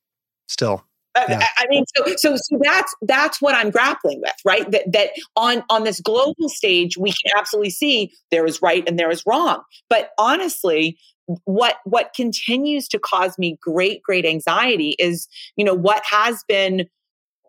Still. 0.48 0.84
Uh, 1.16 1.26
yeah. 1.28 1.40
I, 1.58 1.64
I 1.64 1.68
mean, 1.70 1.86
so, 1.96 2.04
so 2.18 2.36
so 2.36 2.60
that's 2.62 2.94
that's 3.02 3.42
what 3.42 3.56
I'm 3.56 3.72
grappling 3.72 4.22
with, 4.22 4.36
right? 4.46 4.70
That 4.72 4.92
that 4.92 5.10
on 5.36 5.64
on 5.70 5.84
this 5.84 6.00
global 6.02 6.50
stage, 6.50 6.98
we 6.98 7.10
can 7.12 7.38
absolutely 7.38 7.72
see 7.72 8.12
there 8.32 8.46
is 8.46 8.62
right 8.62 8.88
and 8.88 9.00
there 9.00 9.12
is 9.12 9.24
wrong. 9.26 9.62
But 9.90 10.12
honestly, 10.18 10.98
what 11.46 11.78
what 11.84 12.14
continues 12.16 12.88
to 12.90 13.00
cause 13.00 13.38
me 13.38 13.58
great 13.62 14.02
great 14.04 14.26
anxiety 14.26 14.96
is, 15.00 15.28
you 15.56 15.64
know, 15.64 15.74
what 15.74 16.04
has 16.06 16.44
been, 16.48 16.88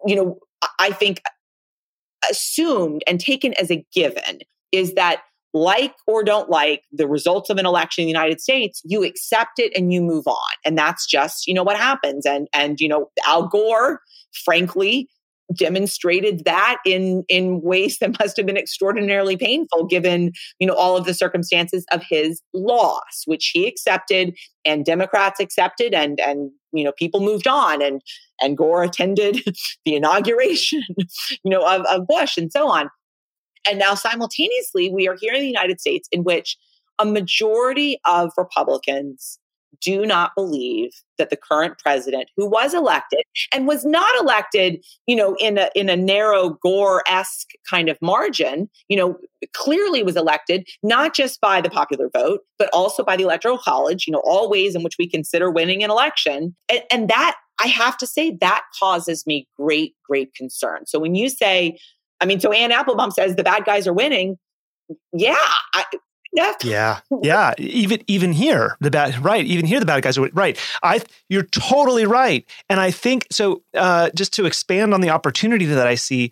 you 0.07 0.17
know, 0.17 0.39
I 0.79 0.93
think 0.93 1.23
assumed 2.31 3.03
and 3.07 3.19
taken 3.19 3.55
as 3.55 3.71
a 3.71 3.85
given 3.93 4.41
is 4.73 4.95
that 4.95 5.23
like 5.53 5.95
or 6.07 6.23
don't 6.23 6.49
like 6.49 6.83
the 6.93 7.09
results 7.09 7.51
of 7.51 7.59
an 7.59 7.67
election 7.67 8.03
in 8.03 8.07
the 8.07 8.13
United 8.13 8.41
States, 8.41 8.81
you 8.85 9.03
accept 9.03 9.59
it 9.59 9.73
and 9.77 9.93
you 9.93 10.01
move 10.01 10.27
on. 10.27 10.53
And 10.65 10.79
that's 10.79 11.07
just, 11.07 11.47
you 11.47 11.55
know, 11.55 11.65
what 11.65 11.77
happens. 11.77 12.25
And 12.25 12.49
and 12.53 12.81
you 12.81 12.89
know, 12.89 13.11
Al 13.27 13.49
Gore, 13.49 14.01
frankly, 14.45 15.09
demonstrated 15.55 16.45
that 16.45 16.79
in 16.85 17.25
in 17.29 17.61
ways 17.61 17.99
that 18.01 18.19
must 18.19 18.37
have 18.37 18.47
been 18.47 18.57
extraordinarily 18.57 19.37
painful 19.37 19.87
given 19.87 20.33
you 20.59 20.67
know 20.67 20.75
all 20.75 20.97
of 20.97 21.05
the 21.05 21.15
circumstances 21.15 21.85
of 21.93 22.03
his 22.09 22.43
loss 22.55 23.23
which 23.27 23.51
he 23.53 23.67
accepted 23.67 24.37
and 24.65 24.85
democrats 24.85 25.41
accepted 25.41 25.95
and 25.95 26.21
and 26.21 26.51
you 26.73 26.85
know 26.85 26.93
people 26.93 27.21
moved 27.21 27.49
on 27.49 27.83
and 27.83 28.01
and 28.41 28.57
gore 28.57 28.83
attended 28.83 29.43
the 29.85 29.95
inauguration 29.95 30.83
you 31.45 31.51
know 31.51 31.67
of, 31.67 31.85
of 31.87 32.07
bush 32.07 32.37
and 32.37 32.53
so 32.53 32.69
on 32.69 32.89
and 33.69 33.79
now, 33.79 33.95
simultaneously, 33.95 34.91
we 34.91 35.09
are 35.09 35.17
here 35.21 35.35
in 35.35 35.41
the 35.41 35.47
United 35.47 35.81
States 35.81 36.09
in 36.13 36.25
which 36.25 36.57
a 36.99 37.05
majority 37.05 37.99
of 38.07 38.33
Republicans 38.37 39.39
do 39.81 40.05
not 40.05 40.35
believe 40.35 40.91
that 41.19 41.31
the 41.31 41.37
current 41.37 41.79
president 41.79 42.29
who 42.37 42.47
was 42.47 42.75
elected 42.75 43.21
and 43.53 43.67
was 43.67 43.85
not 43.85 44.19
elected 44.21 44.85
you 45.07 45.15
know 45.15 45.37
in 45.39 45.59
a 45.59 45.71
in 45.75 45.89
a 45.89 45.97
narrow 45.97 46.51
gore-esque 46.63 47.51
kind 47.69 47.89
of 47.89 47.97
margin 48.03 48.69
you 48.89 48.97
know 48.97 49.17
clearly 49.53 50.03
was 50.03 50.17
elected 50.17 50.67
not 50.83 51.15
just 51.15 51.41
by 51.41 51.61
the 51.61 51.71
popular 51.71 52.11
vote 52.13 52.41
but 52.59 52.69
also 52.73 53.05
by 53.05 53.17
the 53.17 53.23
electoral 53.23 53.59
college 53.59 54.07
you 54.07 54.13
know 54.13 54.23
all 54.25 54.51
ways 54.51 54.75
in 54.75 54.83
which 54.83 54.97
we 54.99 55.09
consider 55.09 55.51
winning 55.51 55.83
an 55.83 55.91
election. 55.91 56.55
And, 56.69 56.83
and 56.91 57.09
that 57.09 57.37
i 57.63 57.67
have 57.67 57.97
to 57.99 58.07
say 58.07 58.37
that 58.41 58.65
causes 58.79 59.27
me 59.27 59.47
great 59.57 59.95
great 60.05 60.35
concern. 60.35 60.87
So 60.87 60.99
when 60.99 61.15
you 61.15 61.29
say 61.29 61.79
I 62.21 62.27
mean, 62.27 62.41
so 62.41 62.53
Anne 62.53 62.73
Applebaum 62.73 63.11
says 63.11 63.37
the 63.37 63.45
bad 63.45 63.65
guys 63.65 63.87
are 63.87 63.93
winning. 63.93 64.39
Yeah. 65.13 65.37
I, 65.75 65.85
yeah. 66.33 66.55
yeah, 66.63 67.01
yeah. 67.23 67.55
Even 67.59 68.05
even 68.07 68.33
here, 68.33 68.77
the 68.81 68.91
bad 68.91 69.19
right. 69.25 69.45
Even 69.45 69.67
here, 69.67 69.81
the 69.81 69.87
bad 69.87 70.03
guys 70.03 70.17
are 70.17 70.29
right. 70.33 70.59
I 70.83 71.01
you're 71.29 71.43
totally 71.43 72.07
right, 72.07 72.49
and 72.69 72.79
I 72.79 72.93
think 72.93 73.27
so. 73.33 73.63
Uh, 73.75 74.11
just 74.15 74.33
to 74.35 74.47
expand 74.47 74.95
on 74.95 75.01
the 75.01 75.11
opportunity 75.11 75.65
that 75.65 75.89
I 75.89 75.97
see, 75.97 76.31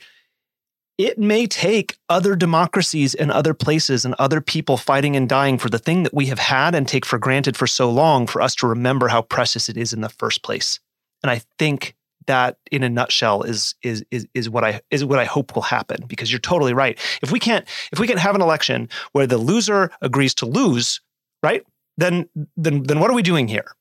it 0.98 1.18
may 1.18 1.46
take 1.46 1.96
other 2.08 2.36
democracies 2.36 3.14
and 3.14 3.32
other 3.32 3.54
places 3.54 4.04
and 4.04 4.14
other 4.18 4.40
people 4.40 4.76
fighting 4.76 5.16
and 5.16 5.28
dying 5.28 5.58
for 5.58 5.68
the 5.68 5.78
thing 5.78 6.04
that 6.04 6.14
we 6.14 6.26
have 6.26 6.38
had 6.38 6.74
and 6.74 6.86
take 6.86 7.04
for 7.04 7.18
granted 7.18 7.56
for 7.56 7.66
so 7.66 7.90
long 7.90 8.26
for 8.26 8.40
us 8.40 8.54
to 8.56 8.68
remember 8.68 9.08
how 9.08 9.22
precious 9.22 9.68
it 9.68 9.76
is 9.76 9.92
in 9.92 10.00
the 10.00 10.08
first 10.08 10.44
place. 10.44 10.78
And 11.22 11.30
I 11.30 11.42
think 11.58 11.96
that 12.28 12.58
in 12.70 12.84
a 12.84 12.88
nutshell 12.88 13.42
is 13.42 13.74
is 13.82 14.04
is 14.10 14.26
is 14.34 14.48
what 14.48 14.62
I 14.62 14.80
is 14.90 15.04
what 15.04 15.18
I 15.18 15.24
hope 15.24 15.54
will 15.54 15.62
happen 15.62 16.04
because 16.06 16.30
you're 16.30 16.38
totally 16.38 16.72
right. 16.72 16.96
If 17.22 17.32
we 17.32 17.40
can't 17.40 17.66
if 17.90 17.98
we 17.98 18.06
can 18.06 18.18
have 18.18 18.36
an 18.36 18.42
election 18.42 18.88
where 19.12 19.26
the 19.26 19.38
loser 19.38 19.90
agrees 20.00 20.34
to 20.34 20.46
lose, 20.46 21.00
right? 21.42 21.64
Then 21.96 22.28
then 22.56 22.84
then 22.84 23.00
what 23.00 23.10
are 23.10 23.14
we 23.14 23.22
doing 23.22 23.48
here? 23.48 23.74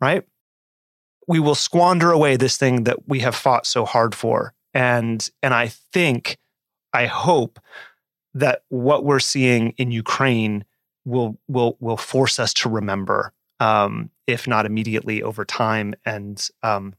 Right? 0.00 0.22
We 1.26 1.40
will 1.40 1.54
squander 1.54 2.12
away 2.12 2.36
this 2.36 2.58
thing 2.58 2.84
that 2.84 3.08
we 3.08 3.20
have 3.20 3.34
fought 3.34 3.66
so 3.66 3.84
hard 3.84 4.14
for. 4.14 4.52
And 4.74 5.28
and 5.42 5.54
I 5.54 5.68
think 5.68 6.38
I 6.92 7.06
hope 7.06 7.58
that 8.34 8.62
what 8.68 9.04
we're 9.04 9.20
seeing 9.20 9.70
in 9.78 9.90
Ukraine 9.90 10.64
will 11.06 11.38
will 11.48 11.76
will 11.80 11.96
force 11.96 12.38
us 12.38 12.52
to 12.54 12.68
remember 12.68 13.32
um, 13.60 14.10
if 14.26 14.46
not 14.46 14.66
immediately 14.66 15.22
over 15.22 15.44
time 15.44 15.94
and 16.04 16.48
um, 16.62 16.94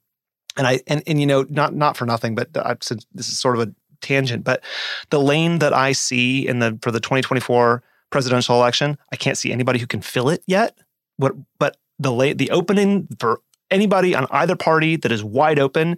and 0.58 0.68
I 0.68 0.82
and 0.88 1.04
and 1.08 1.20
you 1.20 1.28
know 1.28 1.46
not 1.50 1.76
not 1.76 1.98
for 1.98 2.06
nothing, 2.06 2.36
but 2.36 2.50
I, 2.56 2.76
since 2.82 3.06
this 3.14 3.30
is 3.30 3.40
sort 3.40 3.58
of 3.58 3.68
a 3.68 3.74
tangent, 4.02 4.44
but 4.44 4.64
the 5.10 5.20
lane 5.20 5.60
that 5.60 5.74
I 5.74 5.92
see 5.92 6.48
in 6.48 6.60
the 6.60 6.78
for 6.82 6.92
the 6.92 7.00
2024 7.00 7.84
presidential 8.10 8.56
election, 8.56 8.98
I 9.12 9.16
can't 9.16 9.38
see 9.38 9.52
anybody 9.52 9.80
who 9.80 9.88
can 9.88 10.02
fill 10.02 10.30
it 10.30 10.44
yet. 10.48 10.78
What 11.18 11.34
but 11.60 11.78
the 12.00 12.12
late 12.12 12.38
the 12.38 12.52
opening 12.52 13.08
for 13.20 13.42
anybody 13.72 14.16
on 14.16 14.28
either 14.32 14.56
party 14.56 14.96
that 14.98 15.12
is 15.12 15.24
wide 15.24 15.60
open 15.60 15.98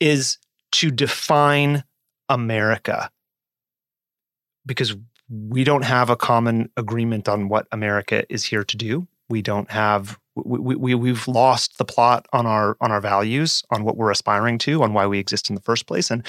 is 0.00 0.38
to 0.72 0.90
define 0.90 1.84
America 2.28 3.10
because 4.66 4.94
we 5.28 5.64
don't 5.64 5.84
have 5.84 6.10
a 6.10 6.16
common 6.16 6.70
agreement 6.76 7.28
on 7.28 7.48
what 7.48 7.66
America 7.72 8.24
is 8.32 8.44
here 8.44 8.64
to 8.64 8.76
do. 8.76 9.06
We 9.28 9.42
don't 9.42 9.70
have 9.70 10.18
we, 10.44 10.74
we 10.74 10.94
we've 10.94 11.26
lost 11.28 11.78
the 11.78 11.84
plot 11.84 12.26
on 12.32 12.46
our 12.46 12.76
on 12.80 12.90
our 12.90 13.00
values 13.00 13.62
on 13.70 13.84
what 13.84 13.96
we're 13.96 14.10
aspiring 14.10 14.58
to 14.58 14.82
on 14.82 14.92
why 14.92 15.06
we 15.06 15.18
exist 15.18 15.48
in 15.48 15.54
the 15.54 15.60
first 15.62 15.86
place. 15.86 16.10
And 16.10 16.26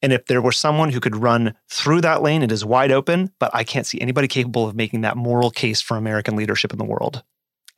and 0.00 0.12
if 0.12 0.26
there 0.26 0.42
were 0.42 0.52
someone 0.52 0.90
who 0.90 1.00
could 1.00 1.16
run 1.16 1.54
through 1.68 2.00
that 2.02 2.22
lane 2.22 2.42
it 2.42 2.52
is 2.52 2.64
wide 2.64 2.90
open 2.92 3.30
but 3.38 3.50
i 3.54 3.64
can't 3.64 3.86
see 3.86 4.00
anybody 4.00 4.28
capable 4.28 4.66
of 4.66 4.74
making 4.74 5.02
that 5.02 5.16
moral 5.16 5.50
case 5.50 5.80
for 5.80 5.96
american 5.96 6.36
leadership 6.36 6.72
in 6.72 6.78
the 6.78 6.84
world. 6.84 7.22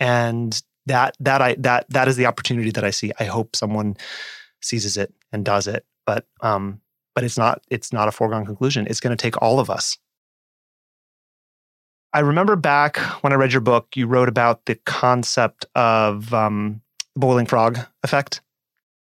And 0.00 0.60
that 0.86 1.16
that 1.20 1.40
i 1.40 1.54
that 1.58 1.86
that 1.90 2.08
is 2.08 2.16
the 2.16 2.26
opportunity 2.26 2.70
that 2.70 2.84
i 2.84 2.90
see. 2.90 3.12
I 3.18 3.24
hope 3.24 3.56
someone 3.56 3.96
seizes 4.60 4.96
it 4.96 5.12
and 5.32 5.44
does 5.44 5.66
it. 5.66 5.84
But 6.06 6.26
um 6.40 6.80
but 7.14 7.24
it's 7.24 7.38
not 7.38 7.62
it's 7.70 7.92
not 7.92 8.08
a 8.08 8.12
foregone 8.12 8.44
conclusion. 8.44 8.86
It's 8.88 9.00
going 9.00 9.16
to 9.16 9.22
take 9.22 9.40
all 9.40 9.60
of 9.60 9.70
us 9.70 9.98
I 12.14 12.20
remember 12.20 12.54
back 12.54 12.98
when 13.22 13.32
I 13.32 13.36
read 13.36 13.52
your 13.52 13.60
book, 13.60 13.88
you 13.96 14.06
wrote 14.06 14.28
about 14.28 14.66
the 14.66 14.76
concept 14.86 15.66
of 15.74 16.32
um, 16.32 16.80
boiling 17.16 17.44
frog 17.44 17.80
effect. 18.04 18.40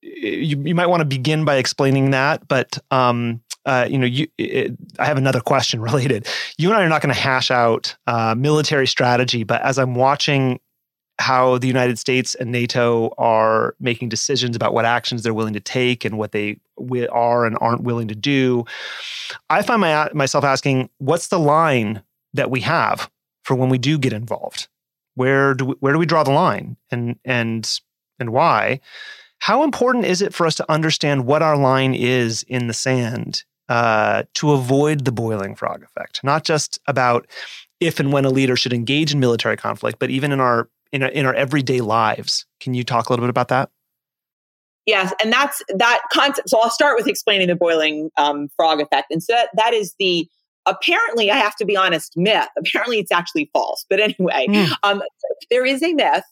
You, 0.04 0.62
you 0.64 0.76
might 0.76 0.86
want 0.86 1.02
to 1.02 1.06
begin 1.06 1.44
by 1.44 1.56
explaining 1.56 2.12
that, 2.12 2.48
but 2.48 2.78
um, 2.92 3.42
uh, 3.66 3.88
you 3.90 3.98
know, 3.98 4.06
you, 4.06 4.28
it, 4.38 4.78
I 5.00 5.06
have 5.06 5.18
another 5.18 5.42
question 5.42 5.82
related. 5.92 6.28
You 6.60 6.70
and 6.70 6.78
I 6.78 6.84
are 6.84 6.90
not 6.90 7.02
going 7.02 7.14
to 7.14 7.20
hash 7.20 7.50
out 7.50 7.96
uh, 8.06 8.36
military 8.36 8.86
strategy, 8.86 9.44
but 9.44 9.64
as 9.64 9.80
I'm 9.80 9.96
watching 9.96 10.60
how 11.18 11.58
the 11.58 11.68
United 11.68 11.98
States 11.98 12.36
and 12.36 12.52
NATO 12.52 13.14
are 13.18 13.76
making 13.80 14.10
decisions 14.10 14.56
about 14.56 14.74
what 14.74 14.86
actions 14.86 15.24
they're 15.24 15.34
willing 15.34 15.54
to 15.54 15.60
take 15.60 16.06
and 16.06 16.18
what 16.20 16.34
they 16.34 16.60
are 17.12 17.46
and 17.46 17.58
aren't 17.62 17.82
willing 17.82 18.08
to 18.10 18.16
do, 18.16 18.66
I 19.50 19.64
find 19.64 19.82
my, 19.82 20.10
myself 20.14 20.44
asking, 20.44 20.90
what's 21.00 21.28
the 21.30 21.40
line 21.40 22.04
that 22.34 22.52
we 22.52 22.62
have 22.62 23.10
for 23.44 23.56
when 23.56 23.70
we 23.70 23.78
do 23.78 23.98
get 23.98 24.14
involved. 24.14 24.68
Where 25.16 25.54
do 25.54 25.66
we, 25.66 25.74
where 25.80 25.94
do 25.94 26.00
we 26.00 26.06
draw 26.06 26.24
the 26.24 26.32
line, 26.32 26.78
and 26.90 27.18
and 27.26 27.80
and 28.20 28.32
why? 28.32 28.80
How 29.40 29.64
important 29.64 30.06
is 30.06 30.22
it 30.22 30.34
for 30.34 30.46
us 30.46 30.56
to 30.56 30.72
understand 30.72 31.26
what 31.26 31.42
our 31.42 31.58
line 31.58 31.96
is 31.96 32.44
in 32.44 32.68
the 32.68 32.74
sand 32.74 33.44
uh, 33.70 34.24
to 34.36 34.52
avoid 34.52 35.04
the 35.04 35.12
boiling 35.12 35.56
frog 35.56 35.84
effect? 35.84 36.24
Not 36.24 36.44
just 36.44 36.80
about 36.88 37.28
if 37.80 38.00
and 38.00 38.14
when 38.14 38.24
a 38.24 38.30
leader 38.30 38.56
should 38.56 38.72
engage 38.72 39.12
in 39.12 39.20
military 39.20 39.58
conflict, 39.58 40.00
but 40.00 40.12
even 40.12 40.32
in 40.32 40.40
our 40.40 40.70
in 40.92 41.04
our, 41.04 41.10
in 41.10 41.26
our 41.26 41.34
everyday 41.34 41.82
lives. 41.82 42.46
Can 42.60 42.74
you 42.74 42.84
talk 42.84 43.10
a 43.10 43.14
little 43.14 43.24
bit 43.24 43.30
about 43.30 43.48
that? 43.50 43.70
Yes, 44.86 45.14
and 45.22 45.32
that's 45.32 45.62
that 45.70 46.02
concept. 46.12 46.50
So 46.50 46.60
I'll 46.60 46.70
start 46.70 46.98
with 46.98 47.08
explaining 47.08 47.48
the 47.48 47.56
boiling 47.56 48.10
um, 48.18 48.50
frog 48.56 48.82
effect, 48.82 49.12
and 49.12 49.22
so 49.22 49.34
that, 49.34 49.50
that 49.56 49.74
is 49.74 49.96
the 50.00 50.28
apparently 50.66 51.32
I 51.32 51.38
have 51.38 51.56
to 51.58 51.66
be 51.66 51.76
honest 51.76 52.14
myth. 52.16 52.48
Apparently, 52.58 53.00
it's 53.00 53.12
actually 53.12 53.50
false. 53.54 53.86
But 53.90 54.00
anyway, 54.00 54.48
mm. 54.50 54.72
um, 54.84 55.02
there 55.50 55.66
is 55.66 55.82
a 55.84 55.94
myth 55.94 56.24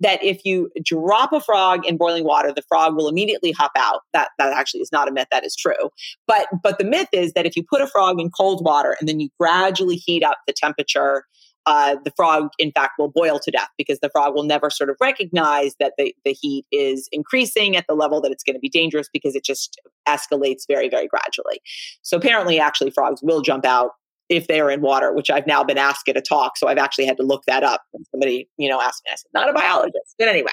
that 0.00 0.22
if 0.22 0.44
you 0.44 0.70
drop 0.84 1.32
a 1.32 1.40
frog 1.40 1.84
in 1.84 1.96
boiling 1.96 2.24
water, 2.24 2.52
the 2.52 2.62
frog 2.68 2.94
will 2.96 3.08
immediately 3.08 3.52
hop 3.52 3.72
out. 3.76 4.02
That 4.12 4.30
that 4.38 4.52
actually 4.52 4.80
is 4.80 4.92
not 4.92 5.08
a 5.08 5.12
myth. 5.12 5.28
That 5.30 5.44
is 5.44 5.56
true. 5.56 5.90
But 6.26 6.46
but 6.62 6.78
the 6.78 6.84
myth 6.84 7.08
is 7.12 7.32
that 7.32 7.46
if 7.46 7.56
you 7.56 7.64
put 7.68 7.80
a 7.80 7.86
frog 7.86 8.20
in 8.20 8.30
cold 8.30 8.64
water 8.64 8.96
and 9.00 9.08
then 9.08 9.20
you 9.20 9.28
gradually 9.38 9.96
heat 9.96 10.22
up 10.22 10.38
the 10.46 10.52
temperature 10.52 11.24
uh, 11.68 11.96
the 12.02 12.10
frog, 12.16 12.48
in 12.58 12.72
fact, 12.72 12.92
will 12.98 13.10
boil 13.10 13.38
to 13.38 13.50
death 13.50 13.68
because 13.76 13.98
the 14.00 14.08
frog 14.08 14.34
will 14.34 14.42
never 14.42 14.70
sort 14.70 14.88
of 14.88 14.96
recognize 15.02 15.74
that 15.78 15.92
the, 15.98 16.14
the 16.24 16.32
heat 16.32 16.64
is 16.72 17.10
increasing 17.12 17.76
at 17.76 17.84
the 17.86 17.94
level 17.94 18.22
that 18.22 18.32
it's 18.32 18.42
going 18.42 18.54
to 18.54 18.60
be 18.60 18.70
dangerous 18.70 19.06
because 19.12 19.36
it 19.36 19.44
just 19.44 19.78
escalates 20.08 20.62
very, 20.66 20.88
very 20.88 21.06
gradually. 21.06 21.60
So 22.00 22.16
apparently, 22.16 22.58
actually, 22.58 22.90
frogs 22.90 23.20
will 23.22 23.42
jump 23.42 23.66
out 23.66 23.90
if 24.30 24.46
they 24.46 24.60
are 24.60 24.70
in 24.70 24.80
water, 24.80 25.12
which 25.12 25.30
I've 25.30 25.46
now 25.46 25.62
been 25.62 25.76
asked 25.76 26.08
at 26.08 26.16
a 26.16 26.22
talk. 26.22 26.56
So 26.56 26.68
I've 26.68 26.78
actually 26.78 27.04
had 27.04 27.18
to 27.18 27.22
look 27.22 27.44
that 27.46 27.62
up. 27.62 27.82
And 27.92 28.06
somebody, 28.12 28.48
you 28.56 28.70
know, 28.70 28.80
asked 28.80 29.02
me, 29.04 29.12
I 29.12 29.16
said, 29.16 29.28
not 29.34 29.50
a 29.50 29.52
biologist. 29.52 30.14
But 30.18 30.28
anyway, 30.28 30.52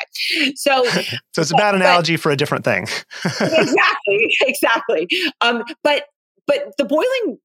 so. 0.55 0.83
so 1.33 1.41
it's 1.41 1.51
a 1.51 1.55
bad 1.55 1.75
analogy 1.75 2.15
but, 2.15 2.21
for 2.23 2.31
a 2.33 2.35
different 2.35 2.65
thing. 2.65 2.87
exactly. 3.23 4.35
Exactly. 4.41 5.07
Um, 5.39 5.63
but, 5.81 6.07
but 6.45 6.73
the 6.77 6.83
boiling 6.83 7.39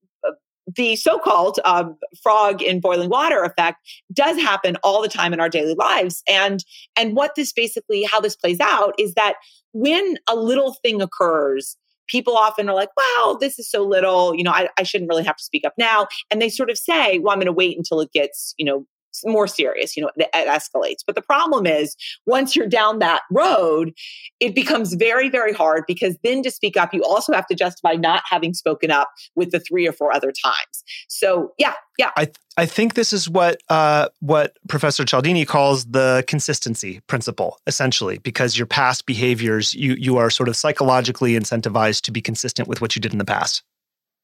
the 0.67 0.97
so-called 0.97 1.59
um, 1.65 1.97
frog 2.23 2.63
in 2.63 2.81
boiling 2.81 3.11
water 3.11 3.43
effect 3.43 3.79
does 4.13 4.37
happen 4.37 4.77
all 4.83 5.03
the 5.03 5.09
time 5.09 5.33
in 5.33 5.41
our 5.41 5.49
daily 5.49 5.75
lives. 5.75 6.23
And 6.29 6.65
and 6.97 7.17
what 7.17 7.35
this 7.35 7.53
basically 7.53 8.03
how 8.05 8.21
this 8.21 8.37
plays 8.37 8.61
out 8.61 8.95
is 8.99 9.15
that 9.15 9.35
when 9.73 10.17
a 10.29 10.37
little 10.37 10.75
thing 10.83 11.01
occurs 11.01 11.77
people 12.09 12.37
often 12.37 12.69
are 12.69 12.75
like 12.75 12.91
wow 12.97 13.37
this 13.41 13.59
is 13.59 13.71
so 13.71 13.87
little 13.87 14.35
you 14.35 14.43
know 14.43 14.51
I, 14.51 14.69
I 14.77 14.83
shouldn't 14.83 15.09
really 15.09 15.25
have 15.25 15.37
to 15.37 15.45
speak 15.45 15.65
up 15.65 15.75
now. 15.79 16.09
And 16.31 16.43
they 16.43 16.49
sort 16.49 16.71
of 16.71 16.77
say 16.79 17.19
well 17.19 17.33
i'm 17.33 17.39
going 17.39 17.47
to 17.47 17.53
wait 17.53 17.77
until 17.77 18.01
it 18.01 18.13
gets 18.13 18.55
you 18.59 18.65
know 18.65 18.85
more 19.25 19.47
serious, 19.47 19.97
you 19.97 20.03
know, 20.03 20.11
it, 20.17 20.31
escalates. 20.35 21.03
But 21.07 21.15
the 21.15 21.23
problem 21.23 21.67
is 21.67 21.97
once 22.27 22.55
you're 22.55 22.69
down 22.69 22.99
that 23.01 23.23
road, 23.31 23.93
it 24.41 24.55
becomes 24.55 24.95
very, 24.95 25.29
very 25.29 25.53
hard 25.53 25.85
because 25.87 26.17
then 26.23 26.43
to 26.43 26.51
speak 26.51 26.77
up, 26.77 26.93
you 26.93 27.03
also 27.05 27.33
have 27.33 27.47
to 27.49 27.55
justify 27.55 27.95
not 27.95 28.23
having 28.29 28.55
spoken 28.55 28.91
up 28.91 29.11
with 29.35 29.51
the 29.51 29.61
three 29.61 29.87
or 29.87 29.93
four 29.93 30.13
other 30.13 30.33
times. 30.33 30.85
So 31.09 31.53
yeah, 31.59 31.75
yeah. 31.99 32.11
I, 32.17 32.25
th- 32.27 32.37
I 32.57 32.67
think 32.67 32.95
this 32.95 33.13
is 33.13 33.29
what 33.29 33.63
uh, 33.69 34.09
what 34.21 34.57
Professor 34.69 35.05
Cialdini 35.05 35.45
calls 35.45 35.87
the 35.87 36.25
consistency 36.27 37.01
principle, 37.07 37.59
essentially, 37.67 38.19
because 38.19 38.59
your 38.59 38.67
past 38.67 39.07
behaviors, 39.07 39.75
you 39.75 39.95
you 39.95 40.17
are 40.17 40.31
sort 40.31 40.49
of 40.49 40.57
psychologically 40.57 41.33
incentivized 41.33 42.03
to 42.03 42.11
be 42.11 42.21
consistent 42.21 42.69
with 42.69 42.81
what 42.81 42.97
you 42.97 43.01
did 43.01 43.13
in 43.13 43.19
the 43.19 43.25
past. 43.25 43.63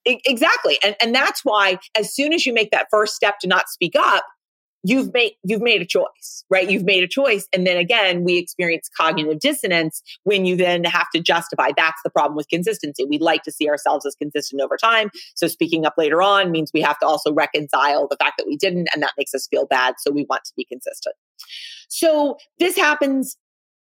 Exactly. 0.07 0.78
And, 0.84 0.94
and 1.01 1.14
that's 1.14 1.44
why 1.44 1.78
as 1.99 2.14
soon 2.14 2.32
as 2.32 2.47
you 2.47 2.53
make 2.53 2.70
that 2.70 2.86
first 2.90 3.14
step 3.14 3.40
to 3.40 3.49
not 3.49 3.68
speak 3.68 3.94
up, 3.97 4.24
you've 4.87 5.12
made 5.12 5.32
you've 5.43 5.62
made 5.62 5.82
a 5.82 5.87
choice 5.87 6.37
right? 6.51 6.70
You've 6.70 6.84
made 6.84 7.03
a 7.03 7.09
choice. 7.09 7.49
And 7.53 7.66
then 7.66 7.76
again 7.76 8.24
we 8.24 8.39
experience 8.39 8.89
cognitive 8.97 9.41
dissonance 9.41 10.03
when 10.24 10.45
you 10.45 10.57
then 10.57 10.84
have 10.84 11.09
to 11.14 11.20
justify 11.20 11.70
that's 11.76 12.01
the 12.05 12.11
problem 12.11 12.37
with 12.37 12.49
consistency. 12.49 13.05
We 13.05 13.18
like 13.18 13.43
to 13.45 13.53
see 13.53 13.68
ourselves 13.68 14.07
as 14.07 14.14
consistent 14.14 14.62
over 14.62 14.76
time. 14.76 15.11
So 15.34 15.49
speaking 15.49 15.84
up 15.84 15.95
later 15.99 16.22
on 16.22 16.51
means 16.51 16.70
we 16.72 16.82
have 16.82 16.99
to 17.01 17.07
also 17.07 17.32
reconcile 17.32 18.07
the 18.09 18.16
fact 18.16 18.34
that 18.39 18.47
we 18.47 18.57
didn't 18.57 18.89
and 18.93 19.03
that 19.03 19.12
makes 19.18 19.34
us 19.34 19.47
feel 19.49 19.66
bad. 19.66 19.95
So 19.99 20.11
we 20.11 20.24
want 20.28 20.45
to 20.45 20.53
be 20.57 20.64
consistent. 20.64 21.16
So 21.89 22.39
this 22.59 22.76
happens 22.76 23.37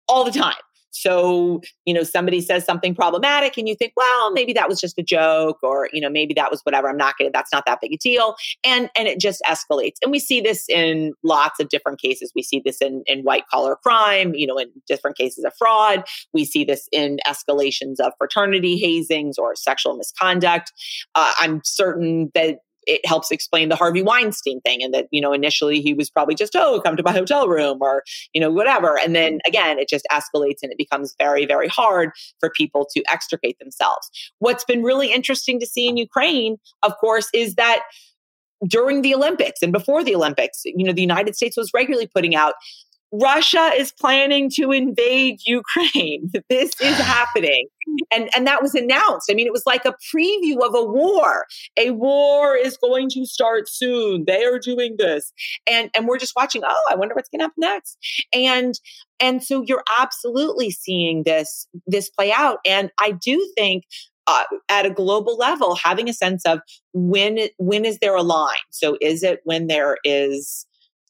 all 0.08 0.24
the 0.24 0.32
time 0.32 0.54
so, 0.96 1.62
you 1.86 1.94
know, 1.94 2.04
somebody 2.04 2.40
says 2.40 2.64
something 2.64 2.96
problematic 2.96 3.58
and 3.58 3.68
you 3.68 3.76
think, 3.76 3.92
well, 3.98 4.32
maybe 4.32 4.54
that 4.54 4.70
was 4.70 4.80
just 4.80 4.98
a 4.98 5.04
joke 5.04 5.60
or, 5.62 5.90
you 5.92 6.00
know, 6.00 6.10
maybe 6.10 6.34
that 6.36 6.50
was 6.50 6.62
whatever. 6.62 6.90
I'm 6.90 6.96
not 6.96 7.18
going 7.18 7.30
to, 7.30 7.34
that's 7.34 7.52
not 7.52 7.66
that 7.66 7.82
big 7.82 7.94
a 7.94 7.98
deal. 7.98 8.36
And, 8.64 8.90
and 8.96 9.08
it 9.08 9.20
just 9.20 9.42
escalates. 9.46 9.96
And 10.02 10.12
we 10.12 10.20
see 10.20 10.40
this 10.40 10.70
in 10.70 11.12
lots 11.22 11.60
of 11.60 11.68
different 11.68 12.00
cases. 12.00 12.32
We 12.34 12.44
see 12.44 12.62
this 12.64 12.78
in, 12.82 13.04
in 13.08 13.24
white 13.24 13.44
collar 13.52 13.76
crime, 13.76 14.34
you 14.36 14.48
know, 14.48 14.58
in 14.58 14.70
different 14.88 15.18
cases 15.18 15.44
of 15.44 15.54
fraud. 15.58 16.06
We 16.34 16.46
see 16.46 16.64
this 16.64 16.88
in 16.94 17.18
escalations 17.28 18.00
of 18.00 18.14
fraternity 18.18 18.82
hazings 18.82 19.38
or 19.38 19.56
sexual 19.56 19.98
misconduct. 19.98 20.72
Uh, 21.14 21.34
I'm 21.40 21.62
certain 21.66 22.32
that 22.36 22.60
it 22.88 23.06
helps 23.06 23.32
explain 23.32 23.70
the 23.70 23.76
Harvey 23.76 24.02
Weinstein 24.02 24.62
thing 24.62 24.84
and 24.84 24.94
that, 24.94 25.08
you 25.12 25.22
know, 25.22 25.34
initially 25.34 25.82
he 25.82 25.94
was 25.94 26.10
probably 26.10 26.36
just, 26.36 26.56
oh, 26.56 26.82
come 26.82 26.98
to 26.98 27.04
my 27.04 27.12
hotel 27.12 27.48
room 27.48 27.80
or, 27.82 28.04
you 28.34 28.42
know, 28.42 28.52
whatever. 28.52 28.98
And 28.98 29.16
then 29.16 29.34
mm-hmm. 29.34 29.50
again, 29.50 29.80
it 29.80 29.90
just 29.90 30.06
escalates 30.12 30.60
and 30.62 30.72
it 30.72 30.78
becomes 30.78 31.16
very, 31.20 31.46
very 31.46 31.68
hard 31.68 32.12
for 32.40 32.50
people 32.50 32.88
to 32.96 33.04
extricate 33.10 33.58
themselves. 33.60 34.10
What's 34.40 34.66
been 34.66 34.84
really 34.84 35.12
interesting 35.12 35.60
to 35.60 35.66
see 35.66 35.88
in 35.88 35.98
Ukraine, 35.98 36.58
of 36.84 36.98
course, 36.98 37.30
is 37.34 37.56
that 37.56 37.82
during 38.68 39.02
the 39.02 39.14
Olympics 39.14 39.62
and 39.62 39.72
before 39.72 40.04
the 40.04 40.16
Olympics, 40.16 40.62
you 40.66 40.86
know, 40.86 40.94
the 40.94 41.02
United 41.02 41.36
States 41.36 41.58
was 41.58 41.72
regularly 41.74 42.08
putting 42.08 42.36
out 42.36 42.54
Russia 43.22 43.72
is 43.76 43.94
planning 44.00 44.50
to 44.56 44.72
invade 44.72 45.40
Ukraine. 45.46 46.32
This 46.50 46.72
is 46.80 46.96
happening. 47.16 47.68
And, 48.12 48.30
and 48.36 48.48
that 48.48 48.62
was 48.62 48.76
announced. 48.76 49.30
I 49.30 49.34
mean, 49.34 49.48
it 49.48 49.54
was 49.54 49.66
like 49.66 49.86
a 49.86 49.96
preview 50.14 50.66
of 50.66 50.76
a 50.76 50.84
war. 50.84 51.46
A 51.78 51.92
war 51.92 52.56
is 52.56 52.78
going 52.78 53.10
to 53.12 53.26
start 53.26 53.70
soon. 53.70 54.26
They 54.26 54.44
are 54.44 54.60
doing 54.60 54.96
this. 54.98 55.32
And, 55.68 55.90
and 55.96 56.08
we're 56.08 56.18
just 56.18 56.36
watching, 56.36 56.64
oh, 56.66 56.84
I 56.90 56.96
wonder 56.96 57.16
what's 57.16 57.30
going 57.30 57.40
to 57.40 57.46
happen 57.46 57.60
next. 57.60 57.98
And, 58.34 58.74
and 59.20 59.44
so 59.44 59.64
you're 59.66 59.84
absolutely 60.00 60.72
seeing 60.72 61.24
this, 61.24 61.68
this 61.88 62.10
play 62.10 62.32
out. 62.32 62.60
And 62.66 62.92
I 63.00 63.12
do 63.12 63.52
think 63.58 63.84
uh, 64.28 64.44
at 64.70 64.86
a 64.86 64.90
global 64.90 65.38
level, 65.38 65.76
having 65.76 66.10
a 66.10 66.14
sense 66.14 66.46
of 66.46 66.60
when, 66.94 67.40
when 67.58 67.86
is 67.86 68.00
there 68.00 68.16
a 68.16 68.24
line? 68.24 68.56
So 68.72 68.98
is 69.02 69.24
it 69.24 69.42
when 69.44 69.68
there 69.68 69.98
is, 70.04 70.66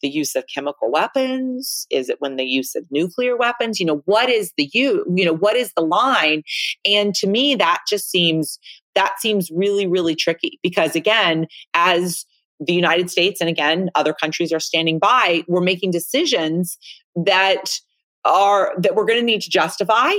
the 0.05 0.09
use 0.11 0.35
of 0.35 0.43
chemical 0.53 0.91
weapons? 0.91 1.87
Is 1.89 2.09
it 2.09 2.17
when 2.19 2.35
the 2.35 2.45
use 2.45 2.75
of 2.75 2.85
nuclear 2.91 3.35
weapons? 3.35 3.79
You 3.79 3.87
know, 3.87 4.03
what 4.05 4.29
is 4.29 4.53
the 4.55 4.69
you, 4.71 5.03
you 5.15 5.25
know, 5.25 5.33
what 5.33 5.55
is 5.55 5.73
the 5.75 5.81
line? 5.81 6.43
And 6.85 7.15
to 7.15 7.27
me, 7.27 7.55
that 7.55 7.79
just 7.89 8.11
seems 8.11 8.59
that 8.93 9.15
seems 9.19 9.49
really, 9.49 9.87
really 9.87 10.15
tricky 10.15 10.59
because 10.61 10.95
again, 10.95 11.47
as 11.73 12.23
the 12.59 12.73
United 12.73 13.09
States 13.09 13.41
and 13.41 13.49
again, 13.49 13.89
other 13.95 14.13
countries 14.13 14.53
are 14.53 14.59
standing 14.59 14.99
by, 14.99 15.43
we're 15.47 15.59
making 15.59 15.89
decisions 15.89 16.77
that 17.15 17.79
are 18.25 18.73
that 18.77 18.93
we're 18.93 19.05
going 19.05 19.19
to 19.19 19.25
need 19.25 19.41
to 19.41 19.49
justify. 19.49 20.11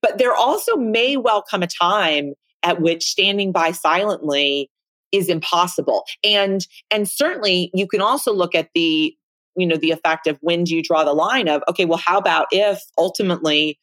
But 0.00 0.16
there 0.16 0.34
also 0.34 0.74
may 0.74 1.18
well 1.18 1.42
come 1.42 1.62
a 1.62 1.66
time 1.66 2.32
at 2.62 2.80
which 2.80 3.04
standing 3.04 3.52
by 3.52 3.72
silently 3.72 4.70
is 5.12 5.28
impossible 5.28 6.02
and 6.24 6.66
and 6.90 7.08
certainly 7.08 7.70
you 7.72 7.86
can 7.86 8.00
also 8.00 8.32
look 8.32 8.52
at 8.52 8.68
the 8.74 9.14
you 9.56 9.66
know 9.66 9.76
the 9.76 9.90
effect 9.90 10.26
of 10.26 10.38
when 10.40 10.64
do 10.64 10.74
you 10.74 10.82
draw 10.82 11.04
the 11.04 11.12
line 11.12 11.48
of 11.48 11.62
okay 11.68 11.84
well 11.84 11.98
how 11.98 12.18
about 12.18 12.46
if 12.50 12.82
ultimately 12.98 13.78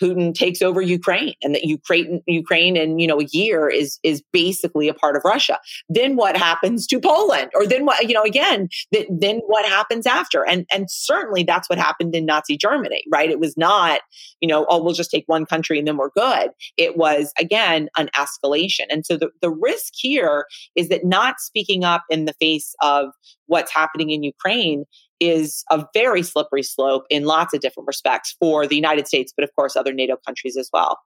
Putin 0.00 0.34
takes 0.34 0.62
over 0.62 0.80
Ukraine 0.80 1.34
and 1.42 1.54
that 1.54 1.64
Ukraine 1.64 2.22
Ukraine 2.26 2.76
in 2.76 2.98
you 2.98 3.06
know 3.06 3.20
a 3.20 3.26
year 3.32 3.68
is 3.68 3.98
is 4.02 4.22
basically 4.32 4.88
a 4.88 4.94
part 4.94 5.16
of 5.16 5.22
Russia. 5.24 5.58
Then 5.88 6.16
what 6.16 6.36
happens 6.36 6.86
to 6.88 7.00
Poland? 7.00 7.50
Or 7.54 7.66
then 7.66 7.84
what 7.84 8.08
you 8.08 8.14
know 8.14 8.22
again 8.22 8.68
that 8.92 9.06
then 9.10 9.40
what 9.46 9.64
happens 9.66 10.06
after? 10.06 10.46
And 10.46 10.66
and 10.72 10.90
certainly 10.90 11.44
that's 11.44 11.68
what 11.68 11.78
happened 11.78 12.14
in 12.14 12.26
Nazi 12.26 12.56
Germany, 12.56 13.04
right? 13.10 13.30
It 13.30 13.40
was 13.40 13.56
not 13.56 14.00
you 14.40 14.48
know 14.48 14.66
oh 14.68 14.82
we'll 14.82 14.94
just 14.94 15.10
take 15.10 15.24
one 15.26 15.46
country 15.46 15.78
and 15.78 15.86
then 15.86 15.96
we're 15.96 16.10
good. 16.10 16.50
It 16.76 16.96
was 16.96 17.32
again 17.38 17.88
an 17.96 18.10
escalation. 18.16 18.86
And 18.90 19.06
so 19.06 19.16
the 19.16 19.30
the 19.40 19.50
risk 19.50 19.92
here 19.94 20.46
is 20.74 20.88
that 20.88 21.04
not 21.04 21.40
speaking 21.40 21.84
up 21.84 22.02
in 22.10 22.24
the 22.24 22.34
face 22.34 22.74
of 22.82 23.10
what's 23.46 23.72
happening 23.72 24.10
in 24.10 24.22
Ukraine 24.22 24.84
is 25.20 25.64
a 25.70 25.86
very 25.94 26.22
slippery 26.22 26.62
slope 26.62 27.04
in 27.10 27.24
lots 27.24 27.54
of 27.54 27.60
different 27.60 27.86
respects 27.86 28.34
for 28.38 28.66
the 28.66 28.76
United 28.76 29.06
States, 29.06 29.32
but 29.36 29.44
of 29.44 29.54
course, 29.54 29.76
other 29.76 29.92
NATO 29.92 30.16
countries 30.26 30.56
as 30.56 30.68
well. 30.72 30.98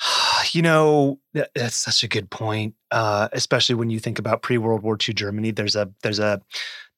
You 0.52 0.62
know, 0.62 1.20
that's 1.34 1.76
such 1.76 2.02
a 2.04 2.08
good 2.08 2.30
point, 2.30 2.74
uh, 2.90 3.28
especially 3.32 3.74
when 3.74 3.90
you 3.90 3.98
think 3.98 4.18
about 4.18 4.40
pre-World 4.40 4.82
War 4.82 4.96
II 4.96 5.12
Germany. 5.12 5.50
There's 5.50 5.76
a 5.76 5.90
there's 6.02 6.20
a 6.20 6.40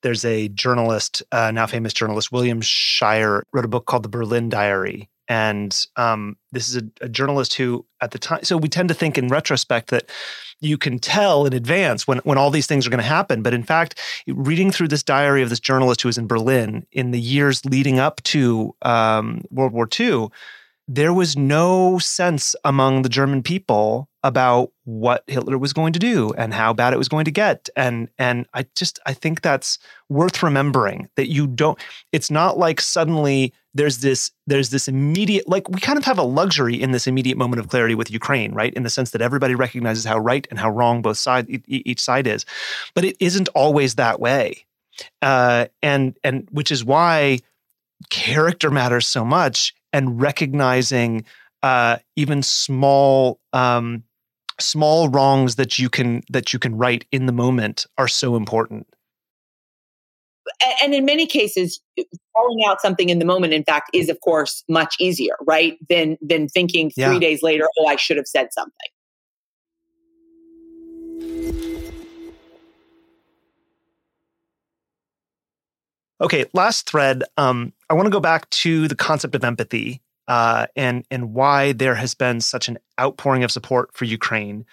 there's 0.03 0.23
a 0.23 0.47
journalist, 0.49 1.21
uh, 1.33 1.51
now 1.51 1.67
famous 1.67 1.91
journalist, 1.91 2.31
William 2.31 2.61
Shirer, 2.61 3.43
wrote 3.51 3.65
a 3.65 3.67
book 3.67 3.87
called 3.87 4.03
The 4.03 4.09
Berlin 4.09 4.47
Diary, 4.47 5.09
And 5.31 5.87
um, 5.95 6.35
this 6.51 6.67
is 6.67 6.75
a, 6.75 6.81
a 6.99 7.07
journalist 7.07 7.53
who, 7.53 7.85
at 8.01 8.11
the 8.11 8.19
time, 8.19 8.43
so 8.43 8.57
we 8.57 8.67
tend 8.67 8.89
to 8.89 8.93
think 8.93 9.17
in 9.17 9.29
retrospect 9.29 9.89
that 9.89 10.09
you 10.59 10.77
can 10.77 10.99
tell 10.99 11.45
in 11.45 11.53
advance 11.53 12.05
when, 12.05 12.17
when 12.25 12.37
all 12.37 12.51
these 12.51 12.67
things 12.67 12.85
are 12.85 12.89
going 12.89 13.01
to 13.01 13.05
happen. 13.07 13.41
But 13.41 13.53
in 13.53 13.63
fact, 13.63 13.97
reading 14.27 14.71
through 14.71 14.89
this 14.89 15.03
diary 15.03 15.41
of 15.41 15.49
this 15.49 15.61
journalist 15.61 16.01
who 16.01 16.09
was 16.09 16.17
in 16.17 16.27
Berlin 16.27 16.85
in 16.91 17.11
the 17.11 17.19
years 17.19 17.63
leading 17.63 17.97
up 17.97 18.21
to 18.23 18.75
um, 18.81 19.45
World 19.51 19.71
War 19.71 19.87
II, 19.97 20.27
there 20.87 21.13
was 21.13 21.37
no 21.37 21.99
sense 21.99 22.55
among 22.65 23.01
the 23.01 23.09
German 23.09 23.43
people 23.43 24.09
about 24.23 24.71
what 24.83 25.23
Hitler 25.27 25.57
was 25.57 25.73
going 25.73 25.93
to 25.93 25.99
do 25.99 26.31
and 26.37 26.53
how 26.53 26.73
bad 26.73 26.93
it 26.93 26.97
was 26.97 27.07
going 27.07 27.25
to 27.25 27.31
get. 27.31 27.69
And 27.75 28.09
and 28.19 28.45
I 28.53 28.65
just 28.75 28.99
I 29.05 29.13
think 29.13 29.41
that's 29.41 29.79
worth 30.09 30.43
remembering 30.43 31.09
that 31.15 31.29
you 31.29 31.47
don't 31.47 31.79
it's 32.11 32.29
not 32.29 32.57
like 32.57 32.81
suddenly 32.81 33.53
there's 33.73 33.99
this 33.99 34.31
there's 34.47 34.69
this 34.69 34.87
immediate 34.87 35.47
like 35.47 35.69
we 35.69 35.79
kind 35.79 35.97
of 35.97 36.05
have 36.05 36.17
a 36.17 36.23
luxury 36.23 36.79
in 36.79 36.91
this 36.91 37.07
immediate 37.07 37.37
moment 37.37 37.59
of 37.59 37.69
clarity 37.69 37.95
with 37.95 38.11
Ukraine, 38.11 38.53
right? 38.53 38.73
In 38.73 38.83
the 38.83 38.89
sense 38.89 39.11
that 39.11 39.21
everybody 39.21 39.55
recognizes 39.55 40.05
how 40.05 40.19
right 40.19 40.47
and 40.49 40.59
how 40.59 40.69
wrong 40.69 41.01
both 41.01 41.17
side 41.17 41.47
each 41.67 42.01
side 42.01 42.27
is. 42.27 42.45
But 42.93 43.05
it 43.05 43.17
isn't 43.19 43.49
always 43.49 43.95
that 43.95 44.19
way. 44.19 44.65
Uh, 45.21 45.65
and 45.81 46.17
and 46.23 46.47
which 46.51 46.71
is 46.71 46.83
why 46.83 47.39
character 48.09 48.69
matters 48.69 49.07
so 49.07 49.23
much 49.23 49.73
and 49.93 50.21
recognizing 50.21 51.25
uh, 51.63 51.97
even 52.15 52.41
small 52.41 53.39
um, 53.53 54.03
small 54.59 55.09
wrongs 55.09 55.55
that 55.55 55.79
you 55.79 55.89
can 55.89 56.21
that 56.29 56.53
you 56.53 56.59
can 56.59 56.77
right 56.77 57.05
in 57.11 57.25
the 57.25 57.31
moment 57.31 57.85
are 57.97 58.07
so 58.07 58.35
important 58.35 58.87
and 60.81 60.93
in 60.93 61.05
many 61.05 61.25
cases 61.25 61.81
calling 62.35 62.63
out 62.67 62.81
something 62.81 63.09
in 63.09 63.19
the 63.19 63.25
moment 63.25 63.53
in 63.53 63.63
fact 63.63 63.89
is 63.93 64.09
of 64.09 64.19
course 64.21 64.63
much 64.69 64.95
easier 64.99 65.35
right 65.45 65.77
than 65.89 66.17
than 66.21 66.47
thinking 66.47 66.89
three 66.91 67.03
yeah. 67.03 67.19
days 67.19 67.41
later 67.41 67.65
oh 67.79 67.87
i 67.87 67.95
should 67.95 68.17
have 68.17 68.27
said 68.27 68.47
something 68.51 68.90
okay 76.21 76.45
last 76.53 76.89
thread 76.89 77.23
um, 77.37 77.73
i 77.89 77.93
want 77.93 78.05
to 78.05 78.11
go 78.11 78.19
back 78.19 78.49
to 78.49 78.87
the 78.87 78.95
concept 78.95 79.35
of 79.35 79.43
empathy 79.43 80.01
uh, 80.31 80.67
and 80.77 81.05
and 81.11 81.33
why 81.33 81.73
there 81.73 81.95
has 81.95 82.13
been 82.13 82.39
such 82.39 82.69
an 82.69 82.77
outpouring 82.99 83.43
of 83.43 83.51
support 83.51 83.93
for 83.93 84.05
Ukraine. 84.05 84.65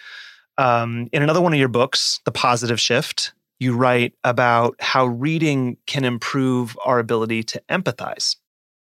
Um, 0.56 1.08
in 1.12 1.22
another 1.22 1.40
one 1.40 1.52
of 1.52 1.58
your 1.58 1.68
books, 1.68 2.20
The 2.24 2.30
Positive 2.30 2.80
Shift, 2.80 3.32
you 3.58 3.76
write 3.76 4.14
about 4.22 4.76
how 4.78 5.06
reading 5.06 5.76
can 5.86 6.04
improve 6.04 6.76
our 6.84 7.00
ability 7.00 7.42
to 7.44 7.62
empathize. 7.68 8.36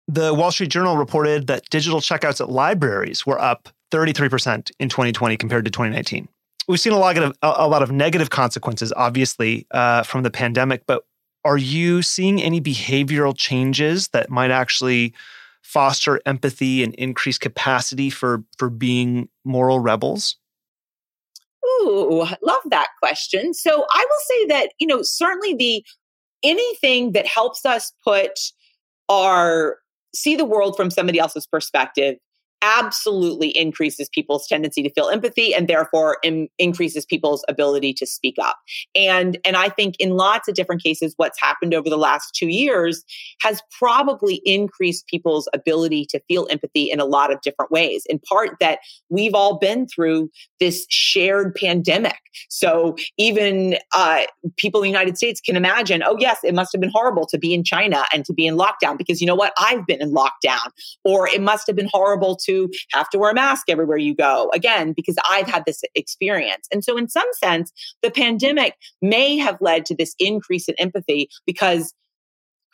The 0.08 0.34
Wall 0.34 0.52
Street 0.52 0.70
Journal 0.70 0.98
reported 0.98 1.48
that 1.48 1.70
digital 1.70 2.02
checkouts 2.02 2.42
at 2.42 2.50
libraries 2.50 3.26
were 3.26 3.40
up 3.40 3.70
33% 3.92 4.72
in 4.80 4.90
2020 4.90 5.38
compared 5.38 5.64
to 5.66 5.72
2019. 5.72 6.28
We've 6.68 6.80
seen 6.80 6.94
a 6.94 7.00
lot 7.00 7.18
of 7.18 7.38
a 7.42 7.68
lot 7.70 7.84
of 7.84 7.92
negative 7.92 8.32
consequences, 8.32 8.92
obviously, 8.98 9.66
uh, 9.72 10.04
from 10.04 10.24
the 10.24 10.32
pandemic. 10.32 10.84
But 10.86 11.04
are 11.46 11.58
you 11.58 12.02
seeing 12.02 12.42
any 12.42 12.60
behavioral 12.60 13.38
changes 13.38 14.10
that 14.10 14.30
might 14.30 14.52
actually 14.52 15.14
foster 15.62 16.20
empathy 16.26 16.84
and 16.84 16.94
increase 16.96 17.38
capacity 17.38 18.10
for 18.10 18.44
for 18.58 18.70
being 18.70 19.30
moral 19.46 19.80
rebels? 19.80 20.38
Ooh, 21.66 22.26
love 22.42 22.62
that 22.70 22.88
question. 23.00 23.54
So 23.54 23.86
I 23.92 24.06
will 24.10 24.20
say 24.28 24.46
that, 24.48 24.72
you 24.80 24.88
know, 24.88 25.02
certainly 25.02 25.56
the 25.56 25.86
anything 26.44 27.14
that 27.14 27.26
helps 27.26 27.66
us 27.66 27.92
put 28.04 28.40
our 29.10 29.78
see 30.14 30.36
the 30.36 30.46
world 30.46 30.76
from 30.76 30.90
somebody 30.90 31.20
else's 31.20 31.46
perspective 31.46 32.16
absolutely 32.66 33.50
increases 33.50 34.10
people's 34.10 34.48
tendency 34.48 34.82
to 34.84 34.90
feel 34.92 35.10
empathy 35.10 35.54
and 35.54 35.68
therefore 35.68 36.18
Im- 36.24 36.48
increases 36.58 37.06
people's 37.06 37.46
ability 37.48 37.94
to 37.94 38.06
speak 38.06 38.36
up. 38.42 38.58
And 38.96 39.38
and 39.46 39.56
i 39.56 39.70
think 39.70 39.96
in 40.00 40.12
lots 40.12 40.48
of 40.48 40.56
different 40.56 40.82
cases 40.82 41.14
what's 41.18 41.40
happened 41.40 41.74
over 41.74 41.90
the 41.90 41.98
last 41.98 42.36
2 42.36 42.48
years 42.48 43.04
has 43.42 43.62
probably 43.78 44.42
increased 44.46 45.08
people's 45.08 45.48
ability 45.54 46.06
to 46.10 46.20
feel 46.28 46.48
empathy 46.50 46.90
in 46.92 47.00
a 47.00 47.06
lot 47.06 47.32
of 47.32 47.42
different 47.42 47.72
ways 47.72 48.06
in 48.10 48.20
part 48.20 48.58
that 48.60 48.80
we've 49.10 49.36
all 49.36 49.58
been 49.58 49.88
through 49.88 50.30
this 50.60 50.86
shared 50.90 51.54
pandemic. 51.56 52.20
So 52.50 52.96
even 53.18 53.78
uh, 53.94 54.24
people 54.58 54.82
in 54.82 54.86
the 54.86 54.90
united 54.98 55.18
states 55.18 55.40
can 55.42 55.56
imagine 55.56 56.04
oh 56.04 56.18
yes 56.20 56.40
it 56.44 56.54
must 56.54 56.72
have 56.74 56.82
been 56.82 56.92
horrible 56.94 57.26
to 57.28 57.38
be 57.38 57.54
in 57.54 57.64
china 57.64 58.04
and 58.14 58.26
to 58.26 58.34
be 58.34 58.46
in 58.48 58.58
lockdown 58.58 58.98
because 58.98 59.22
you 59.22 59.28
know 59.28 59.36
what? 59.36 59.54
I've 59.58 59.86
been 59.86 60.02
in 60.02 60.14
lockdown. 60.14 60.72
Or 61.04 61.28
it 61.28 61.42
must 61.42 61.68
have 61.68 61.76
been 61.76 61.90
horrible 61.92 62.36
to 62.48 62.55
have 62.92 63.10
to 63.10 63.20
wear 63.20 63.32
a 63.32 63.36
mask 63.36 63.70
everywhere 63.70 63.98
you 63.98 64.16
go. 64.16 64.52
Again, 64.54 64.94
because 64.96 65.16
I've 65.30 65.48
had 65.48 65.64
this 65.66 65.82
experience. 65.96 66.68
And 66.72 66.84
so, 66.84 66.98
in 66.98 67.10
some 67.10 67.28
sense, 67.34 67.72
the 68.02 68.12
pandemic 68.12 68.76
may 69.02 69.38
have 69.38 69.58
led 69.62 69.86
to 69.88 69.96
this 69.96 70.16
increase 70.20 70.68
in 70.68 70.76
empathy 70.78 71.30
because 71.46 71.94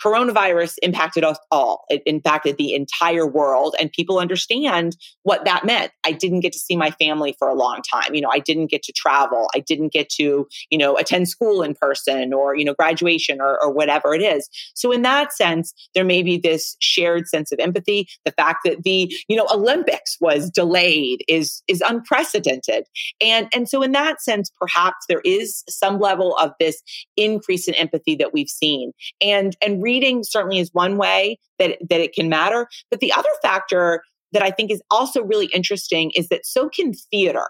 coronavirus 0.04 0.76
impacted 0.82 1.24
us 1.24 1.38
all. 1.52 1.86
It 1.90 2.02
impacted 2.06 2.58
the 2.58 2.74
entire 2.74 3.28
world, 3.28 3.76
and 3.80 3.92
people 3.92 4.20
understand 4.20 4.98
what 5.24 5.46
that 5.46 5.66
meant. 5.66 5.92
I 6.04 6.12
didn't 6.12 6.42
get 6.42 6.54
to 6.54 6.60
see 6.60 6.76
my 6.76 6.92
family 6.92 7.36
for 7.38 7.48
a 7.48 7.56
long 7.56 7.82
time. 7.92 8.14
You 8.14 8.22
know, 8.22 8.30
I 8.32 8.40
didn't 8.40 8.68
get 8.68 8.84
to 8.84 8.94
travel. 8.94 9.50
I 9.56 9.60
didn't 9.60 9.94
get 9.94 10.10
to, 10.12 10.48
you 10.70 10.78
know, 10.78 10.98
attend 10.98 11.30
school 11.30 11.62
in 11.62 11.76
person 11.76 12.34
or, 12.34 12.56
you 12.56 12.66
know, 12.66 12.74
graduation 12.74 13.40
or, 13.42 13.62
or 13.62 13.72
whatever 13.72 14.14
it 14.14 14.22
is. 14.22 14.50
So, 14.76 14.92
in 14.92 15.02
that 15.04 15.34
sense, 15.34 15.74
there 15.94 16.06
may 16.06 16.24
be 16.24 16.38
this 16.38 16.76
shared 16.80 17.28
sense 17.28 17.52
of 17.52 17.60
empathy. 17.60 18.08
The 18.26 18.32
fact 18.32 18.60
that 18.66 18.84
the, 18.84 19.14
you 19.28 19.36
know, 19.36 19.48
Olympics 19.52 20.18
was 20.20 20.50
delayed 20.50 21.24
is 21.28 21.62
is 21.68 21.82
unprecedented. 21.82 22.86
And 23.20 23.48
and 23.54 23.68
so 23.70 23.82
in 23.82 23.92
that 23.94 24.22
sense, 24.22 24.52
perhaps 24.60 25.06
there 25.08 25.22
is 25.24 25.64
some 25.70 26.00
level 26.00 26.36
of 26.38 26.52
this 26.60 26.82
increase 27.18 27.68
in 27.68 27.76
empathy 27.76 28.16
that 28.16 28.34
we've 28.34 28.50
seen. 28.50 28.92
And 29.22 29.56
and 29.62 29.82
reading 29.92 30.24
certainly 30.24 30.60
is 30.60 30.70
one 30.72 30.98
way 30.98 31.38
that, 31.60 31.78
that 31.90 32.00
it 32.00 32.14
can 32.14 32.30
matter. 32.30 32.68
But 32.90 33.02
the 33.02 33.12
other 33.12 33.30
factor 33.42 34.04
that 34.32 34.42
I 34.42 34.52
think 34.52 34.72
is 34.72 34.82
also 34.90 35.22
really 35.22 35.48
interesting 35.48 36.12
is 36.16 36.30
that 36.30 36.46
so 36.46 36.70
can 36.70 36.94
theater. 36.94 37.48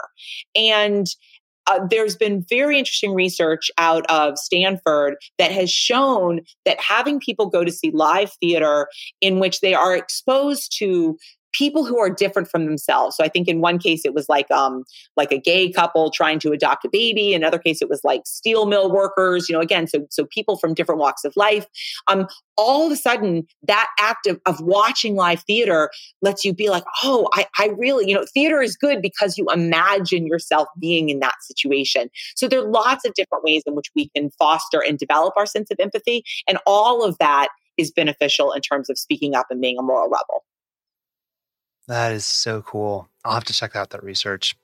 And 0.56 1.06
uh, 1.68 1.80
there's 1.92 2.16
been 2.16 2.44
very 2.50 2.80
interesting 2.80 3.14
research 3.14 3.70
out 3.78 4.10
of 4.10 4.40
Stanford 4.40 5.16
that 5.38 5.52
has 5.52 5.70
shown 5.70 6.42
that 6.66 6.80
having 6.80 7.20
people 7.20 7.46
go 7.46 7.64
to 7.64 7.72
see 7.72 7.92
live 7.92 8.32
theater 8.42 8.88
in 9.22 9.40
which 9.40 9.62
they 9.62 9.76
are 9.76 9.96
exposed 9.96 10.76
to 10.80 11.18
people 11.54 11.86
who 11.86 12.00
are 12.00 12.10
different 12.10 12.50
from 12.50 12.66
themselves. 12.66 13.16
So 13.16 13.24
I 13.24 13.28
think 13.28 13.48
in 13.48 13.62
one 13.62 13.78
case 13.78 14.06
it 14.06 14.14
was 14.14 14.28
like 14.30 14.50
um 14.52 14.84
like 15.18 15.32
a 15.32 15.38
gay 15.38 15.72
couple 15.72 16.12
trying 16.12 16.40
to 16.40 16.52
adopt 16.52 16.86
a 16.86 16.90
baby. 16.90 17.34
In 17.34 17.42
another 17.42 17.60
case 17.60 17.82
it 17.82 17.90
was 17.90 18.02
like 18.04 18.22
steel 18.26 18.66
mill 18.66 18.92
workers. 18.92 19.50
You 19.50 19.56
know, 19.56 19.62
again, 19.62 19.88
so 19.88 20.06
so 20.10 20.26
people 20.26 20.58
from 20.58 20.74
different 20.74 21.00
walks 21.00 21.24
of 21.24 21.34
life. 21.36 21.66
Um, 22.08 22.28
all 22.58 22.86
of 22.86 22.92
a 22.92 22.96
sudden 22.96 23.48
that 23.64 23.88
act 24.00 24.28
of, 24.28 24.40
of 24.46 24.60
watching 24.62 25.16
live 25.16 25.42
theater 25.44 25.90
lets 26.22 26.46
you 26.46 26.54
be 26.54 26.70
like, 26.70 26.84
oh, 27.04 27.28
I, 27.34 27.48
I 27.58 27.68
really, 27.78 28.08
you 28.08 28.14
know, 28.14 28.26
theater 28.32 28.62
is 28.62 28.76
good 28.76 29.02
because 29.02 29.38
you 29.38 29.48
imagine 29.52 30.28
yourself 30.28 30.68
being 30.80 31.10
in 31.10 31.20
that 31.20 31.36
situation. 31.42 32.10
So 32.36 32.48
there 32.48 32.60
are 32.60 32.70
lots 32.70 33.06
of 33.06 33.14
different 33.14 33.44
ways 33.44 33.64
in 33.66 33.76
which 33.76 33.90
we 33.96 34.10
can 34.16 34.30
foster 34.38 34.80
and 34.80 34.98
develop 34.98 35.34
our 35.38 35.46
sense 35.46 35.72
of 35.72 35.78
empathy, 35.80 36.24
and 36.48 36.58
all 36.66 37.04
of 37.04 37.18
that 37.20 37.50
is 37.78 37.92
beneficial 37.92 38.52
in 38.52 38.62
terms 38.62 38.90
of 38.90 38.98
speaking 38.98 39.36
up 39.36 39.48
and 39.50 39.62
being 39.62 39.78
a 39.80 39.82
moral 39.82 40.08
rebel. 40.08 40.44
That 41.88 42.14
is 42.14 42.26
so 42.26 42.62
cool. 42.62 43.10
I'll 43.26 43.34
have 43.34 43.44
to 43.46 43.54
check 43.54 43.76
out 43.76 43.92
that 43.92 44.04
research. 44.04 44.56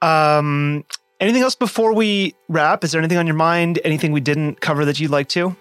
Um, 0.00 0.84
anything 1.20 1.42
else 1.42 1.54
before 1.54 1.94
we 1.94 2.34
wrap? 2.48 2.84
Is 2.84 2.92
there 2.92 3.00
anything 3.00 3.18
on 3.18 3.26
your 3.26 3.36
mind? 3.36 3.80
Anything 3.84 4.12
we 4.12 4.20
didn't 4.20 4.60
cover 4.60 4.84
that 4.84 4.98
you'd 4.98 5.10
like 5.10 5.28
to? 5.28 5.56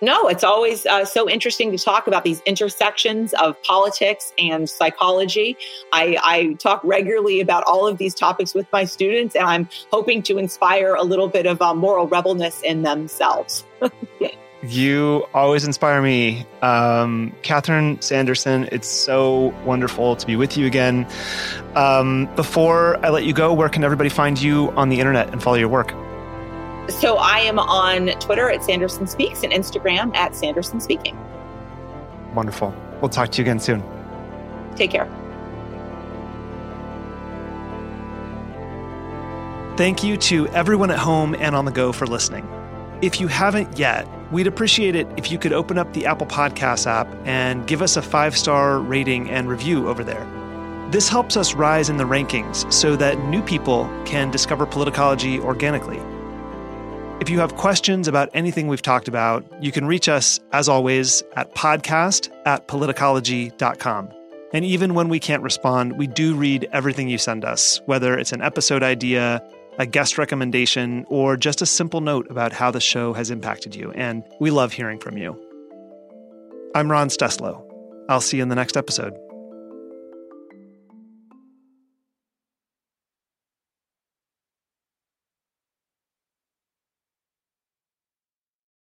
No, 0.00 0.28
it's 0.28 0.44
always 0.44 0.84
uh, 0.84 1.04
so 1.04 1.30
interesting 1.30 1.70
to 1.70 1.82
talk 1.82 2.06
about 2.06 2.24
these 2.24 2.42
intersections 2.42 3.32
of 3.34 3.60
politics 3.62 4.32
and 4.38 4.68
psychology. 4.68 5.56
I, 5.92 6.18
I, 6.22 6.52
talk 6.54 6.82
regularly 6.84 7.40
about 7.40 7.64
all 7.66 7.86
of 7.86 7.96
these 7.96 8.14
topics 8.14 8.54
with 8.54 8.66
my 8.70 8.84
students, 8.84 9.34
and 9.34 9.44
I'm 9.44 9.68
hoping 9.90 10.22
to 10.24 10.36
inspire 10.36 10.94
a 10.94 11.04
little 11.04 11.28
bit 11.28 11.46
of 11.46 11.62
uh, 11.62 11.74
moral 11.74 12.06
rebelness 12.06 12.60
in 12.62 12.82
themselves. 12.82 13.64
You 14.66 15.26
always 15.34 15.64
inspire 15.64 16.00
me. 16.00 16.46
Um, 16.62 17.34
Catherine 17.42 18.00
Sanderson, 18.00 18.66
it's 18.72 18.88
so 18.88 19.54
wonderful 19.66 20.16
to 20.16 20.26
be 20.26 20.36
with 20.36 20.56
you 20.56 20.66
again. 20.66 21.06
Um, 21.74 22.34
before 22.34 22.96
I 23.04 23.10
let 23.10 23.24
you 23.24 23.34
go, 23.34 23.52
where 23.52 23.68
can 23.68 23.84
everybody 23.84 24.08
find 24.08 24.40
you 24.40 24.70
on 24.70 24.88
the 24.88 25.00
internet 25.00 25.30
and 25.30 25.42
follow 25.42 25.56
your 25.56 25.68
work? 25.68 25.90
So 26.88 27.16
I 27.16 27.40
am 27.40 27.58
on 27.58 28.08
Twitter 28.20 28.48
at 28.48 28.64
Sanderson 28.64 29.06
Speaks 29.06 29.42
and 29.42 29.52
Instagram 29.52 30.14
at 30.16 30.34
Sanderson 30.34 30.80
Speaking. 30.80 31.18
Wonderful. 32.34 32.74
We'll 33.02 33.10
talk 33.10 33.30
to 33.32 33.38
you 33.38 33.44
again 33.44 33.60
soon. 33.60 33.82
Take 34.76 34.90
care. 34.90 35.06
Thank 39.76 40.02
you 40.04 40.16
to 40.16 40.48
everyone 40.48 40.90
at 40.90 40.98
home 40.98 41.34
and 41.34 41.54
on 41.54 41.66
the 41.66 41.72
go 41.72 41.92
for 41.92 42.06
listening. 42.06 42.48
If 43.04 43.20
you 43.20 43.28
haven't 43.28 43.78
yet, 43.78 44.08
we'd 44.32 44.46
appreciate 44.46 44.96
it 44.96 45.06
if 45.18 45.30
you 45.30 45.38
could 45.38 45.52
open 45.52 45.76
up 45.76 45.92
the 45.92 46.06
Apple 46.06 46.26
Podcasts 46.26 46.86
app 46.86 47.06
and 47.26 47.66
give 47.66 47.82
us 47.82 47.98
a 47.98 48.02
five 48.02 48.34
star 48.34 48.78
rating 48.78 49.28
and 49.28 49.46
review 49.46 49.90
over 49.90 50.02
there. 50.02 50.26
This 50.90 51.10
helps 51.10 51.36
us 51.36 51.52
rise 51.52 51.90
in 51.90 51.98
the 51.98 52.04
rankings 52.04 52.72
so 52.72 52.96
that 52.96 53.18
new 53.26 53.42
people 53.42 53.90
can 54.06 54.30
discover 54.30 54.64
politicology 54.64 55.38
organically. 55.38 56.00
If 57.20 57.28
you 57.28 57.40
have 57.40 57.56
questions 57.56 58.08
about 58.08 58.30
anything 58.32 58.68
we've 58.68 58.80
talked 58.80 59.06
about, 59.06 59.44
you 59.62 59.70
can 59.70 59.84
reach 59.84 60.08
us, 60.08 60.40
as 60.52 60.66
always, 60.66 61.22
at 61.36 61.54
podcast 61.54 62.30
at 62.46 62.68
politicology.com. 62.68 64.08
And 64.54 64.64
even 64.64 64.94
when 64.94 65.10
we 65.10 65.20
can't 65.20 65.42
respond, 65.42 65.98
we 65.98 66.06
do 66.06 66.34
read 66.34 66.68
everything 66.72 67.10
you 67.10 67.18
send 67.18 67.44
us, 67.44 67.82
whether 67.84 68.16
it's 68.16 68.32
an 68.32 68.40
episode 68.40 68.82
idea, 68.82 69.42
a 69.78 69.86
guest 69.86 70.18
recommendation, 70.18 71.04
or 71.08 71.36
just 71.36 71.62
a 71.62 71.66
simple 71.66 72.00
note 72.00 72.26
about 72.30 72.52
how 72.52 72.70
the 72.70 72.80
show 72.80 73.12
has 73.12 73.30
impacted 73.30 73.74
you. 73.74 73.90
And 73.92 74.22
we 74.40 74.50
love 74.50 74.72
hearing 74.72 74.98
from 74.98 75.18
you. 75.18 75.40
I'm 76.74 76.90
Ron 76.90 77.08
Steslow. 77.08 77.62
I'll 78.08 78.20
see 78.20 78.36
you 78.38 78.42
in 78.42 78.48
the 78.48 78.54
next 78.54 78.76
episode. 78.76 79.14